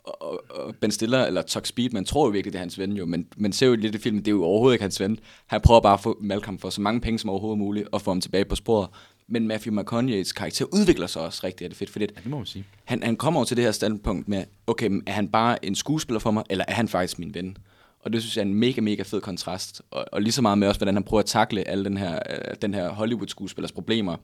Og, 0.04 0.44
og 0.50 0.74
Ben 0.80 0.90
Stiller, 0.90 1.24
eller 1.26 1.42
Tux 1.42 1.68
Speedman, 1.68 2.04
tror 2.04 2.26
jo 2.26 2.30
virkelig, 2.30 2.52
det 2.52 2.58
er 2.58 2.62
hans 2.62 2.78
ven 2.78 2.92
jo, 2.92 3.06
men 3.06 3.26
man 3.36 3.52
ser 3.52 3.66
jo 3.66 3.74
lidt 3.74 3.94
i 3.94 3.98
filmen, 3.98 4.18
det 4.24 4.28
er 4.28 4.32
jo 4.32 4.44
overhovedet 4.44 4.74
ikke 4.74 4.82
hans 4.82 5.00
ven. 5.00 5.18
Han 5.46 5.60
prøver 5.60 5.80
bare 5.80 5.92
at 5.94 6.00
få 6.00 6.18
Malcolm 6.20 6.58
for 6.58 6.70
så 6.70 6.80
mange 6.80 7.00
penge 7.00 7.18
som 7.18 7.30
overhovedet 7.30 7.58
muligt, 7.58 7.88
og 7.92 8.02
få 8.02 8.10
ham 8.10 8.20
tilbage 8.20 8.44
på 8.44 8.56
sporet. 8.56 8.88
Men 9.28 9.46
Matthew 9.48 9.80
McConaughey's 9.80 10.32
karakter 10.32 10.64
udvikler 10.72 11.06
sig 11.06 11.22
også 11.22 11.40
rigtig, 11.44 11.64
er 11.64 11.68
det 11.68 11.76
fedt, 11.78 11.90
fordi 11.90 12.06
Ja, 12.16 12.20
det 12.20 12.30
må 12.30 12.36
man 12.36 12.46
sige. 12.46 12.64
han, 12.84 13.02
han 13.02 13.16
kommer 13.16 13.40
jo 13.40 13.44
til 13.44 13.56
det 13.56 13.64
her 13.64 13.72
standpunkt 13.72 14.28
med, 14.28 14.44
okay, 14.66 15.02
er 15.06 15.12
han 15.12 15.28
bare 15.28 15.64
en 15.64 15.74
skuespiller 15.74 16.20
for 16.20 16.30
mig, 16.30 16.44
eller 16.50 16.64
er 16.68 16.74
han 16.74 16.88
faktisk 16.88 17.18
min 17.18 17.34
ven? 17.34 17.56
Og 18.04 18.12
det 18.12 18.22
synes 18.22 18.36
jeg 18.36 18.42
er 18.42 18.46
en 18.46 18.54
mega, 18.54 18.80
mega 18.80 19.02
fed 19.02 19.20
kontrast. 19.20 19.82
Og, 19.90 20.04
og 20.12 20.22
lige 20.22 20.32
så 20.32 20.42
meget 20.42 20.58
med 20.58 20.68
også, 20.68 20.78
hvordan 20.78 20.94
han 20.94 21.04
prøver 21.04 21.20
at 21.20 21.26
takle 21.26 21.68
alle 21.68 21.84
den 21.84 21.96
her, 21.96 22.18
øh, 22.30 22.54
den 22.62 22.74
her 22.74 22.88
Hollywood-skuespillers 22.88 23.72
problemer. 23.72 24.16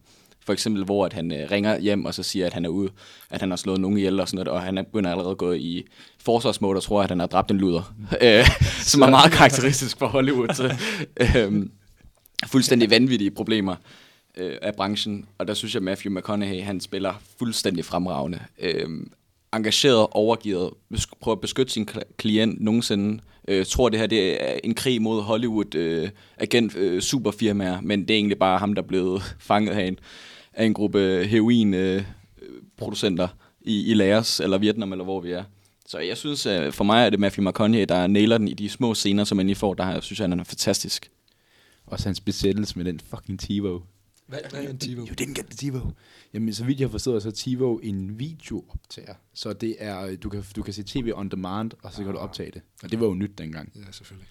For 0.47 0.53
eksempel, 0.53 0.85
hvor 0.85 1.05
at 1.07 1.13
han 1.13 1.33
øh, 1.33 1.51
ringer 1.51 1.79
hjem 1.79 2.05
og 2.05 2.15
så 2.15 2.23
siger, 2.23 2.47
at 2.47 2.53
han 2.53 2.65
er 2.65 2.69
ude, 2.69 2.91
at 3.31 3.41
han 3.41 3.51
har 3.51 3.57
slået 3.57 3.81
nogen 3.81 3.99
ihjel 3.99 4.21
og 4.21 4.29
sådan 4.29 4.45
noget, 4.45 4.49
og 4.49 4.63
han 4.63 4.79
er 4.79 4.83
begynder 4.83 5.11
allerede 5.11 5.31
at 5.31 5.39
gå 5.39 5.53
i 5.53 5.85
forsvarsmål 6.19 6.77
og 6.77 6.83
tror, 6.83 7.03
at 7.03 7.09
han 7.09 7.21
har 7.21 7.27
dræbt 7.27 7.51
en 7.51 7.59
luder. 7.59 7.95
øh, 8.23 8.47
som 8.91 9.03
er 9.03 9.11
meget 9.11 9.33
karakteristisk 9.33 9.99
for 9.99 10.07
Hollywood. 10.07 10.55
Så, 10.55 10.75
øh, 11.37 11.67
fuldstændig 12.47 12.91
vanvittige 12.91 13.31
problemer 13.31 13.77
øh, 14.37 14.57
af 14.63 14.75
branchen, 14.75 15.27
og 15.39 15.49
der 15.49 15.55
synes 15.55 15.75
jeg, 15.75 15.81
at 15.81 15.85
Matthew 15.85 16.19
McConaughey, 16.19 16.63
han 16.63 16.81
spiller 16.81 17.15
fuldstændig 17.39 17.85
fremragende. 17.85 18.41
Øh, 18.59 18.89
engageret, 19.55 20.07
overgivet, 20.11 20.71
prøver 21.21 21.37
at 21.37 21.41
beskytte 21.41 21.73
sin 21.73 21.89
kl- 21.91 22.15
klient 22.17 22.61
nogensinde. 22.61 23.23
Øh, 23.49 23.67
tror, 23.67 23.89
det 23.89 24.01
her 24.01 24.07
det 24.07 24.43
er 24.43 24.59
en 24.65 24.75
krig 24.75 25.03
mod 25.03 25.23
Hollywood 25.23 25.75
øh, 25.75 26.09
agent 26.39 26.77
øh, 26.77 27.03
superfirmaer, 27.03 27.81
men 27.81 28.01
det 28.01 28.11
er 28.11 28.15
egentlig 28.15 28.39
bare 28.39 28.59
ham, 28.59 28.75
der 28.75 28.83
er 28.83 28.87
blevet 28.87 29.37
fanget 29.39 29.89
en, 29.89 29.99
af 30.57 30.65
en 30.65 30.75
gruppe 30.75 31.27
heroin 31.27 31.75
øh, 31.75 32.05
producenter 32.77 33.29
i, 33.61 33.91
i 33.91 33.95
Laos, 33.95 34.41
eller 34.41 34.59
Vietnam, 34.59 34.93
eller 34.93 35.05
hvor 35.05 35.21
vi 35.21 35.31
er. 35.31 35.45
Så 35.87 35.99
jeg 35.99 36.17
synes, 36.17 36.47
øh, 36.47 36.73
for 36.73 36.85
mig 36.85 37.07
er 37.07 37.11
det 37.11 37.21
Matthew 37.21 37.49
McConaughey, 37.49 37.87
der 37.89 38.07
nailer 38.07 38.39
den 38.39 38.49
i 38.49 38.55
de 38.55 38.69
små 38.69 38.95
scener, 38.95 39.25
som 39.25 39.39
han 39.39 39.47
lige 39.47 39.57
får. 39.57 39.75
Der 39.75 40.01
synes 40.01 40.21
jeg, 40.21 40.29
han 40.29 40.41
er 40.41 40.45
fantastisk. 40.45 41.11
Også 41.87 42.09
hans 42.09 42.21
besættelse 42.21 42.79
med 42.79 42.85
den 42.85 43.01
fucking 43.01 43.41
TiVo. 43.41 43.81
Hvad, 44.27 44.39
hvad 44.51 44.65
er 44.65 44.69
en 44.69 44.79
TiVo? 44.79 45.01
You 45.01 45.15
didn't 45.21 45.35
get 45.35 45.47
the 45.47 45.57
TiVo. 45.57 45.81
Jamen, 46.35 46.55
så 46.55 46.65
vidt 46.65 46.81
jeg 46.81 46.89
har 46.89 46.91
forstået, 46.91 47.23
så 47.23 47.29
er 47.29 47.33
TiVo 47.33 47.79
en 47.79 48.19
videooptager. 48.19 49.15
Så 49.35 49.53
det 49.53 49.77
er, 49.79 50.17
du 50.17 50.29
kan, 50.29 50.45
du 50.57 50.63
kan 50.63 50.75
se 50.75 50.83
tv 50.83 51.13
on 51.15 51.29
demand, 51.29 51.71
og 51.83 51.93
så 51.93 52.05
kan 52.05 52.13
du 52.13 52.19
optage 52.19 52.51
det. 52.51 52.63
Og 52.83 52.91
det 52.91 53.01
var 53.01 53.07
jo 53.07 53.15
nyt 53.15 53.39
dengang. 53.39 53.73
Ja, 53.77 53.93
selvfølgelig. 53.93 54.29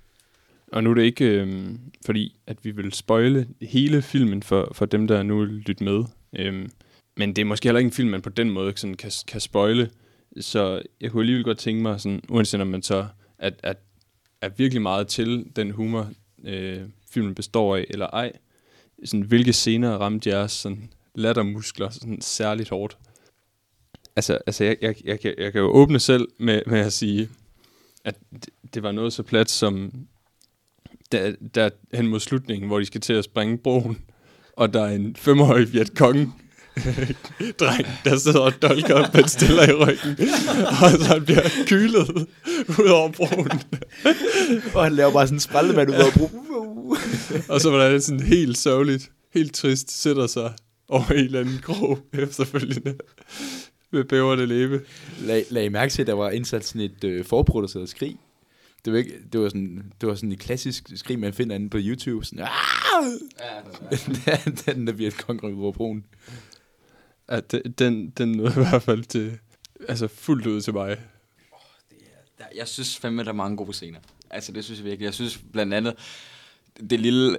Og 0.72 0.84
nu 0.84 0.90
er 0.90 0.94
det 0.94 1.04
ikke 1.04 1.26
øh, 1.26 1.70
fordi, 2.06 2.36
at 2.48 2.66
vi 2.66 2.72
vil 2.72 2.94
spoile 2.94 3.48
hele 3.62 4.02
filmen 4.02 4.44
for, 4.44 4.72
for 4.72 4.86
dem, 4.86 5.08
der 5.08 5.24
nu 5.24 5.44
lytter 5.44 5.86
med. 5.86 6.04
Øh, 6.34 6.70
men 7.18 7.36
det 7.36 7.42
er 7.42 7.46
måske 7.46 7.68
heller 7.68 7.80
ikke 7.80 7.88
en 7.88 7.94
film, 7.94 8.10
man 8.10 8.22
på 8.22 8.30
den 8.30 8.50
måde 8.50 8.74
sådan 8.76 8.98
kan, 8.98 9.12
kan 9.28 9.42
spoile. 9.42 9.90
Så 10.40 10.82
jeg 11.02 11.12
kunne 11.12 11.22
alligevel 11.22 11.44
godt 11.44 11.58
tænke 11.58 11.82
mig, 11.82 12.02
sådan, 12.02 12.22
uanset 12.30 12.62
om 12.62 12.68
man 12.68 12.82
så 12.82 13.08
at, 13.40 13.60
at, 13.64 13.78
er 14.42 14.50
virkelig 14.50 14.82
meget 14.82 15.08
til 15.08 15.46
den 15.56 15.72
humor, 15.72 16.10
øh, 16.46 16.82
filmen 17.10 17.36
består 17.36 17.76
af, 17.76 17.86
eller 17.90 18.08
ej. 18.08 18.32
Sådan, 19.06 19.26
hvilke 19.26 19.54
scener 19.54 19.98
ramte 19.98 20.30
jeres 20.30 20.52
sådan, 20.52 20.90
lattermuskler 21.16 21.90
sådan, 21.90 22.22
særligt 22.22 22.70
hårdt? 22.70 22.98
Altså, 24.16 24.40
altså 24.48 24.64
jeg, 24.64 24.78
jeg, 24.82 24.96
jeg, 25.06 25.20
kan, 25.20 25.34
jeg 25.38 25.52
kan 25.52 25.62
jo 25.62 25.68
åbne 25.68 26.00
selv 26.00 26.28
med, 26.38 26.62
med 26.68 26.80
at 26.80 26.94
sige, 26.94 27.30
at 28.04 28.16
det, 28.32 28.50
det 28.74 28.84
var 28.84 28.92
noget 28.92 29.14
så 29.14 29.24
plat 29.24 29.50
som 29.50 29.92
der, 31.12 31.32
der 31.56 31.70
hen 31.94 32.08
mod 32.08 32.20
slutningen, 32.20 32.68
hvor 32.68 32.80
de 32.80 32.86
skal 32.86 33.02
til 33.02 33.14
at 33.14 33.24
springe 33.24 33.58
broen, 33.58 33.98
og 34.58 34.74
der 34.74 34.86
er 34.86 34.96
en 34.96 35.16
femårig 35.16 35.74
Vietcong 35.74 36.42
dreng, 37.60 37.88
der 38.06 38.18
sidder 38.18 38.40
og 38.40 38.62
dolker 38.62 38.94
op, 38.94 39.14
man 39.14 39.28
stiller 39.28 39.70
i 39.70 39.74
ryggen, 39.74 40.28
og 40.84 40.92
så 40.92 41.04
han 41.04 41.26
bliver 41.26 41.42
kylet 41.68 42.10
ud 42.80 42.90
over 42.90 43.12
broen. 43.12 43.62
Og 44.76 44.84
han 44.84 44.94
laver 44.94 45.12
bare 45.12 45.28
sådan 45.28 45.36
en 45.36 45.40
sprællemand 45.40 45.90
ud 45.90 45.96
af 45.96 46.14
broen. 46.18 46.98
Og 47.50 47.62
så 47.62 47.72
var 47.72 47.90
det 47.90 48.04
sådan 48.04 48.20
helt 48.20 48.58
sørgeligt, 48.58 49.12
helt 49.34 49.54
trist, 49.54 50.02
sætter 50.02 50.28
sig 50.28 50.54
over 50.90 51.12
en 51.12 51.18
eller 51.18 51.40
anden 51.40 51.60
krog 51.62 52.00
efterfølgende 52.14 52.96
med 53.92 54.04
bæverne 54.04 54.46
læbe. 54.46 54.82
Lag, 55.22 55.46
lag 55.50 55.66
I 55.66 55.70
mærke 55.70 55.92
til, 55.92 56.02
at 56.02 56.08
der 56.08 56.14
var 56.14 56.30
indsat 56.30 56.66
sådan 56.66 56.82
et 56.82 57.04
øh, 57.04 57.26
forproduceret 57.26 57.90
skrig. 57.90 58.18
Det 58.86 58.94
var, 58.94 59.00
ikke, 59.00 59.20
det, 59.34 59.42
var 59.42 59.50
sådan, 59.50 59.92
det 60.02 60.10
var 60.10 60.16
sådan 60.16 60.32
et 60.32 60.40
klassisk 60.40 60.92
skrig, 60.96 61.20
man 61.20 61.34
finder 61.34 61.56
inde 61.56 61.70
på 61.70 61.78
YouTube. 61.82 62.26
Sådan, 62.26 62.40
ja, 64.28 64.42
den 64.74 64.88
der 64.88 64.94
bliver 64.94 65.08
et 65.08 65.18
konkurrent 65.18 65.60
over 65.60 65.72
broen. 65.72 66.06
Ja, 67.32 67.40
den, 67.40 67.72
den, 67.72 68.10
den 68.10 68.32
nåede 68.32 68.52
i 68.52 68.70
hvert 68.70 68.84
fald 68.84 69.04
til, 69.04 69.40
altså 69.88 70.08
fuldt 70.08 70.48
ud 70.48 70.62
til 70.62 70.74
mig. 70.74 70.98
Der, 72.38 72.46
jeg 72.56 72.68
synes 72.68 72.98
fandme, 72.98 73.24
der 73.24 73.30
er 73.30 73.34
mange 73.34 73.58
gode 73.58 73.74
scener. 73.74 74.00
Altså, 74.30 74.52
det 74.52 74.64
synes 74.66 74.80
jeg 74.80 74.86
virkelig. 74.86 75.06
Jeg 75.06 75.14
synes 75.14 75.38
blandt 75.54 75.74
andet, 75.74 75.96
det 76.90 77.00
lille... 77.00 77.38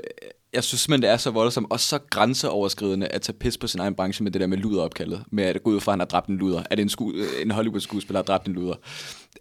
Jeg 0.53 0.65
synes 0.65 0.81
simpelthen, 0.81 1.03
det 1.03 1.11
er 1.11 1.17
så 1.17 1.31
voldsomt 1.31 1.67
og 1.71 1.81
så 1.81 1.99
grænseoverskridende 1.99 3.09
at 3.09 3.23
tage 3.23 3.39
pis 3.39 3.59
på 3.59 3.67
sin 3.67 3.81
egen 3.81 3.95
branche 3.95 4.25
med 4.25 4.33
det 4.33 4.41
der 4.41 4.47
med 4.47 4.59
luderopkaldet. 4.59 5.25
Med 5.31 5.45
at 5.45 5.63
gå 5.63 5.71
ud 5.71 5.81
fra, 5.81 5.93
at 5.93 5.93
han 5.93 6.01
har 6.01 6.07
dræbt 6.07 6.29
en 6.29 6.37
luder. 6.37 6.63
At 6.71 6.81
en, 6.81 6.89
sku, 6.89 7.13
øh, 7.13 7.27
en 7.43 7.51
Hollywood-skuespiller 7.51 8.19
har 8.19 8.25
dræbt 8.25 8.47
en 8.47 8.53
luder. 8.53 8.75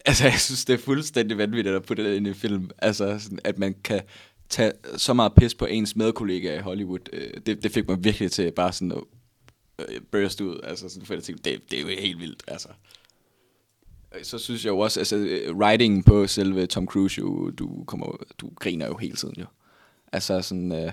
Altså, 0.08 0.24
jeg 0.24 0.40
synes, 0.40 0.66
det 0.66 0.74
er 0.74 0.78
fuldstændig 0.78 1.38
vanvittigt 1.38 1.76
at 1.76 1.84
putte 1.84 2.10
det 2.10 2.16
ind 2.16 2.28
i 2.28 2.34
film. 2.34 2.70
Altså, 2.78 3.20
sådan, 3.20 3.40
at 3.44 3.58
man 3.58 3.76
kan 3.84 4.02
tage 4.50 4.72
så 4.98 5.14
meget 5.14 5.34
pis 5.34 5.56
på 5.56 5.66
ens 5.66 5.96
medkollega 5.96 6.58
i 6.58 6.60
Hollywood. 6.60 7.00
Øh, 7.14 7.34
det, 7.46 7.64
det 7.64 7.72
fik 7.72 7.88
mig 7.88 8.04
virkelig 8.04 8.32
til 8.32 8.52
bare 8.52 8.74
sådan 8.74 8.92
at 8.92 9.02
øh, 9.80 10.02
burst 10.12 10.42
ud. 10.42 10.60
Altså, 10.64 10.90
sådan, 10.90 11.06
for 11.06 11.14
jeg 11.14 11.24
tænkte, 11.24 11.52
det, 11.52 11.72
det 11.72 11.78
er 11.78 11.82
jo 11.82 11.88
helt 11.88 12.20
vildt, 12.20 12.44
altså. 12.48 12.68
Så 14.24 14.38
synes 14.38 14.66
jeg 14.66 14.72
jo 14.72 14.80
også, 14.80 15.00
altså, 15.00 15.40
writing 15.52 16.06
på 16.06 16.28
selve 16.28 16.66
Tom 16.66 16.86
Cruise, 16.86 17.20
jo, 17.20 17.50
du, 17.50 17.84
kommer, 17.88 18.18
du 18.38 18.50
griner 18.56 18.88
jo 18.88 18.98
hele 18.98 19.16
tiden, 19.16 19.36
jo. 19.40 19.46
Altså, 20.16 20.42
sådan, 20.42 20.72
øh, 20.72 20.92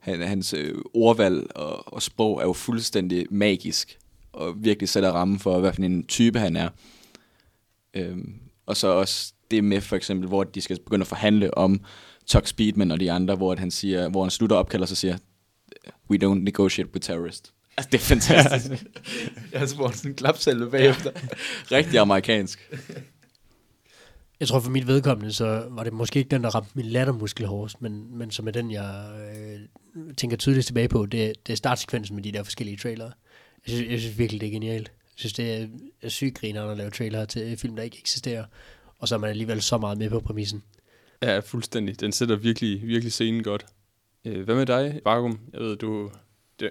han, 0.00 0.22
hans 0.22 0.54
øh, 0.54 0.74
ordvalg 0.94 1.56
og, 1.56 1.92
og 1.92 2.02
sprog 2.02 2.40
er 2.40 2.44
jo 2.44 2.52
fuldstændig 2.52 3.26
magisk, 3.30 3.98
og 4.32 4.64
virkelig 4.64 4.88
sætter 4.88 5.10
rammen 5.10 5.38
for, 5.38 5.60
hvad 5.60 5.72
for 5.72 5.82
en 5.82 6.06
type 6.06 6.38
han 6.38 6.56
er. 6.56 6.68
Øhm, 7.94 8.34
og 8.66 8.76
så 8.76 8.88
også 8.88 9.32
det 9.50 9.64
med, 9.64 9.80
for 9.80 9.96
eksempel, 9.96 10.28
hvor 10.28 10.44
de 10.44 10.60
skal 10.60 10.78
begynde 10.84 11.02
at 11.02 11.06
forhandle 11.06 11.58
om 11.58 11.80
Tux 12.26 12.48
Speedman 12.48 12.90
og 12.90 13.00
de 13.00 13.12
andre, 13.12 13.34
hvor, 13.34 13.52
at 13.52 13.58
han, 13.58 13.70
siger, 13.70 14.08
hvor 14.08 14.22
han 14.22 14.30
slutter 14.30 14.56
opkalder 14.56 14.86
sig 14.86 14.94
og 14.94 14.98
siger, 14.98 15.18
we 16.10 16.18
don't 16.24 16.38
negotiate 16.38 16.90
with 16.92 17.06
terrorists. 17.06 17.52
Altså, 17.76 17.88
det 17.92 17.98
er 17.98 18.02
fantastisk. 18.02 18.84
Jeg 19.52 19.60
har 19.60 19.66
spurgt 19.66 19.96
sådan 19.96 20.10
en 20.10 20.14
klapsalve 20.14 20.70
bagefter. 20.70 21.10
Rigtig 21.72 21.98
amerikansk. 21.98 22.70
Jeg 24.40 24.48
tror 24.48 24.60
for 24.60 24.70
mit 24.70 24.86
vedkommende, 24.86 25.32
så 25.32 25.66
var 25.70 25.84
det 25.84 25.92
måske 25.92 26.18
ikke 26.18 26.28
den, 26.28 26.44
der 26.44 26.50
ramte 26.50 26.70
min 26.74 26.86
lattermuskel 26.86 27.46
hårdest, 27.46 27.82
men, 27.82 28.18
men 28.18 28.30
som 28.30 28.46
er 28.46 28.50
den, 28.50 28.70
jeg 28.70 29.04
øh, 29.96 30.14
tænker 30.16 30.36
tydeligt 30.36 30.66
tilbage 30.66 30.88
på, 30.88 31.06
det, 31.06 31.46
det 31.46 31.52
er 31.52 31.56
startsekvensen 31.56 32.16
med 32.16 32.22
de 32.22 32.32
der 32.32 32.42
forskellige 32.42 32.76
trailere. 32.76 33.12
Jeg 33.66 33.74
synes, 33.74 33.90
jeg 33.90 34.00
synes 34.00 34.18
virkelig, 34.18 34.40
det 34.40 34.46
er 34.46 34.50
genialt. 34.50 34.88
Jeg 34.88 35.14
synes, 35.16 35.32
det 35.32 35.52
er, 35.52 35.66
er 36.02 36.08
sygt 36.08 36.38
griner 36.38 36.64
at 36.64 36.76
lave 36.76 36.90
trailere 36.90 37.26
til 37.26 37.56
film, 37.56 37.76
der 37.76 37.82
ikke 37.82 37.98
eksisterer, 37.98 38.44
og 38.98 39.08
så 39.08 39.14
er 39.14 39.18
man 39.18 39.30
alligevel 39.30 39.62
så 39.62 39.78
meget 39.78 39.98
med 39.98 40.10
på 40.10 40.20
præmissen. 40.20 40.62
Ja, 41.22 41.38
fuldstændig. 41.38 42.00
Den 42.00 42.12
sætter 42.12 42.36
virkelig, 42.36 42.86
virkelig 42.86 43.12
scenen 43.12 43.42
godt. 43.42 43.66
Øh, 44.24 44.44
hvad 44.44 44.54
med 44.54 44.66
dig, 44.66 45.00
Vakum? 45.04 45.40
Jeg 45.52 45.60
ved, 45.60 45.76
du, 45.76 46.10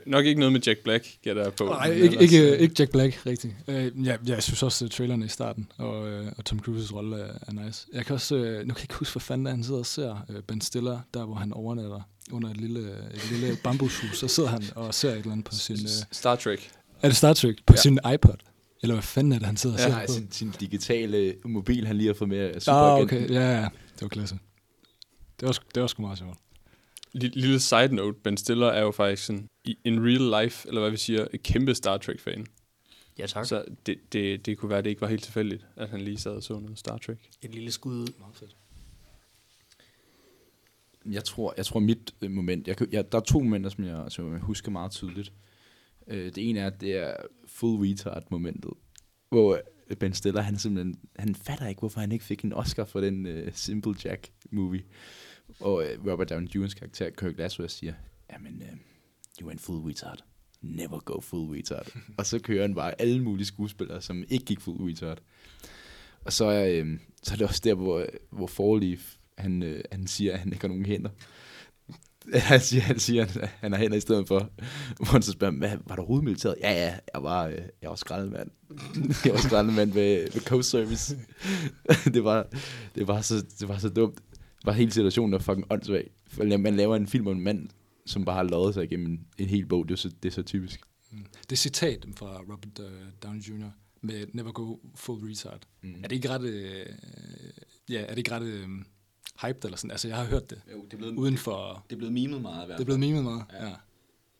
nok 0.05 0.25
ikke 0.25 0.39
noget 0.39 0.53
med 0.53 0.61
Jack 0.61 0.79
Black, 0.83 1.07
gætter 1.23 1.43
jeg 1.43 1.53
på. 1.53 1.65
Nej, 1.65 1.91
ikke, 1.91 2.05
ellers, 2.05 2.21
ikke, 2.21 2.51
øh, 2.53 2.59
ikke 2.59 2.75
Jack 2.79 2.91
Black, 2.91 3.25
rigtigt. 3.25 3.53
Øh, 3.67 4.05
ja, 4.05 4.15
jeg 4.27 4.43
synes 4.43 4.63
også, 4.63 4.85
at 4.85 4.91
trailerne 4.91 5.25
i 5.25 5.27
starten, 5.27 5.71
og, 5.77 6.09
øh, 6.09 6.27
og 6.37 6.45
Tom 6.45 6.59
Cruises 6.59 6.93
rolle 6.93 7.17
er, 7.17 7.33
er 7.47 7.65
nice. 7.65 7.87
Jeg 7.93 8.05
kan 8.05 8.13
også, 8.13 8.35
øh, 8.35 8.43
nu 8.59 8.73
kan 8.73 8.77
jeg 8.77 8.83
ikke 8.83 8.93
huske, 8.95 9.13
hvad 9.13 9.21
fanden 9.21 9.47
er, 9.47 9.51
han 9.51 9.63
sidder 9.63 9.79
og 9.79 9.85
ser 9.85 10.25
øh, 10.29 10.41
Ben 10.43 10.61
Stiller, 10.61 10.99
der 11.13 11.25
hvor 11.25 11.35
han 11.35 11.53
overnatter 11.53 12.01
under 12.31 12.49
et 12.49 12.57
lille, 12.57 12.79
et 13.13 13.31
lille 13.31 13.57
bambushus, 13.63 14.17
så 14.19 14.27
sidder 14.27 14.49
han 14.49 14.63
og 14.75 14.93
ser 14.93 15.09
et 15.09 15.17
eller 15.17 15.31
andet 15.31 15.45
på 15.45 15.53
sin... 15.55 15.75
Øh, 15.75 15.89
Star 16.11 16.35
Trek. 16.35 16.69
er 17.01 17.07
det 17.07 17.17
Star 17.17 17.33
Trek? 17.33 17.55
På 17.65 17.73
Ja. 17.73 17.75
ja. 17.77 17.81
sin 17.81 17.99
iPod? 18.13 18.35
Eller 18.81 18.95
hvad 18.95 19.03
fanden 19.03 19.31
er 19.33 19.37
det, 19.37 19.45
han 19.45 19.57
sidder 19.57 19.75
og 19.75 19.79
Ja, 19.79 19.85
ser 19.85 19.91
Nej, 19.91 20.05
på? 20.05 20.13
sin, 20.13 20.27
sin 20.31 20.53
digitale 20.59 21.35
mobil, 21.45 21.87
han 21.87 21.95
lige 21.97 22.07
har 22.07 22.13
fået 22.13 22.29
med 22.29 22.37
af 22.37 22.67
Ah, 22.67 22.99
okay. 22.99 23.29
Ja, 23.29 23.51
ja. 23.57 23.61
Det 23.93 24.01
var 24.01 24.07
klasse. 24.07 24.37
Det 25.39 25.47
var, 25.47 25.57
det 25.75 25.81
var 25.81 25.87
sgu 25.87 26.01
meget 26.01 26.17
sjovt. 26.17 26.37
Lille, 27.13 27.59
side 27.59 27.95
note, 27.95 28.19
Ben 28.23 28.37
Stiller 28.37 28.67
er 28.67 28.81
jo 28.81 28.91
faktisk 28.91 29.25
sådan, 29.25 29.47
i 29.63 29.77
in 29.83 29.99
real 30.03 30.43
life, 30.43 30.67
eller 30.67 30.81
hvad 30.81 30.91
vi 30.91 30.97
siger, 30.97 31.27
et 31.33 31.43
kæmpe 31.43 31.75
Star 31.75 31.97
Trek-fan. 31.97 32.45
Ja, 33.19 33.25
tak. 33.25 33.45
Så 33.45 33.65
det, 33.85 34.13
det, 34.13 34.45
det 34.45 34.57
kunne 34.57 34.69
være, 34.69 34.77
at 34.77 34.83
det 34.83 34.89
ikke 34.89 35.01
var 35.01 35.07
helt 35.07 35.23
tilfældigt, 35.23 35.65
at 35.75 35.89
han 35.89 36.01
lige 36.01 36.17
sad 36.17 36.31
og 36.31 36.43
så 36.43 36.59
noget 36.59 36.79
Star 36.79 36.97
Trek. 36.97 37.29
Et 37.41 37.53
lille 37.53 37.71
skud 37.71 37.93
ud. 37.93 38.07
Jeg 41.11 41.23
tror, 41.23 41.53
jeg 41.57 41.65
tror 41.65 41.79
mit 41.79 42.13
øh, 42.21 42.31
moment, 42.31 42.67
jeg, 42.67 42.93
jeg, 42.93 43.11
der 43.11 43.17
er 43.17 43.21
to 43.23 43.39
momenter, 43.39 43.69
som 43.69 43.83
jeg, 43.83 44.05
som 44.09 44.33
jeg 44.33 44.39
husker 44.39 44.71
meget 44.71 44.91
tydeligt. 44.91 45.33
Øh, 46.07 46.25
det 46.25 46.49
ene 46.49 46.59
er, 46.59 46.67
at 46.67 46.81
det 46.81 46.95
er 46.95 47.13
full 47.47 47.89
retard 47.89 48.23
momentet, 48.29 48.71
hvor 49.29 49.59
øh, 49.89 49.97
Ben 49.97 50.13
Stiller, 50.13 50.41
han 50.41 50.57
simpelthen, 50.57 50.99
han 51.15 51.35
fatter 51.35 51.67
ikke, 51.67 51.79
hvorfor 51.79 51.99
han 51.99 52.11
ikke 52.11 52.25
fik 52.25 52.41
en 52.41 52.53
Oscar 52.53 52.85
for 52.85 53.01
den 53.01 53.25
uh, 53.25 53.53
Simple 53.53 53.95
Jack 54.05 54.31
movie. 54.51 54.83
Og 55.59 55.85
øh, 55.85 56.11
Robert 56.11 56.29
Downey 56.29 56.47
Jr.'s 56.47 56.73
karakter, 56.73 57.09
Kirk 57.09 57.37
Lazarus, 57.37 57.71
siger, 57.71 57.93
jamen, 58.33 58.61
øh, 58.61 58.77
you 59.41 59.47
went 59.47 59.61
full 59.61 59.87
retard. 59.87 60.23
Never 60.61 60.99
go 60.99 61.21
full 61.21 61.57
retard. 61.57 61.87
og 62.17 62.25
så 62.25 62.39
kører 62.39 62.61
han 62.61 62.75
bare 62.75 63.01
alle 63.01 63.23
mulige 63.23 63.45
skuespillere, 63.45 64.01
som 64.01 64.23
ikke 64.29 64.45
gik 64.45 64.61
full 64.61 64.83
retard. 64.89 65.19
Og 66.25 66.33
så 66.33 66.45
er, 66.45 66.65
øh, 66.69 66.99
så 67.23 67.33
er 67.33 67.37
det 67.37 67.47
også 67.47 67.61
der, 67.63 67.73
hvor, 67.73 68.05
hvor 68.29 68.47
Forleaf, 68.47 69.15
han, 69.37 69.63
øh, 69.63 69.83
han 69.91 70.07
siger, 70.07 70.33
at 70.33 70.39
han 70.39 70.53
ikke 70.53 70.61
har 70.61 70.67
nogen 70.67 70.85
hænder. 70.85 71.09
Han 72.33 72.59
siger, 72.59 72.81
han 72.81 72.99
siger, 72.99 73.23
at 73.23 73.49
han 73.59 73.71
har 73.71 73.79
hænder 73.79 73.97
i 73.97 73.99
stedet 73.99 74.27
for. 74.27 74.49
Hvor 74.95 75.05
han 75.05 75.21
så 75.21 75.31
spørger, 75.31 75.53
hvad, 75.53 75.77
var 75.85 75.95
du 75.95 76.01
overhovedet 76.01 76.23
militæret? 76.23 76.55
Ja, 76.61 76.71
ja, 76.71 76.97
jeg 77.13 77.23
var, 77.23 77.47
øh, 77.47 77.57
jeg 77.81 77.89
var 77.89 77.95
skraldemand. 77.95 78.49
jeg 79.25 79.33
var 79.33 79.39
skraldemand 79.39 79.91
ved, 79.91 80.31
ved 80.33 80.41
Coast 80.41 80.69
Service. 80.69 81.17
det, 82.13 82.23
var, 82.23 82.47
det, 82.95 83.07
var 83.07 83.21
så, 83.21 83.45
det 83.59 83.67
var 83.67 83.77
så 83.77 83.89
dumt. 83.89 84.19
Bare 84.65 84.75
hele 84.75 84.91
situationen 84.91 85.33
er 85.33 85.39
fucking 85.39 85.67
åndssvag. 85.69 86.11
For 86.27 86.57
man 86.57 86.75
laver 86.75 86.95
en 86.95 87.07
film 87.07 87.27
om 87.27 87.37
en 87.37 87.43
mand, 87.43 87.69
som 88.05 88.25
bare 88.25 88.35
har 88.35 88.43
lovet 88.43 88.73
sig 88.73 88.83
igennem 88.83 89.11
en, 89.11 89.27
en 89.37 89.47
hel 89.47 89.65
bog. 89.65 89.87
Det 89.87 89.93
er, 89.93 89.97
så, 89.97 90.09
det 90.23 90.29
er 90.29 90.33
så 90.33 90.43
typisk. 90.43 90.81
Mm. 91.11 91.25
Det 91.41 91.51
er 91.51 91.55
citat 91.55 92.05
fra 92.15 92.39
Robert 92.39 92.79
uh, 92.79 92.85
Downey 93.23 93.41
Jr. 93.41 93.69
med 94.01 94.25
Never 94.33 94.51
Go 94.51 94.77
Full 94.95 95.29
Retard. 95.29 95.61
Mm. 95.81 95.95
Er 96.03 96.07
det 96.07 96.15
ikke 96.15 96.29
ret... 96.29 96.43
Øh, 96.43 96.85
ja, 97.89 98.01
er 98.01 98.09
det 98.09 98.17
ikke 98.17 98.31
ret 98.31 98.43
øh, 98.43 98.67
hyped 99.41 99.65
eller 99.65 99.77
sådan? 99.77 99.91
Altså, 99.91 100.07
jeg 100.07 100.17
har 100.17 100.25
hørt 100.25 100.49
det 100.49 100.61
Jo, 100.71 100.85
det 100.85 100.93
er 100.93 100.97
blevet, 100.97 101.15
uden 101.15 101.37
for... 101.37 101.85
det 101.89 101.95
er 101.95 101.97
blevet 101.97 102.13
mimet 102.13 102.41
meget 102.41 102.63
i 102.63 102.65
hvert 102.65 102.77
Det 102.77 102.83
er 102.83 102.85
blevet 102.85 102.99
memet 102.99 103.23
meget, 103.23 103.43
ja. 103.51 103.57
Ja. 103.57 103.69
ja. 103.69 103.75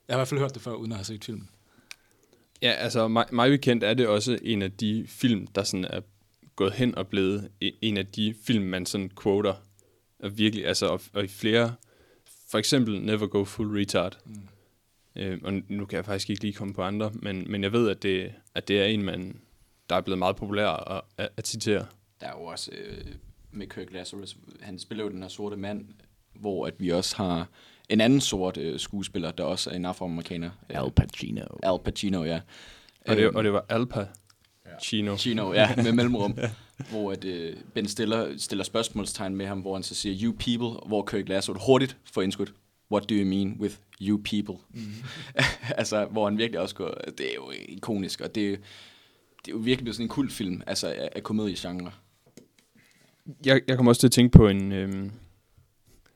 Jeg 0.08 0.16
har 0.16 0.18
i 0.18 0.20
hvert 0.20 0.28
fald 0.28 0.40
hørt 0.40 0.54
det 0.54 0.62
før, 0.62 0.74
uden 0.74 0.92
at 0.92 0.98
have 0.98 1.06
set 1.06 1.26
filmen. 1.26 1.50
Ja, 2.62 2.72
altså 2.72 3.08
mig, 3.08 3.26
mig 3.32 3.50
bekendt 3.50 3.84
er 3.84 3.94
det 3.94 4.08
også 4.08 4.40
en 4.42 4.62
af 4.62 4.72
de 4.72 5.06
film, 5.08 5.48
der 5.48 5.64
sådan 5.64 5.86
er 5.86 6.02
gået 6.56 6.74
hen 6.74 6.96
og 6.96 7.08
blevet 7.08 7.50
e- 7.64 7.78
en 7.82 7.98
af 7.98 8.08
de 8.08 8.36
film, 8.44 8.64
man 8.64 8.86
sådan 8.86 9.12
quoter. 9.22 9.54
Og 10.20 10.38
virkelig, 10.38 10.68
altså, 10.68 10.88
og, 10.88 11.02
og 11.14 11.24
i 11.24 11.28
flere, 11.28 11.76
for 12.50 12.58
eksempel 12.58 13.02
Never 13.02 13.28
Go 13.28 13.44
Full 13.44 13.78
Retard. 13.78 14.18
Mm. 14.26 14.42
Øh, 15.16 15.40
og 15.44 15.54
nu 15.68 15.86
kan 15.86 15.98
jeg 15.98 16.06
faktisk 16.06 16.30
ikke 16.30 16.42
lige 16.42 16.54
komme 16.54 16.74
på 16.74 16.82
andre, 16.82 17.12
men, 17.14 17.52
men 17.52 17.64
jeg 17.64 17.72
ved, 17.72 17.90
at 17.90 18.04
det, 18.04 18.34
at 18.56 18.68
det 18.68 18.82
er 18.82 18.86
en, 18.86 19.04
man, 19.04 19.40
der 19.90 19.96
er 19.96 20.02
blevet 20.02 20.20
meget 20.20 20.36
populær 20.36 20.68
at, 20.68 21.02
at, 21.18 21.30
at 21.38 21.48
citere. 21.48 21.86
Der 22.22 22.28
er 22.28 22.32
jo 22.32 22.44
også 22.44 22.72
øh, 22.78 23.06
med 23.52 23.68
Kirk 23.68 23.94
Lazarus, 23.94 24.38
han 24.62 24.80
spiller 24.80 25.04
jo 25.04 25.10
den 25.10 25.22
her 25.22 25.30
sorte 25.30 25.58
mand, 25.58 25.86
hvor 26.34 26.68
at 26.68 26.74
vi 26.78 26.90
også 26.90 27.18
har 27.18 27.48
en 27.90 28.02
anden 28.02 28.22
sort 28.22 28.58
øh, 28.58 28.80
skuespiller, 28.80 29.32
der 29.32 29.44
også 29.44 29.70
er 29.70 29.74
en 29.76 29.86
afroamerikaner. 29.86 30.50
Øh, 30.70 30.84
Al 30.84 30.92
Pacino. 30.92 31.46
Al 31.64 31.80
Pacino, 31.86 32.24
ja. 32.24 32.42
Og, 33.08 33.16
det, 33.16 33.24
Øhm, 33.24 33.36
og 33.36 33.44
det 33.44 33.54
var 33.54 33.66
Alpa 33.70 34.08
Chino. 34.82 35.18
Chino, 35.18 35.54
ja, 35.54 35.76
med 35.76 35.92
mellemrum. 35.92 36.38
hvor 36.89 37.12
at, 37.12 37.26
øh, 37.26 37.56
Ben 37.74 37.88
Stiller 37.88 38.38
stiller 38.38 38.63
spørgsmålstegn 38.63 39.36
med 39.36 39.46
ham, 39.46 39.60
hvor 39.60 39.74
han 39.74 39.84
så 39.84 39.96
siger, 39.96 40.15
you 40.24 40.32
people, 40.34 40.88
hvor 40.88 41.06
Kirk 41.06 41.30
Lazarus 41.30 41.62
hurtigt 41.65 41.98
får 42.13 42.22
indskudt, 42.22 42.54
what 42.92 43.10
do 43.10 43.15
you 43.15 43.26
mean 43.26 43.58
with 43.60 43.76
you 44.02 44.18
people? 44.18 44.56
Mm. 44.74 44.82
altså, 45.80 46.06
hvor 46.06 46.30
han 46.30 46.38
virkelig 46.38 46.60
også 46.60 46.76
går, 46.76 46.94
det 47.18 47.30
er 47.30 47.36
jo 47.36 47.52
ikonisk, 47.70 48.22
og 48.22 48.36
det, 48.36 48.50
er- 48.54 48.58
det 49.46 49.48
er 49.48 49.52
jo 49.52 49.58
virkelig 49.58 49.84
blevet 49.84 49.96
sådan 49.96 50.06
en 50.06 50.10
kultfilm, 50.10 50.62
altså 50.68 50.88
af, 50.88 51.10
af 51.15 51.24
komediegenre. 51.24 51.92
jeg, 53.46 53.62
jeg 53.68 53.76
kommer 53.76 53.92
også 53.92 54.00
til 54.00 54.08
at 54.08 54.12
tænke 54.12 54.38
på 54.38 54.48
en 54.48 54.72
øhm, 54.72 55.12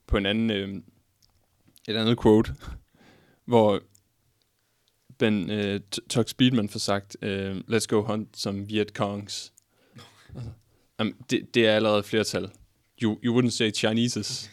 på 0.08 0.18
en 0.18 0.26
anden 0.26 0.50
øhm, 0.52 0.84
et 1.88 1.96
andet 1.96 2.22
quote, 2.22 2.56
hvor 3.46 3.82
Ben 5.18 5.50
øh, 5.50 5.80
T- 5.96 6.08
Tug 6.10 6.30
Speedman 6.30 6.70
får 6.70 6.80
sagt, 6.80 7.18
øh, 7.22 7.58
let's 7.70 7.86
go 7.86 8.02
hunt 8.02 8.38
some 8.38 8.68
Viet 8.68 8.94
Congs. 10.34 10.50
um, 11.02 11.14
det, 11.30 11.54
det 11.54 11.68
er 11.68 11.76
allerede 11.76 12.04
flertal. 12.04 12.50
You, 13.04 13.20
you 13.24 13.40
wouldn't 13.40 13.50
say 13.50 13.74
Chineses. 13.74 14.50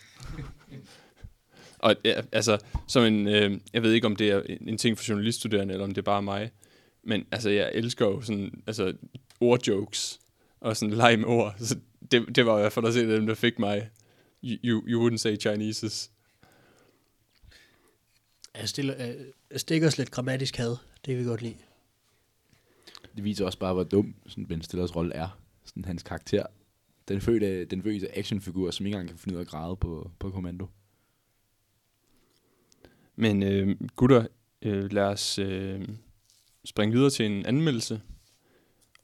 Og 1.79 1.97
ja, 2.05 2.21
altså, 2.33 2.59
som 2.87 3.05
en, 3.05 3.29
øh, 3.29 3.61
jeg 3.73 3.83
ved 3.83 3.93
ikke, 3.93 4.07
om 4.07 4.17
det 4.17 4.31
er 4.31 4.43
en, 4.43 4.69
en 4.69 4.79
ting 4.79 4.99
for 4.99 5.05
journaliststuderende, 5.09 5.75
eller 5.75 5.85
om 5.85 5.91
det 5.91 5.99
er 5.99 6.03
bare 6.03 6.23
mig, 6.23 6.51
men 7.03 7.25
altså, 7.33 7.51
jeg 7.51 7.71
elsker 7.75 8.07
jo 8.07 8.21
sådan, 8.21 8.63
altså, 8.67 8.93
ordjokes, 9.41 10.21
og 10.61 10.77
sådan 10.77 10.95
lege 10.95 11.17
med 11.17 11.27
ord. 11.27 11.55
Så 11.59 11.77
det, 12.11 12.37
det 12.37 12.47
var 12.47 12.59
i 12.59 12.61
hvert 12.61 12.73
fald 12.73 12.85
også 12.85 13.01
en 13.01 13.11
af 13.11 13.17
dem, 13.17 13.27
der 13.27 13.35
fik 13.35 13.59
mig. 13.59 13.91
You, 14.45 14.83
you, 14.87 15.09
wouldn't 15.09 15.17
say 15.17 15.41
Chineses. 15.41 16.11
Jeg, 18.55 18.69
stiller, 18.69 18.95
jeg 19.51 19.61
stikker 19.61 19.87
os 19.87 19.99
lidt 19.99 20.11
grammatisk 20.11 20.57
had. 20.57 20.77
Det 21.05 21.17
vil 21.17 21.19
vi 21.19 21.25
godt 21.25 21.43
lide. 21.43 21.57
Det 23.17 23.25
viser 23.25 23.45
også 23.45 23.59
bare, 23.59 23.75
hvor 23.75 23.85
dum 23.85 24.15
sådan 24.27 24.47
Ben 24.47 24.63
Stillers 24.63 24.97
rolle 24.97 25.15
er. 25.15 25.40
Sådan 25.71 25.85
hans 25.85 26.03
karakter. 26.03 26.47
Den 27.09 27.21
fødte, 27.21 27.65
den 27.65 27.83
fødte 27.83 28.19
actionfigur, 28.19 28.71
som 28.71 28.87
ikke 28.87 28.97
engang 28.97 29.09
kan 29.09 29.19
finde 29.19 29.35
ud 29.35 29.41
af 29.41 29.45
at 29.45 29.49
græde 29.51 29.77
på, 29.77 30.11
på 30.19 30.31
kommando. 30.31 30.67
Men 33.17 33.43
øh, 33.43 33.77
gutter, 33.97 34.27
øh, 34.63 34.93
lad 34.93 35.05
os 35.05 35.39
øh, 35.39 35.89
springe 36.65 36.95
videre 36.95 37.11
til 37.11 37.27
en 37.27 37.47
anmeldelse. 37.47 38.03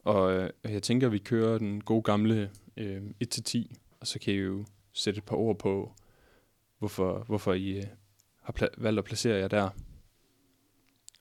Og 0.03 0.33
øh, 0.33 0.49
jeg 0.63 0.83
tænker, 0.83 1.07
at 1.07 1.13
vi 1.13 1.17
kører 1.17 1.57
den 1.57 1.81
gode 1.83 2.01
gamle 2.01 2.51
øh, 2.77 3.01
1-10, 3.23 3.75
og 3.99 4.07
så 4.07 4.19
kan 4.19 4.33
I 4.33 4.37
jo 4.37 4.65
sætte 4.93 5.17
et 5.17 5.23
par 5.23 5.35
ord 5.35 5.59
på, 5.59 5.93
hvorfor, 6.79 7.23
hvorfor 7.27 7.53
I 7.53 7.77
øh, 7.77 7.83
har 8.41 8.53
pla- 8.59 8.75
valgt 8.77 8.99
at 8.99 9.05
placere 9.05 9.37
jer 9.37 9.47
der. 9.47 9.69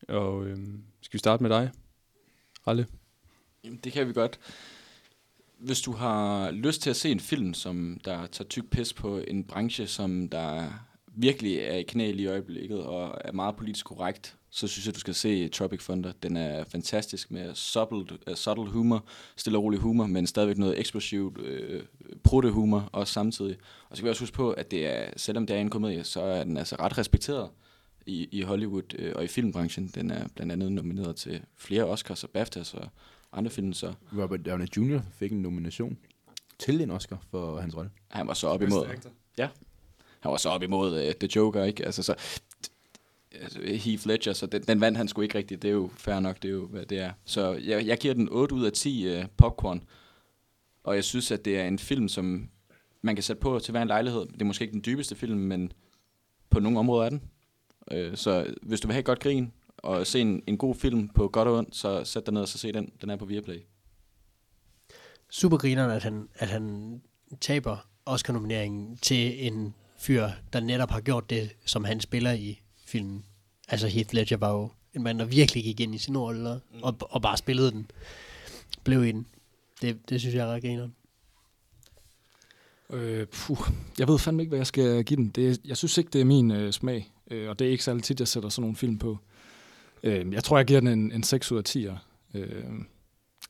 Og 0.08 0.46
øh, 0.46 0.58
skal 1.00 1.12
vi 1.12 1.18
starte 1.18 1.42
med 1.42 1.50
dig, 1.50 1.70
Ralle? 2.66 2.86
Jamen, 3.64 3.78
det 3.84 3.92
kan 3.92 4.08
vi 4.08 4.12
godt. 4.12 4.40
Hvis 5.58 5.80
du 5.80 5.92
har 5.92 6.50
lyst 6.50 6.82
til 6.82 6.90
at 6.90 6.96
se 6.96 7.10
en 7.10 7.20
film, 7.20 7.54
som 7.54 8.00
der 8.04 8.26
tager 8.26 8.48
tyk 8.48 8.70
pis 8.70 8.92
på 8.92 9.18
en 9.18 9.44
branche, 9.44 9.86
som 9.86 10.28
der 10.28 10.70
virkelig 11.06 11.58
er 11.58 11.74
i 11.74 11.82
knæ 11.82 12.10
lige 12.10 12.22
i 12.22 12.26
øjeblikket 12.26 12.82
og 12.82 13.18
er 13.24 13.32
meget 13.32 13.56
politisk 13.56 13.86
korrekt, 13.86 14.36
så 14.50 14.66
synes 14.66 14.86
jeg, 14.86 14.94
du 14.94 15.00
skal 15.00 15.14
se 15.14 15.48
Tropic 15.48 15.84
Thunder. 15.84 16.12
Den 16.22 16.36
er 16.36 16.64
fantastisk 16.64 17.30
med 17.30 17.54
subtle, 17.54 18.18
uh, 18.30 18.34
subtle 18.34 18.66
humor, 18.66 19.04
stille 19.36 19.58
og 19.58 19.64
rolig 19.64 19.80
humor, 19.80 20.06
men 20.06 20.26
stadigvæk 20.26 20.58
noget 20.58 20.78
eksplosivt 20.78 21.38
øh, 21.40 21.82
uh, 22.00 22.06
prutte 22.24 22.50
humor 22.50 22.88
også 22.92 23.12
samtidig. 23.12 23.56
Og 23.88 23.96
så 23.96 24.02
kan 24.02 24.04
vi 24.04 24.10
også 24.10 24.22
huske 24.22 24.36
på, 24.36 24.50
at 24.50 24.70
det 24.70 24.86
er, 24.86 25.10
selvom 25.16 25.46
det 25.46 25.56
er 25.56 25.60
en 25.60 25.70
komedie, 25.70 26.04
så 26.04 26.20
er 26.20 26.44
den 26.44 26.56
altså 26.56 26.76
ret 26.76 26.98
respekteret 26.98 27.50
i, 28.06 28.28
i 28.32 28.42
Hollywood 28.42 28.94
uh, 28.98 29.12
og 29.14 29.24
i 29.24 29.26
filmbranchen. 29.26 29.88
Den 29.94 30.10
er 30.10 30.28
blandt 30.34 30.52
andet 30.52 30.72
nomineret 30.72 31.16
til 31.16 31.40
flere 31.56 31.84
Oscars 31.84 32.24
og 32.24 32.30
BAFTAs 32.30 32.74
og 32.74 32.88
andre 33.36 33.50
film, 33.50 33.72
så 33.72 33.94
Robert 34.18 34.46
Downey 34.46 34.66
Jr. 34.76 35.00
fik 35.12 35.32
en 35.32 35.42
nomination 35.42 35.98
til 36.58 36.80
en 36.80 36.90
Oscar 36.90 37.22
for 37.30 37.60
hans 37.60 37.76
rolle. 37.76 37.90
han 38.08 38.26
var 38.26 38.34
så 38.34 38.48
op 38.48 38.62
imod, 38.62 38.86
han 40.20 40.30
var 40.30 40.36
så 40.36 40.48
op 40.48 40.62
imod 40.62 40.92
uh, 40.92 41.12
The 41.20 41.28
Joker, 41.36 41.64
ikke? 41.64 41.84
Altså, 41.84 42.02
så, 42.02 42.14
altså, 43.32 43.60
Heath 43.62 44.06
Ledger, 44.06 44.32
så 44.32 44.46
den, 44.46 44.62
den 44.62 44.80
vandt 44.80 44.98
han 44.98 45.08
sgu 45.08 45.22
ikke 45.22 45.38
rigtigt. 45.38 45.62
Det 45.62 45.68
er 45.68 45.72
jo 45.72 45.90
fair 45.96 46.20
nok, 46.20 46.42
det 46.42 46.48
er 46.48 46.52
jo, 46.52 46.66
hvad 46.66 46.86
det 46.86 46.98
er. 46.98 47.12
Så 47.24 47.52
jeg, 47.52 47.86
jeg 47.86 47.98
giver 47.98 48.14
den 48.14 48.28
8 48.28 48.54
ud 48.54 48.64
af 48.64 48.72
10 48.72 49.18
uh, 49.18 49.24
popcorn. 49.36 49.84
Og 50.84 50.94
jeg 50.94 51.04
synes, 51.04 51.30
at 51.30 51.44
det 51.44 51.58
er 51.58 51.64
en 51.64 51.78
film, 51.78 52.08
som 52.08 52.48
man 53.02 53.16
kan 53.16 53.22
sætte 53.22 53.40
på 53.40 53.58
til 53.58 53.72
hver 53.72 53.82
en 53.82 53.88
lejlighed. 53.88 54.26
Det 54.26 54.42
er 54.42 54.44
måske 54.44 54.62
ikke 54.62 54.72
den 54.72 54.82
dybeste 54.86 55.14
film, 55.14 55.38
men 55.38 55.72
på 56.50 56.60
nogle 56.60 56.78
områder 56.78 57.04
er 57.04 57.10
den. 57.10 57.22
Uh, 57.92 58.14
så 58.14 58.54
hvis 58.62 58.80
du 58.80 58.88
vil 58.88 58.92
have 58.92 59.00
et 59.00 59.06
godt 59.06 59.20
grin, 59.20 59.52
og 59.86 60.06
se 60.06 60.20
en, 60.20 60.42
en 60.46 60.58
god 60.58 60.74
film 60.74 61.08
på 61.08 61.28
godt 61.28 61.48
og 61.48 61.58
ondt, 61.58 61.76
så 61.76 62.04
sæt 62.04 62.26
dig 62.26 62.34
ned 62.34 62.42
og 62.42 62.48
så 62.48 62.58
se 62.58 62.72
den. 62.72 62.92
Den 63.00 63.10
er 63.10 63.16
på 63.16 63.24
Viaplay. 63.24 63.58
Super 65.30 65.56
grineren, 65.56 65.90
at 65.90 66.02
han, 66.02 66.28
at 66.34 66.48
han 66.48 67.02
taber 67.40 67.76
Oscar-nomineringen 68.06 68.96
til 68.96 69.46
en 69.46 69.74
fyr, 69.98 70.28
der 70.52 70.60
netop 70.60 70.90
har 70.90 71.00
gjort 71.00 71.30
det, 71.30 71.50
som 71.64 71.84
han 71.84 72.00
spiller 72.00 72.32
i 72.32 72.60
filmen. 72.86 73.24
altså 73.68 73.88
Heath 73.88 74.14
Ledger 74.14 74.36
var 74.36 74.52
jo 74.52 74.70
en 74.94 75.02
mand, 75.02 75.18
der 75.18 75.24
virkelig 75.24 75.64
gik 75.64 75.80
ind 75.80 75.94
i 75.94 75.98
sin 75.98 76.18
rolle 76.18 76.50
og, 76.50 76.60
og, 76.82 76.96
og 77.00 77.22
bare 77.22 77.36
spillede 77.36 77.70
den. 77.70 77.90
Blev 78.84 79.04
i 79.04 79.12
den. 79.12 79.26
Det, 79.82 80.08
det 80.08 80.20
synes 80.20 80.34
jeg 80.34 80.48
er 80.48 80.52
ret 80.52 80.62
grineren. 80.62 80.94
Øh, 82.90 83.26
puh, 83.26 83.58
jeg 83.98 84.08
ved 84.08 84.18
fandme 84.18 84.42
ikke, 84.42 84.50
hvad 84.50 84.58
jeg 84.58 84.66
skal 84.66 85.04
give 85.04 85.16
den. 85.16 85.28
Det, 85.28 85.60
jeg 85.64 85.76
synes 85.76 85.98
ikke, 85.98 86.10
det 86.10 86.20
er 86.20 86.24
min 86.24 86.50
øh, 86.50 86.72
smag, 86.72 87.12
øh, 87.30 87.48
og 87.48 87.58
det 87.58 87.66
er 87.66 87.70
ikke 87.70 87.84
særlig 87.84 88.02
tit, 88.02 88.20
jeg 88.20 88.28
sætter 88.28 88.48
sådan 88.48 88.62
nogle 88.62 88.76
film 88.76 88.98
på. 88.98 89.18
Øh, 90.02 90.32
jeg 90.32 90.44
tror, 90.44 90.56
jeg 90.56 90.66
giver 90.66 90.80
den 90.80 90.88
en, 90.88 91.12
en 91.12 91.22
6 91.22 91.52
ud 91.52 91.58
af 91.58 91.64
10. 91.64 91.86
Øh, 92.34 92.64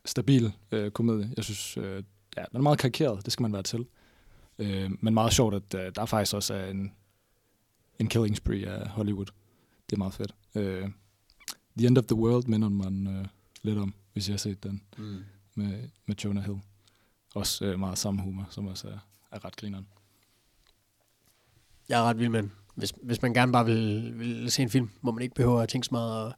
stabil 0.04 0.52
øh, 0.72 0.90
komedie. 0.90 1.32
Jeg 1.36 1.44
synes, 1.44 1.76
øh, 1.76 2.02
ja, 2.36 2.44
den 2.50 2.56
er 2.56 2.60
meget 2.60 2.78
karikeret, 2.78 3.24
det 3.24 3.32
skal 3.32 3.42
man 3.42 3.52
være 3.52 3.62
til. 3.62 3.86
Øh, 4.58 4.90
men 5.00 5.14
meget 5.14 5.32
sjovt, 5.32 5.54
at 5.54 5.74
øh, 5.74 5.92
der 5.94 6.06
faktisk 6.06 6.34
også 6.34 6.54
er 6.54 6.66
en, 6.70 6.92
en 7.98 8.08
killing 8.08 8.36
spree 8.36 8.66
af 8.66 8.88
Hollywood. 8.88 9.26
Det 9.90 9.96
er 9.96 9.98
meget 9.98 10.14
fedt. 10.14 10.34
Øh, 10.54 10.88
the 11.78 11.86
End 11.86 11.98
of 11.98 12.04
the 12.04 12.16
World 12.16 12.46
minder 12.46 12.68
man 12.68 13.06
øh, 13.06 13.26
lidt 13.62 13.78
om, 13.78 13.94
hvis 14.12 14.28
jeg 14.28 14.32
har 14.32 14.38
set 14.38 14.62
den 14.62 14.82
Mm. 14.98 15.24
med, 15.54 15.88
med 16.06 16.16
Jonah 16.24 16.44
Hill. 16.44 16.58
Også 17.34 17.64
øh, 17.64 17.78
meget 17.78 17.98
samme 17.98 18.22
humor, 18.22 18.46
som 18.50 18.66
også 18.66 18.88
er, 18.88 18.98
er 19.32 19.44
ret 19.44 19.56
grineren. 19.56 19.86
Jeg 21.88 22.00
er 22.00 22.04
ret 22.04 22.18
vild 22.18 22.28
med 22.28 22.42
den. 22.42 22.52
Hvis, 22.76 22.94
hvis 23.02 23.22
man 23.22 23.34
gerne 23.34 23.52
bare 23.52 23.66
vil, 23.66 24.12
vil 24.18 24.50
se 24.50 24.62
en 24.62 24.70
film, 24.70 24.90
hvor 25.00 25.12
man 25.12 25.22
ikke 25.22 25.34
behøver 25.34 25.60
at 25.60 25.68
tænke 25.68 25.84
så 25.84 25.88
meget 25.92 26.24
og, 26.24 26.32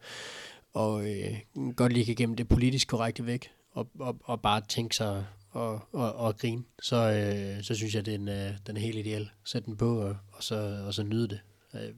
og 0.72 1.10
øh, 1.10 1.38
godt 1.76 1.92
lige 1.92 2.06
kan 2.06 2.14
gemme 2.14 2.36
det 2.36 2.48
politisk 2.48 2.88
korrekte 2.88 3.26
væk, 3.26 3.50
og, 3.70 3.88
og, 3.98 4.16
og 4.24 4.42
bare 4.42 4.60
tænke 4.68 4.96
sig 4.96 5.26
og, 5.50 5.80
og, 5.92 6.12
og 6.12 6.38
grine, 6.38 6.64
så, 6.82 6.96
øh, 6.96 7.62
så 7.62 7.74
synes 7.74 7.94
jeg, 7.94 8.06
den, 8.06 8.28
øh, 8.28 8.50
den 8.66 8.76
er 8.76 8.80
helt 8.80 8.98
ideel. 8.98 9.30
Sæt 9.44 9.66
den 9.66 9.76
på, 9.76 10.00
og, 10.00 10.16
og, 10.32 10.42
så, 10.42 10.82
og 10.86 10.94
så 10.94 11.02
nyde 11.02 11.28
det. 11.28 11.40
Øh, 11.74 11.94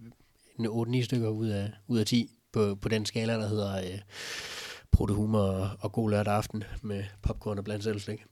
en 0.59 0.67
8-9 1.01 1.05
stykker 1.05 1.29
ud 1.29 1.49
af, 1.49 1.73
ud 1.87 1.99
af 1.99 2.07
10 2.07 2.31
på, 2.53 2.75
på 2.75 2.89
den 2.89 3.07
skala, 3.07 3.33
der 3.33 3.49
hedder 3.49 3.77
øh, 3.79 3.99
protehumor 4.91 5.41
og, 5.41 5.71
og 5.81 5.93
god 5.93 6.11
lørdag 6.11 6.35
aften 6.35 6.65
med 6.83 7.05
popcorn 7.23 7.59
og 7.59 7.65
blandt 7.65 7.85
selvslik. 7.85 8.25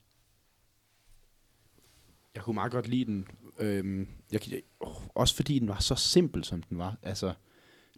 Jeg 2.34 2.42
kunne 2.42 2.54
meget 2.54 2.72
godt 2.72 2.88
lide 2.88 3.04
den. 3.04 3.26
Øhm, 3.60 4.08
jeg, 4.32 4.40
åh, 4.80 5.06
også 5.14 5.34
fordi 5.34 5.58
den 5.58 5.68
var 5.68 5.78
så 5.78 5.94
simpel, 5.94 6.44
som 6.44 6.62
den 6.62 6.78
var. 6.78 6.98
Altså, 7.02 7.34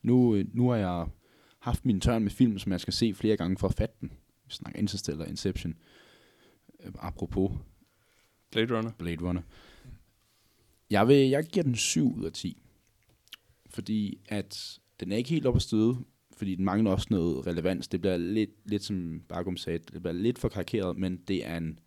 nu, 0.03 0.35
øh, 0.35 0.45
nu 0.53 0.69
har 0.69 0.77
jeg 0.77 1.07
haft 1.59 1.85
min 1.85 2.01
tørn 2.01 2.23
med 2.23 2.31
film, 2.31 2.59
som 2.59 2.73
jeg 2.73 2.81
skal 2.81 2.95
se 2.95 3.15
flere 3.15 3.37
gange 3.37 3.57
for 3.59 3.69
at 3.69 3.75
fatte 3.75 3.95
den. 4.01 4.13
Vi 4.47 4.55
snakker 4.55 4.81
Interstellar, 4.81 5.25
Inception. 5.25 5.75
Øh, 6.85 6.93
apropos 6.99 7.53
Blade 8.51 8.77
Runner. 8.77 8.93
Blade 8.99 9.25
Runner. 9.25 9.43
Jeg, 10.91 11.09
vil, 11.09 11.29
jeg 11.29 11.45
giver 11.45 11.65
den 11.65 11.75
7 11.75 12.15
ud 12.17 12.25
af 12.25 12.33
10. 12.33 12.63
Fordi 13.67 14.21
at 14.29 14.79
den 15.01 15.13
er 15.13 15.17
ikke 15.17 15.31
helt 15.31 15.47
op 15.47 15.57
at 15.57 15.63
støde, 15.63 15.97
fordi 16.37 16.55
den 16.55 16.65
mangler 16.65 16.91
også 16.91 17.07
noget 17.11 17.47
relevans. 17.47 17.89
Det 17.89 18.01
bliver 18.01 18.17
lidt, 18.17 18.51
lidt 18.65 18.85
som 18.85 19.23
Bargum 19.29 19.57
sagde, 19.57 19.79
det 19.79 20.03
bliver 20.03 20.13
lidt 20.13 20.39
for 20.39 20.49
karikeret, 20.49 20.99
men 20.99 21.17
det 21.17 21.47
er 21.47 21.57
en 21.57 21.79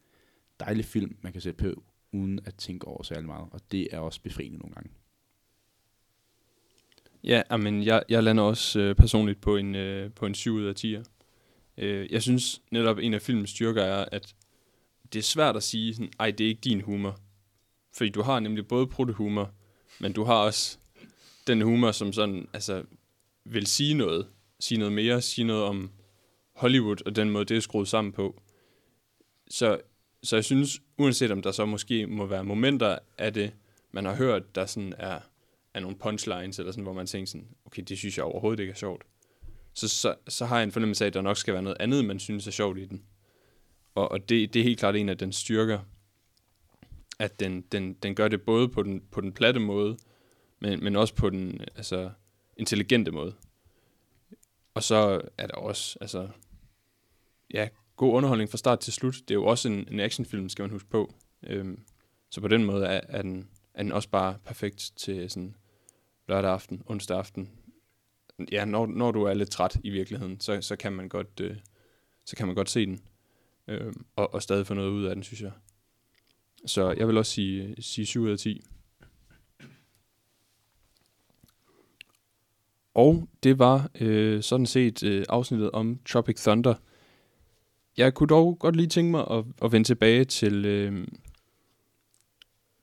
dejlig 0.59 0.85
film, 0.85 1.17
man 1.21 1.31
kan 1.31 1.41
sætte 1.41 1.63
på, 1.63 1.83
uden 2.13 2.39
at 2.45 2.55
tænke 2.55 2.87
over 2.87 3.03
særlig 3.03 3.25
meget. 3.25 3.47
Og 3.51 3.61
det 3.71 3.87
er 3.91 3.99
også 3.99 4.21
befriende 4.21 4.57
nogle 4.57 4.73
gange. 4.73 4.89
Ja, 7.23 7.57
men 7.57 7.83
jeg, 7.83 8.03
jeg 8.09 8.23
lander 8.23 8.43
også 8.43 8.79
øh, 8.79 8.95
personligt 8.95 9.41
på 9.41 9.57
en, 9.57 9.75
øh, 9.75 10.11
på 10.11 10.25
en 10.25 10.35
7 10.35 10.53
ud 10.53 10.65
af 10.65 10.75
10. 10.75 10.97
Øh, 11.77 12.11
jeg 12.11 12.21
synes 12.21 12.61
netop, 12.71 12.97
en 12.97 13.13
af 13.13 13.21
filmens 13.21 13.49
styrker 13.49 13.83
er, 13.83 14.05
at 14.11 14.35
det 15.13 15.19
er 15.19 15.23
svært 15.23 15.55
at 15.55 15.63
sige, 15.63 15.95
sådan, 15.95 16.11
ej, 16.19 16.31
det 16.31 16.43
er 16.43 16.47
ikke 16.47 16.61
din 16.61 16.81
humor. 16.81 17.19
Fordi 17.93 18.09
du 18.09 18.21
har 18.21 18.39
nemlig 18.39 18.67
både 18.67 18.87
protehumor, 18.87 19.51
men 19.99 20.13
du 20.13 20.23
har 20.23 20.35
også 20.35 20.77
den 21.47 21.61
humor, 21.61 21.91
som 21.91 22.13
sådan, 22.13 22.47
altså, 22.53 22.83
vil 23.45 23.67
sige 23.67 23.93
noget. 23.93 24.27
Sige 24.59 24.77
noget 24.77 24.93
mere, 24.93 25.21
sige 25.21 25.45
noget 25.45 25.63
om 25.63 25.91
Hollywood, 26.55 26.97
og 27.05 27.15
den 27.15 27.29
måde, 27.29 27.45
det 27.45 27.57
er 27.57 27.61
skruet 27.61 27.87
sammen 27.87 28.11
på. 28.11 28.41
Så, 29.49 29.81
så 30.23 30.35
jeg 30.35 30.45
synes, 30.45 30.81
uanset 30.97 31.31
om 31.31 31.41
der 31.41 31.51
så 31.51 31.65
måske 31.65 32.07
må 32.07 32.25
være 32.25 32.43
momenter 32.43 32.99
af 33.17 33.33
det, 33.33 33.53
man 33.91 34.05
har 34.05 34.15
hørt, 34.15 34.55
der 34.55 34.65
sådan 34.65 34.93
er, 34.97 35.19
er 35.73 35.79
nogle 35.79 35.97
punchlines, 35.97 36.59
eller 36.59 36.71
sådan, 36.71 36.83
hvor 36.83 36.93
man 36.93 37.07
tænker 37.07 37.27
sådan, 37.27 37.47
okay, 37.65 37.81
det 37.81 37.97
synes 37.97 38.17
jeg 38.17 38.25
overhovedet 38.25 38.59
ikke 38.59 38.71
er 38.71 38.75
sjovt. 38.75 39.03
Så, 39.73 39.87
så, 39.87 40.15
så 40.27 40.45
har 40.45 40.57
jeg 40.57 40.63
en 40.63 40.71
fornemmelse 40.71 41.05
af, 41.05 41.07
at 41.07 41.13
der 41.13 41.21
nok 41.21 41.37
skal 41.37 41.53
være 41.53 41.63
noget 41.63 41.77
andet, 41.79 42.05
man 42.05 42.19
synes 42.19 42.47
er 42.47 42.51
sjovt 42.51 42.77
i 42.77 42.85
den. 42.85 43.03
Og, 43.95 44.11
og 44.11 44.29
det, 44.29 44.53
det 44.53 44.59
er 44.59 44.63
helt 44.63 44.79
klart 44.79 44.95
en 44.95 45.09
af 45.09 45.17
den 45.17 45.31
styrker, 45.31 45.79
at 47.19 47.39
den, 47.39 47.61
den, 47.61 47.93
den 47.93 48.15
gør 48.15 48.27
det 48.27 48.41
både 48.41 48.69
på 48.69 48.83
den, 48.83 49.01
på 49.11 49.21
den 49.21 49.33
platte 49.33 49.59
måde, 49.59 49.97
men, 50.59 50.83
men 50.83 50.95
også 50.95 51.15
på 51.15 51.29
den 51.29 51.61
altså, 51.75 52.11
intelligente 52.57 53.11
måde. 53.11 53.35
Og 54.73 54.83
så 54.83 55.21
er 55.37 55.47
der 55.47 55.55
også, 55.55 55.97
altså, 56.01 56.29
ja, 57.53 57.67
god 58.03 58.13
underholdning 58.13 58.49
fra 58.49 58.57
start 58.57 58.79
til 58.79 58.93
slut. 58.93 59.15
Det 59.15 59.31
er 59.31 59.35
jo 59.35 59.45
også 59.45 59.69
en, 59.69 59.87
en 59.91 59.99
actionfilm, 59.99 60.49
skal 60.49 60.63
man 60.63 60.71
huske 60.71 60.89
på. 60.89 61.13
Øhm, 61.43 61.79
så 62.29 62.41
på 62.41 62.47
den 62.47 62.63
måde 62.63 62.85
er, 62.85 63.01
er, 63.09 63.21
den, 63.21 63.47
er 63.73 63.83
den 63.83 63.91
også 63.91 64.09
bare 64.09 64.37
perfekt 64.45 64.91
til 64.95 65.29
sådan 65.29 65.55
lørdag 66.27 66.51
aften, 66.51 66.83
onsdag 66.85 67.17
aften. 67.17 67.49
Ja, 68.51 68.65
når, 68.65 68.85
når 68.85 69.11
du 69.11 69.23
er 69.23 69.33
lidt 69.33 69.51
træt 69.51 69.77
i 69.83 69.89
virkeligheden, 69.89 70.39
så, 70.39 70.61
så, 70.61 70.75
kan, 70.75 70.93
man 70.93 71.09
godt, 71.09 71.39
øh, 71.41 71.57
så 72.25 72.35
kan 72.35 72.47
man 72.47 72.55
godt 72.55 72.69
se 72.69 72.85
den. 72.85 73.01
Øh, 73.67 73.93
og, 74.15 74.33
og 74.33 74.41
stadig 74.41 74.67
få 74.67 74.73
noget 74.73 74.89
ud 74.89 75.05
af 75.05 75.15
den, 75.15 75.23
synes 75.23 75.41
jeg. 75.41 75.51
Så 76.65 76.91
jeg 76.91 77.07
vil 77.07 77.17
også 77.17 77.31
sige, 77.31 77.75
sige 77.79 78.05
7 78.05 78.21
ud 78.21 78.29
af 78.29 78.37
10. 78.37 78.63
Og 82.93 83.27
det 83.43 83.59
var 83.59 83.89
øh, 84.01 84.43
sådan 84.43 84.65
set 84.65 85.03
øh, 85.03 85.25
afsnittet 85.29 85.71
om 85.71 85.99
Tropic 86.05 86.41
Thunder. 86.41 86.75
Jeg 87.97 88.13
kunne 88.13 88.27
dog 88.27 88.59
godt 88.59 88.75
lige 88.75 88.87
tænke 88.87 89.11
mig 89.11 89.25
at, 89.31 89.45
at 89.63 89.71
vende 89.71 89.87
tilbage 89.87 90.25
til, 90.25 90.65
øh, 90.65 91.07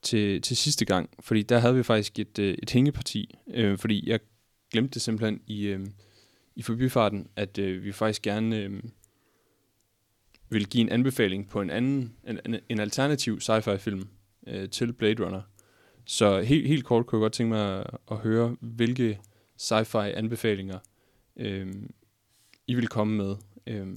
til, 0.02 0.42
til 0.42 0.56
sidste 0.56 0.84
gang, 0.84 1.10
fordi 1.20 1.42
der 1.42 1.58
havde 1.58 1.74
vi 1.74 1.82
faktisk 1.82 2.18
et, 2.18 2.38
øh, 2.38 2.54
et 2.62 2.70
hængeparti, 2.70 3.38
øh, 3.54 3.78
fordi 3.78 4.08
jeg 4.08 4.20
glemte 4.70 4.94
det 4.94 5.02
simpelthen 5.02 5.40
i, 5.46 5.66
øh, 5.66 5.86
i 6.56 6.62
forbifarten, 6.62 7.28
at 7.36 7.58
øh, 7.58 7.84
vi 7.84 7.92
faktisk 7.92 8.22
gerne 8.22 8.56
øh, 8.56 8.82
vil 10.48 10.68
give 10.68 10.80
en 10.80 10.88
anbefaling 10.88 11.48
på 11.48 11.60
en 11.60 11.70
anden, 11.70 12.12
en, 12.28 12.56
en 12.68 12.80
alternativ 12.80 13.38
sci-fi 13.40 13.76
film 13.76 14.08
øh, 14.46 14.68
til 14.68 14.92
Blade 14.92 15.24
Runner. 15.24 15.42
Så 16.04 16.40
helt, 16.40 16.68
helt 16.68 16.84
kort 16.84 17.06
kunne 17.06 17.18
jeg 17.18 17.24
godt 17.24 17.32
tænke 17.32 17.48
mig 17.48 17.80
at, 17.80 17.86
at 18.10 18.16
høre, 18.16 18.56
hvilke 18.60 19.20
sci-fi 19.60 19.98
anbefalinger 19.98 20.78
øh, 21.36 21.74
I 22.66 22.74
vil 22.74 22.88
komme 22.88 23.16
med, 23.16 23.36
øh, 23.66 23.96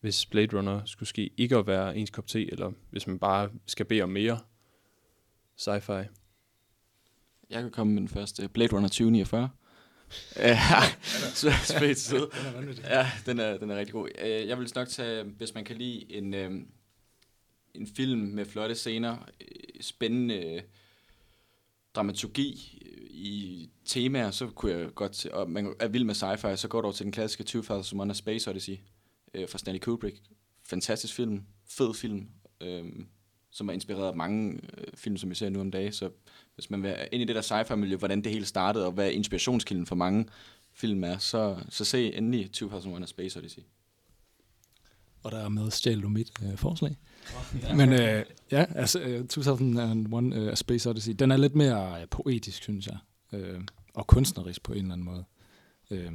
hvis 0.00 0.26
Blade 0.26 0.56
Runner 0.58 0.84
skulle 0.84 1.08
ske 1.08 1.30
ikke 1.36 1.56
at 1.56 1.66
være 1.66 1.96
ens 1.96 2.10
kop 2.10 2.26
te, 2.26 2.50
eller 2.52 2.72
hvis 2.90 3.06
man 3.06 3.18
bare 3.18 3.50
skal 3.66 3.86
bede 3.86 4.02
om 4.02 4.08
mere 4.08 4.40
sci-fi. 5.56 5.92
Jeg 7.50 7.62
kan 7.62 7.70
komme 7.70 7.92
med 7.92 8.00
den 8.00 8.08
første. 8.08 8.48
Blade 8.48 8.76
Runner 8.76 8.88
2049. 8.88 9.50
Ja, 10.36 10.58
så 11.34 11.50
spæt 11.64 11.98
side. 11.98 12.30
Ja, 12.82 13.10
den 13.26 13.38
er, 13.40 13.56
den 13.58 13.70
er 13.70 13.76
rigtig 13.76 13.92
god. 13.92 14.08
Øh, 14.18 14.48
Jeg 14.48 14.58
vil 14.58 14.72
nok 14.74 14.88
tage, 14.88 15.24
hvis 15.24 15.54
man 15.54 15.64
kan 15.64 15.76
lide 15.76 16.12
en, 16.12 16.34
øh, 16.34 16.50
en 17.74 17.86
film 17.86 18.20
med 18.20 18.44
flotte 18.44 18.74
scener, 18.74 19.16
øh, 19.40 19.46
spændende 19.80 20.62
dramaturgi 21.94 22.78
i 23.10 23.68
temaer, 23.84 24.30
så 24.30 24.46
kunne 24.46 24.72
jeg 24.72 24.94
godt 24.94 25.12
til, 25.12 25.32
og 25.32 25.50
man 25.50 25.74
er 25.80 25.88
vild 25.88 26.04
med 26.04 26.14
sci-fi, 26.14 26.56
så 26.56 26.68
går 26.68 26.80
du 26.80 26.84
over 26.86 26.94
til 26.94 27.04
den 27.04 27.12
klassiske 27.12 27.44
2001 27.44 28.16
Space 28.16 28.50
Odyssey 28.50 28.76
øh, 29.34 29.48
fra 29.48 29.58
Stanley 29.58 29.80
Kubrick. 29.80 30.20
Fantastisk 30.62 31.14
film, 31.14 31.42
fed 31.66 31.94
film, 31.94 32.28
øh, 32.60 32.84
som 33.50 33.68
er 33.68 33.72
inspireret 33.72 34.08
af 34.08 34.16
mange 34.16 34.60
øh, 34.78 34.86
film, 34.94 35.16
som 35.16 35.30
vi 35.30 35.34
ser 35.34 35.48
nu 35.48 35.60
om 35.60 35.70
dagen, 35.70 35.92
så 35.92 36.10
hvis 36.54 36.70
man 36.70 36.82
vil 36.82 36.96
ind 37.12 37.22
i 37.22 37.24
det 37.24 37.36
der 37.36 37.42
sci-fi-miljø, 37.42 37.96
hvordan 37.96 38.24
det 38.24 38.32
hele 38.32 38.46
startede, 38.46 38.86
og 38.86 38.92
hvad 38.92 39.10
inspirationskilden 39.10 39.86
for 39.86 39.94
mange 39.94 40.26
film 40.72 41.04
er, 41.04 41.18
så, 41.18 41.56
så 41.68 41.84
se 41.84 42.14
endelig 42.14 42.52
2001 42.52 43.08
Space 43.08 43.38
Odyssey. 43.38 43.62
Og 45.22 45.32
der 45.32 45.38
er 45.38 45.48
med 45.48 45.70
stjæl 45.70 46.02
du 46.02 46.08
mit 46.08 46.32
øh, 46.42 46.56
forslag. 46.56 46.96
Men 47.76 47.92
øh, 47.92 48.24
ja, 48.50 48.64
altså 48.74 49.00
øh, 49.00 49.28
2001 49.28 50.34
øh, 50.34 50.52
A 50.52 50.54
Space 50.54 50.90
Odyssey, 50.90 51.12
den 51.12 51.30
er 51.30 51.36
lidt 51.36 51.54
mere 51.54 52.00
øh, 52.00 52.08
poetisk, 52.08 52.62
synes 52.62 52.86
jeg. 52.86 52.98
Øh, 53.32 53.60
og 53.94 54.06
kunstnerisk 54.06 54.62
på 54.62 54.72
en 54.72 54.78
eller 54.78 54.92
anden 54.92 55.04
måde. 55.04 55.24
Øh, 55.90 56.12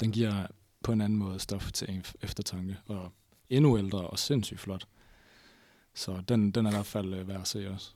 den 0.00 0.12
giver 0.12 0.46
på 0.82 0.92
en 0.92 1.00
anden 1.00 1.18
måde 1.18 1.40
stof 1.40 1.72
til 1.72 2.06
eftertanke. 2.22 2.76
Og 2.86 3.12
endnu 3.50 3.78
ældre 3.78 3.98
og 3.98 4.18
sindssygt 4.18 4.60
flot. 4.60 4.84
Så 5.94 6.22
den, 6.28 6.50
den 6.50 6.66
er 6.66 6.70
i 6.70 6.74
hvert 6.74 6.86
fald 6.86 7.14
øh, 7.14 7.28
værd 7.28 7.40
at 7.40 7.48
se 7.48 7.70
også. 7.70 7.90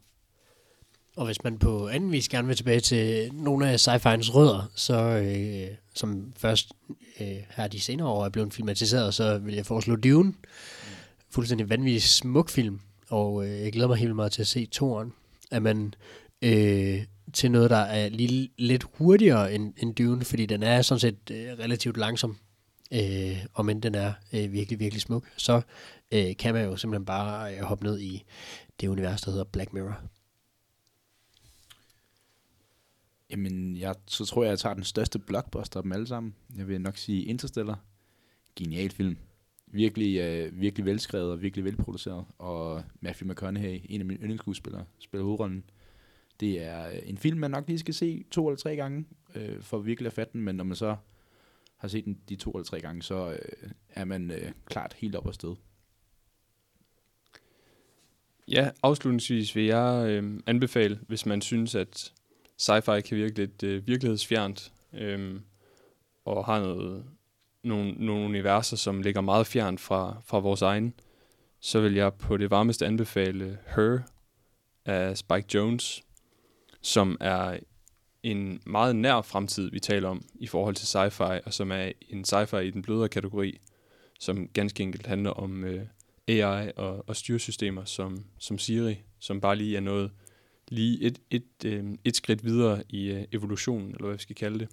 Og 1.17 1.27
hvis 1.27 1.45
man 1.45 1.59
på 1.59 1.89
anden 1.89 2.13
vis 2.13 2.29
gerne 2.29 2.49
vil 2.49 2.57
tilbage 2.57 2.81
til 2.81 3.31
nogle 3.35 3.71
af 3.71 3.89
sci-fi'ens 3.89 4.35
rødder, 4.35 4.71
så 4.75 4.99
øh, 4.99 5.77
som 5.95 6.33
først 6.37 6.73
øh, 7.21 7.37
her 7.51 7.69
de 7.69 7.81
senere 7.81 8.09
år 8.09 8.25
er 8.25 8.29
blevet 8.29 8.55
filmatiseret, 8.55 9.15
så 9.15 9.39
vil 9.39 9.55
jeg 9.55 9.67
foreslå 9.67 9.97
Dune. 9.97 10.35
Fuldstændig 11.31 11.71
vanvittig 11.71 12.03
smuk 12.03 12.49
film, 12.49 12.81
og 13.09 13.47
øh, 13.47 13.61
jeg 13.61 13.73
glæder 13.73 13.89
mig 13.89 13.97
helt 13.97 14.17
meget 14.17 14.33
til 14.33 14.41
at 14.41 14.47
se 14.47 14.67
toren. 14.67 15.13
At 15.51 15.63
man 15.63 15.95
øh, 16.43 17.05
til 17.33 17.51
noget, 17.51 17.71
der 17.71 17.77
er 17.77 18.09
lige, 18.09 18.51
lidt 18.59 18.85
hurtigere 18.95 19.55
end, 19.55 19.75
end 19.79 19.95
Dune, 19.95 20.25
fordi 20.25 20.47
den 20.47 20.63
er 20.63 20.83
sådan 20.83 21.01
set 21.01 21.31
øh, 21.31 21.59
relativt 21.59 21.97
langsom, 21.97 22.37
øh, 22.93 23.47
og 23.55 23.65
men 23.65 23.81
den 23.81 23.95
er 23.95 24.13
øh, 24.33 24.53
virkelig, 24.53 24.81
virkelig 24.81 25.03
smuk, 25.03 25.25
så 25.37 25.63
øh, 26.13 26.37
kan 26.39 26.55
man 26.55 26.65
jo 26.65 26.77
simpelthen 26.77 27.05
bare 27.07 27.57
øh, 27.57 27.63
hoppe 27.63 27.85
ned 27.85 28.01
i 28.01 28.25
det 28.81 28.89
univers, 28.89 29.21
der 29.21 29.31
hedder 29.31 29.45
Black 29.45 29.73
Mirror. 29.73 30.01
Jamen, 33.31 33.77
jeg, 33.77 33.95
så 34.07 34.25
tror 34.25 34.43
jeg, 34.43 34.51
jeg 34.51 34.59
tager 34.59 34.75
den 34.75 34.85
største 34.85 35.19
blockbuster 35.19 35.77
af 35.77 35.83
dem 35.83 35.93
alle 35.93 36.07
sammen. 36.07 36.35
Jeg 36.57 36.69
vil 36.69 36.81
nok 36.81 36.97
sige 36.97 37.25
Interstellar. 37.25 37.81
Genial 38.57 38.91
film. 38.91 39.17
Virkelig, 39.67 40.19
øh, 40.19 40.61
virkelig 40.61 40.87
velskrevet 40.87 41.33
og 41.33 41.43
virkelig 41.43 41.65
velproduceret. 41.65 42.25
Og 42.39 42.83
Matthew 43.01 43.31
McConaughey, 43.31 43.81
en 43.85 44.01
af 44.01 44.07
mine 44.07 44.21
yndlingsskuespillere, 44.21 44.85
spiller 44.99 45.25
hovedrollen. 45.25 45.65
Det 46.41 46.63
er 46.63 46.89
øh, 46.89 46.99
en 47.05 47.19
film, 47.19 47.39
man 47.39 47.51
nok 47.51 47.69
lige 47.69 47.79
skal 47.79 47.95
se 47.95 48.25
to 48.31 48.49
eller 48.49 48.57
tre 48.57 48.77
gange, 48.77 49.05
øh, 49.35 49.61
for 49.63 49.79
virkelig 49.79 50.07
at 50.07 50.13
fatte 50.13 50.33
den. 50.33 50.41
Men 50.41 50.57
når 50.57 50.65
man 50.65 50.77
så 50.77 50.97
har 51.87 51.91
set 51.91 52.05
den 52.05 52.19
de 52.29 52.37
to 52.37 52.51
eller 52.51 52.65
tre 52.65 52.81
gange, 52.81 53.03
så 53.03 53.31
øh, 53.31 53.71
er 53.89 54.05
man 54.05 54.31
øh, 54.31 54.53
klart 54.65 54.95
helt 54.99 55.17
op 55.17 55.29
ad 55.29 55.33
sted. 55.33 55.55
Ja, 58.49 58.71
afslutningsvis 58.83 59.57
vil 59.57 59.65
jeg 59.65 60.07
øh, 60.09 60.41
anbefale, 60.47 61.01
hvis 61.09 61.27
man 61.27 61.43
synes, 61.43 61.75
at 61.75 62.13
sci-fi 62.59 63.01
kan 63.01 63.17
virke 63.17 63.35
lidt 63.35 63.63
øh, 63.63 63.87
virkelighedsfjernt, 63.87 64.73
øh, 64.93 65.41
og 66.25 66.45
har 66.45 66.61
noget, 66.61 67.05
nogle, 67.63 67.93
nogle 67.93 68.25
universer, 68.25 68.77
som 68.77 69.03
ligger 69.03 69.21
meget 69.21 69.47
fjernt 69.47 69.81
fra, 69.81 70.17
fra 70.25 70.39
vores 70.39 70.63
egen, 70.63 70.95
så 71.61 71.81
vil 71.81 71.95
jeg 71.95 72.15
på 72.15 72.37
det 72.37 72.51
varmeste 72.51 72.87
anbefale 72.87 73.59
Her 73.67 73.99
af 74.85 75.19
Spike 75.19 75.47
Jones, 75.55 76.03
som 76.81 77.17
er 77.21 77.59
en 78.31 78.61
meget 78.67 78.97
nær 78.97 79.23
fremtid, 79.23 79.71
vi 79.71 79.81
taler 79.81 80.09
om 80.09 80.25
i 80.35 80.47
forhold 80.47 80.75
til 80.75 80.87
sci-fi, 80.87 81.41
og 81.47 81.55
som 81.55 81.73
er 81.73 81.93
en 82.09 82.25
sci-fi 82.25 82.57
i 82.57 82.71
den 82.71 82.83
blødere 82.83 83.09
kategori, 83.09 83.61
som 84.21 84.49
ganske 84.49 84.83
enkelt 84.83 85.07
handler 85.07 85.31
om 85.31 85.65
øh, 85.65 85.87
AI 86.29 86.71
og, 86.77 87.09
og 87.09 87.17
styresystemer 87.17 87.85
som, 87.85 88.25
som 88.39 88.59
Siri, 88.59 88.99
som 89.19 89.41
bare 89.41 89.57
lige 89.57 89.77
er 89.77 89.81
noget 89.81 90.11
lige 90.69 91.03
et, 91.03 91.19
et, 91.31 91.65
øh, 91.65 91.85
et 92.05 92.17
skridt 92.17 92.45
videre 92.45 92.83
i 92.89 93.11
øh, 93.11 93.25
evolutionen, 93.33 93.91
eller 93.91 94.05
hvad 94.05 94.17
vi 94.17 94.23
skal 94.23 94.37
kalde 94.37 94.59
det, 94.59 94.69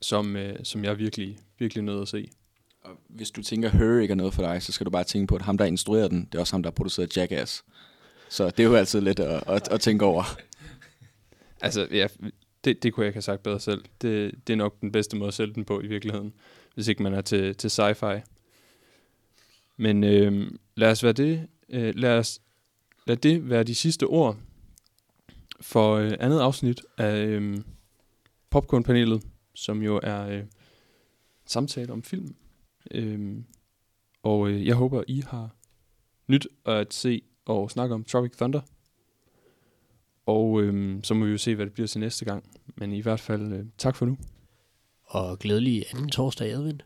som, 0.00 0.36
øh, 0.36 0.56
som 0.62 0.84
jeg 0.84 0.98
virkelig, 0.98 1.38
virkelig 1.58 1.84
nødt 1.84 2.02
at 2.02 2.08
se. 2.08 2.30
Og 2.82 2.90
hvis 3.08 3.30
du 3.30 3.42
tænker, 3.42 3.68
Her 3.68 4.00
ikke 4.00 4.12
er 4.12 4.16
noget 4.16 4.34
for 4.34 4.42
dig, 4.42 4.62
så 4.62 4.72
skal 4.72 4.84
du 4.84 4.90
bare 4.90 5.04
tænke 5.04 5.26
på, 5.26 5.34
at 5.34 5.42
ham, 5.42 5.58
der 5.58 5.64
instruerer 5.64 6.08
den, 6.08 6.24
det 6.24 6.34
er 6.34 6.40
også 6.40 6.52
ham, 6.52 6.62
der 6.62 6.70
har 6.70 6.74
produceret 6.74 7.16
Jackass. 7.16 7.64
Så 8.28 8.50
det 8.50 8.60
er 8.60 8.64
jo 8.64 8.74
altid 8.74 9.00
lidt 9.00 9.20
at, 9.20 9.42
at, 9.46 9.68
at 9.68 9.80
tænke 9.80 10.04
over. 10.04 10.24
Altså, 11.60 11.88
ja, 11.90 12.06
det, 12.64 12.82
det 12.82 12.92
kunne 12.92 13.04
jeg 13.04 13.08
ikke 13.08 13.16
have 13.16 13.22
sagt 13.22 13.42
bedre 13.42 13.60
selv. 13.60 13.84
Det, 14.02 14.34
det 14.46 14.52
er 14.52 14.56
nok 14.56 14.80
den 14.80 14.92
bedste 14.92 15.16
måde 15.16 15.28
at 15.28 15.34
sælge 15.34 15.54
den 15.54 15.64
på 15.64 15.80
i 15.80 15.86
virkeligheden, 15.86 16.34
hvis 16.74 16.88
ikke 16.88 17.02
man 17.02 17.14
er 17.14 17.20
til, 17.20 17.54
til 17.54 17.68
sci-fi. 17.68 18.20
Men 19.76 20.04
øh, 20.04 20.50
lad 20.74 20.90
os 20.90 21.04
være 21.04 21.12
det. 21.12 21.48
Øh, 21.68 21.94
lad, 21.94 22.18
os, 22.18 22.40
lad 23.06 23.16
det 23.16 23.50
være 23.50 23.64
de 23.64 23.74
sidste 23.74 24.06
ord 24.06 24.36
for 25.60 25.94
øh, 25.94 26.12
andet 26.20 26.40
afsnit 26.40 26.82
af 26.98 27.26
øh, 27.26 27.58
Popcorn-panelet, 28.50 29.22
som 29.54 29.82
jo 29.82 30.00
er 30.02 30.26
øh, 30.26 30.44
samtale 31.46 31.92
om 31.92 32.02
film. 32.02 32.36
Øh, 32.90 33.38
og 34.22 34.48
øh, 34.48 34.66
jeg 34.66 34.74
håber, 34.74 35.04
I 35.08 35.22
har 35.26 35.56
nyt 36.26 36.46
at 36.66 36.94
se 36.94 37.22
og 37.44 37.70
snakke 37.70 37.94
om 37.94 38.04
Tropic 38.04 38.32
Thunder. 38.36 38.60
Og 40.28 40.62
øh, 40.62 41.00
så 41.02 41.14
må 41.14 41.24
vi 41.24 41.30
jo 41.30 41.38
se, 41.38 41.54
hvad 41.54 41.66
det 41.66 41.74
bliver 41.74 41.86
til 41.86 42.00
næste 42.00 42.24
gang. 42.24 42.44
Men 42.76 42.92
i 42.92 43.00
hvert 43.00 43.20
fald, 43.20 43.52
øh, 43.52 43.64
tak 43.78 43.96
for 43.96 44.06
nu. 44.06 44.16
Og 45.04 45.38
glædelig 45.38 45.84
anden 45.94 46.08
torsdag 46.08 46.48
i 46.48 46.50
advent. 46.50 46.84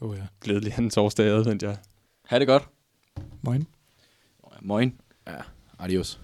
Oh 0.00 0.16
ja. 0.16 0.26
Glædelig 0.40 0.72
anden 0.72 0.90
torsdag 0.90 1.26
i 1.26 1.28
advent, 1.28 1.62
ja. 1.62 1.76
Ha' 2.24 2.38
det 2.38 2.46
godt. 2.46 2.68
Moin. 3.42 3.66
Moin. 4.62 5.00
Adios. 5.78 6.20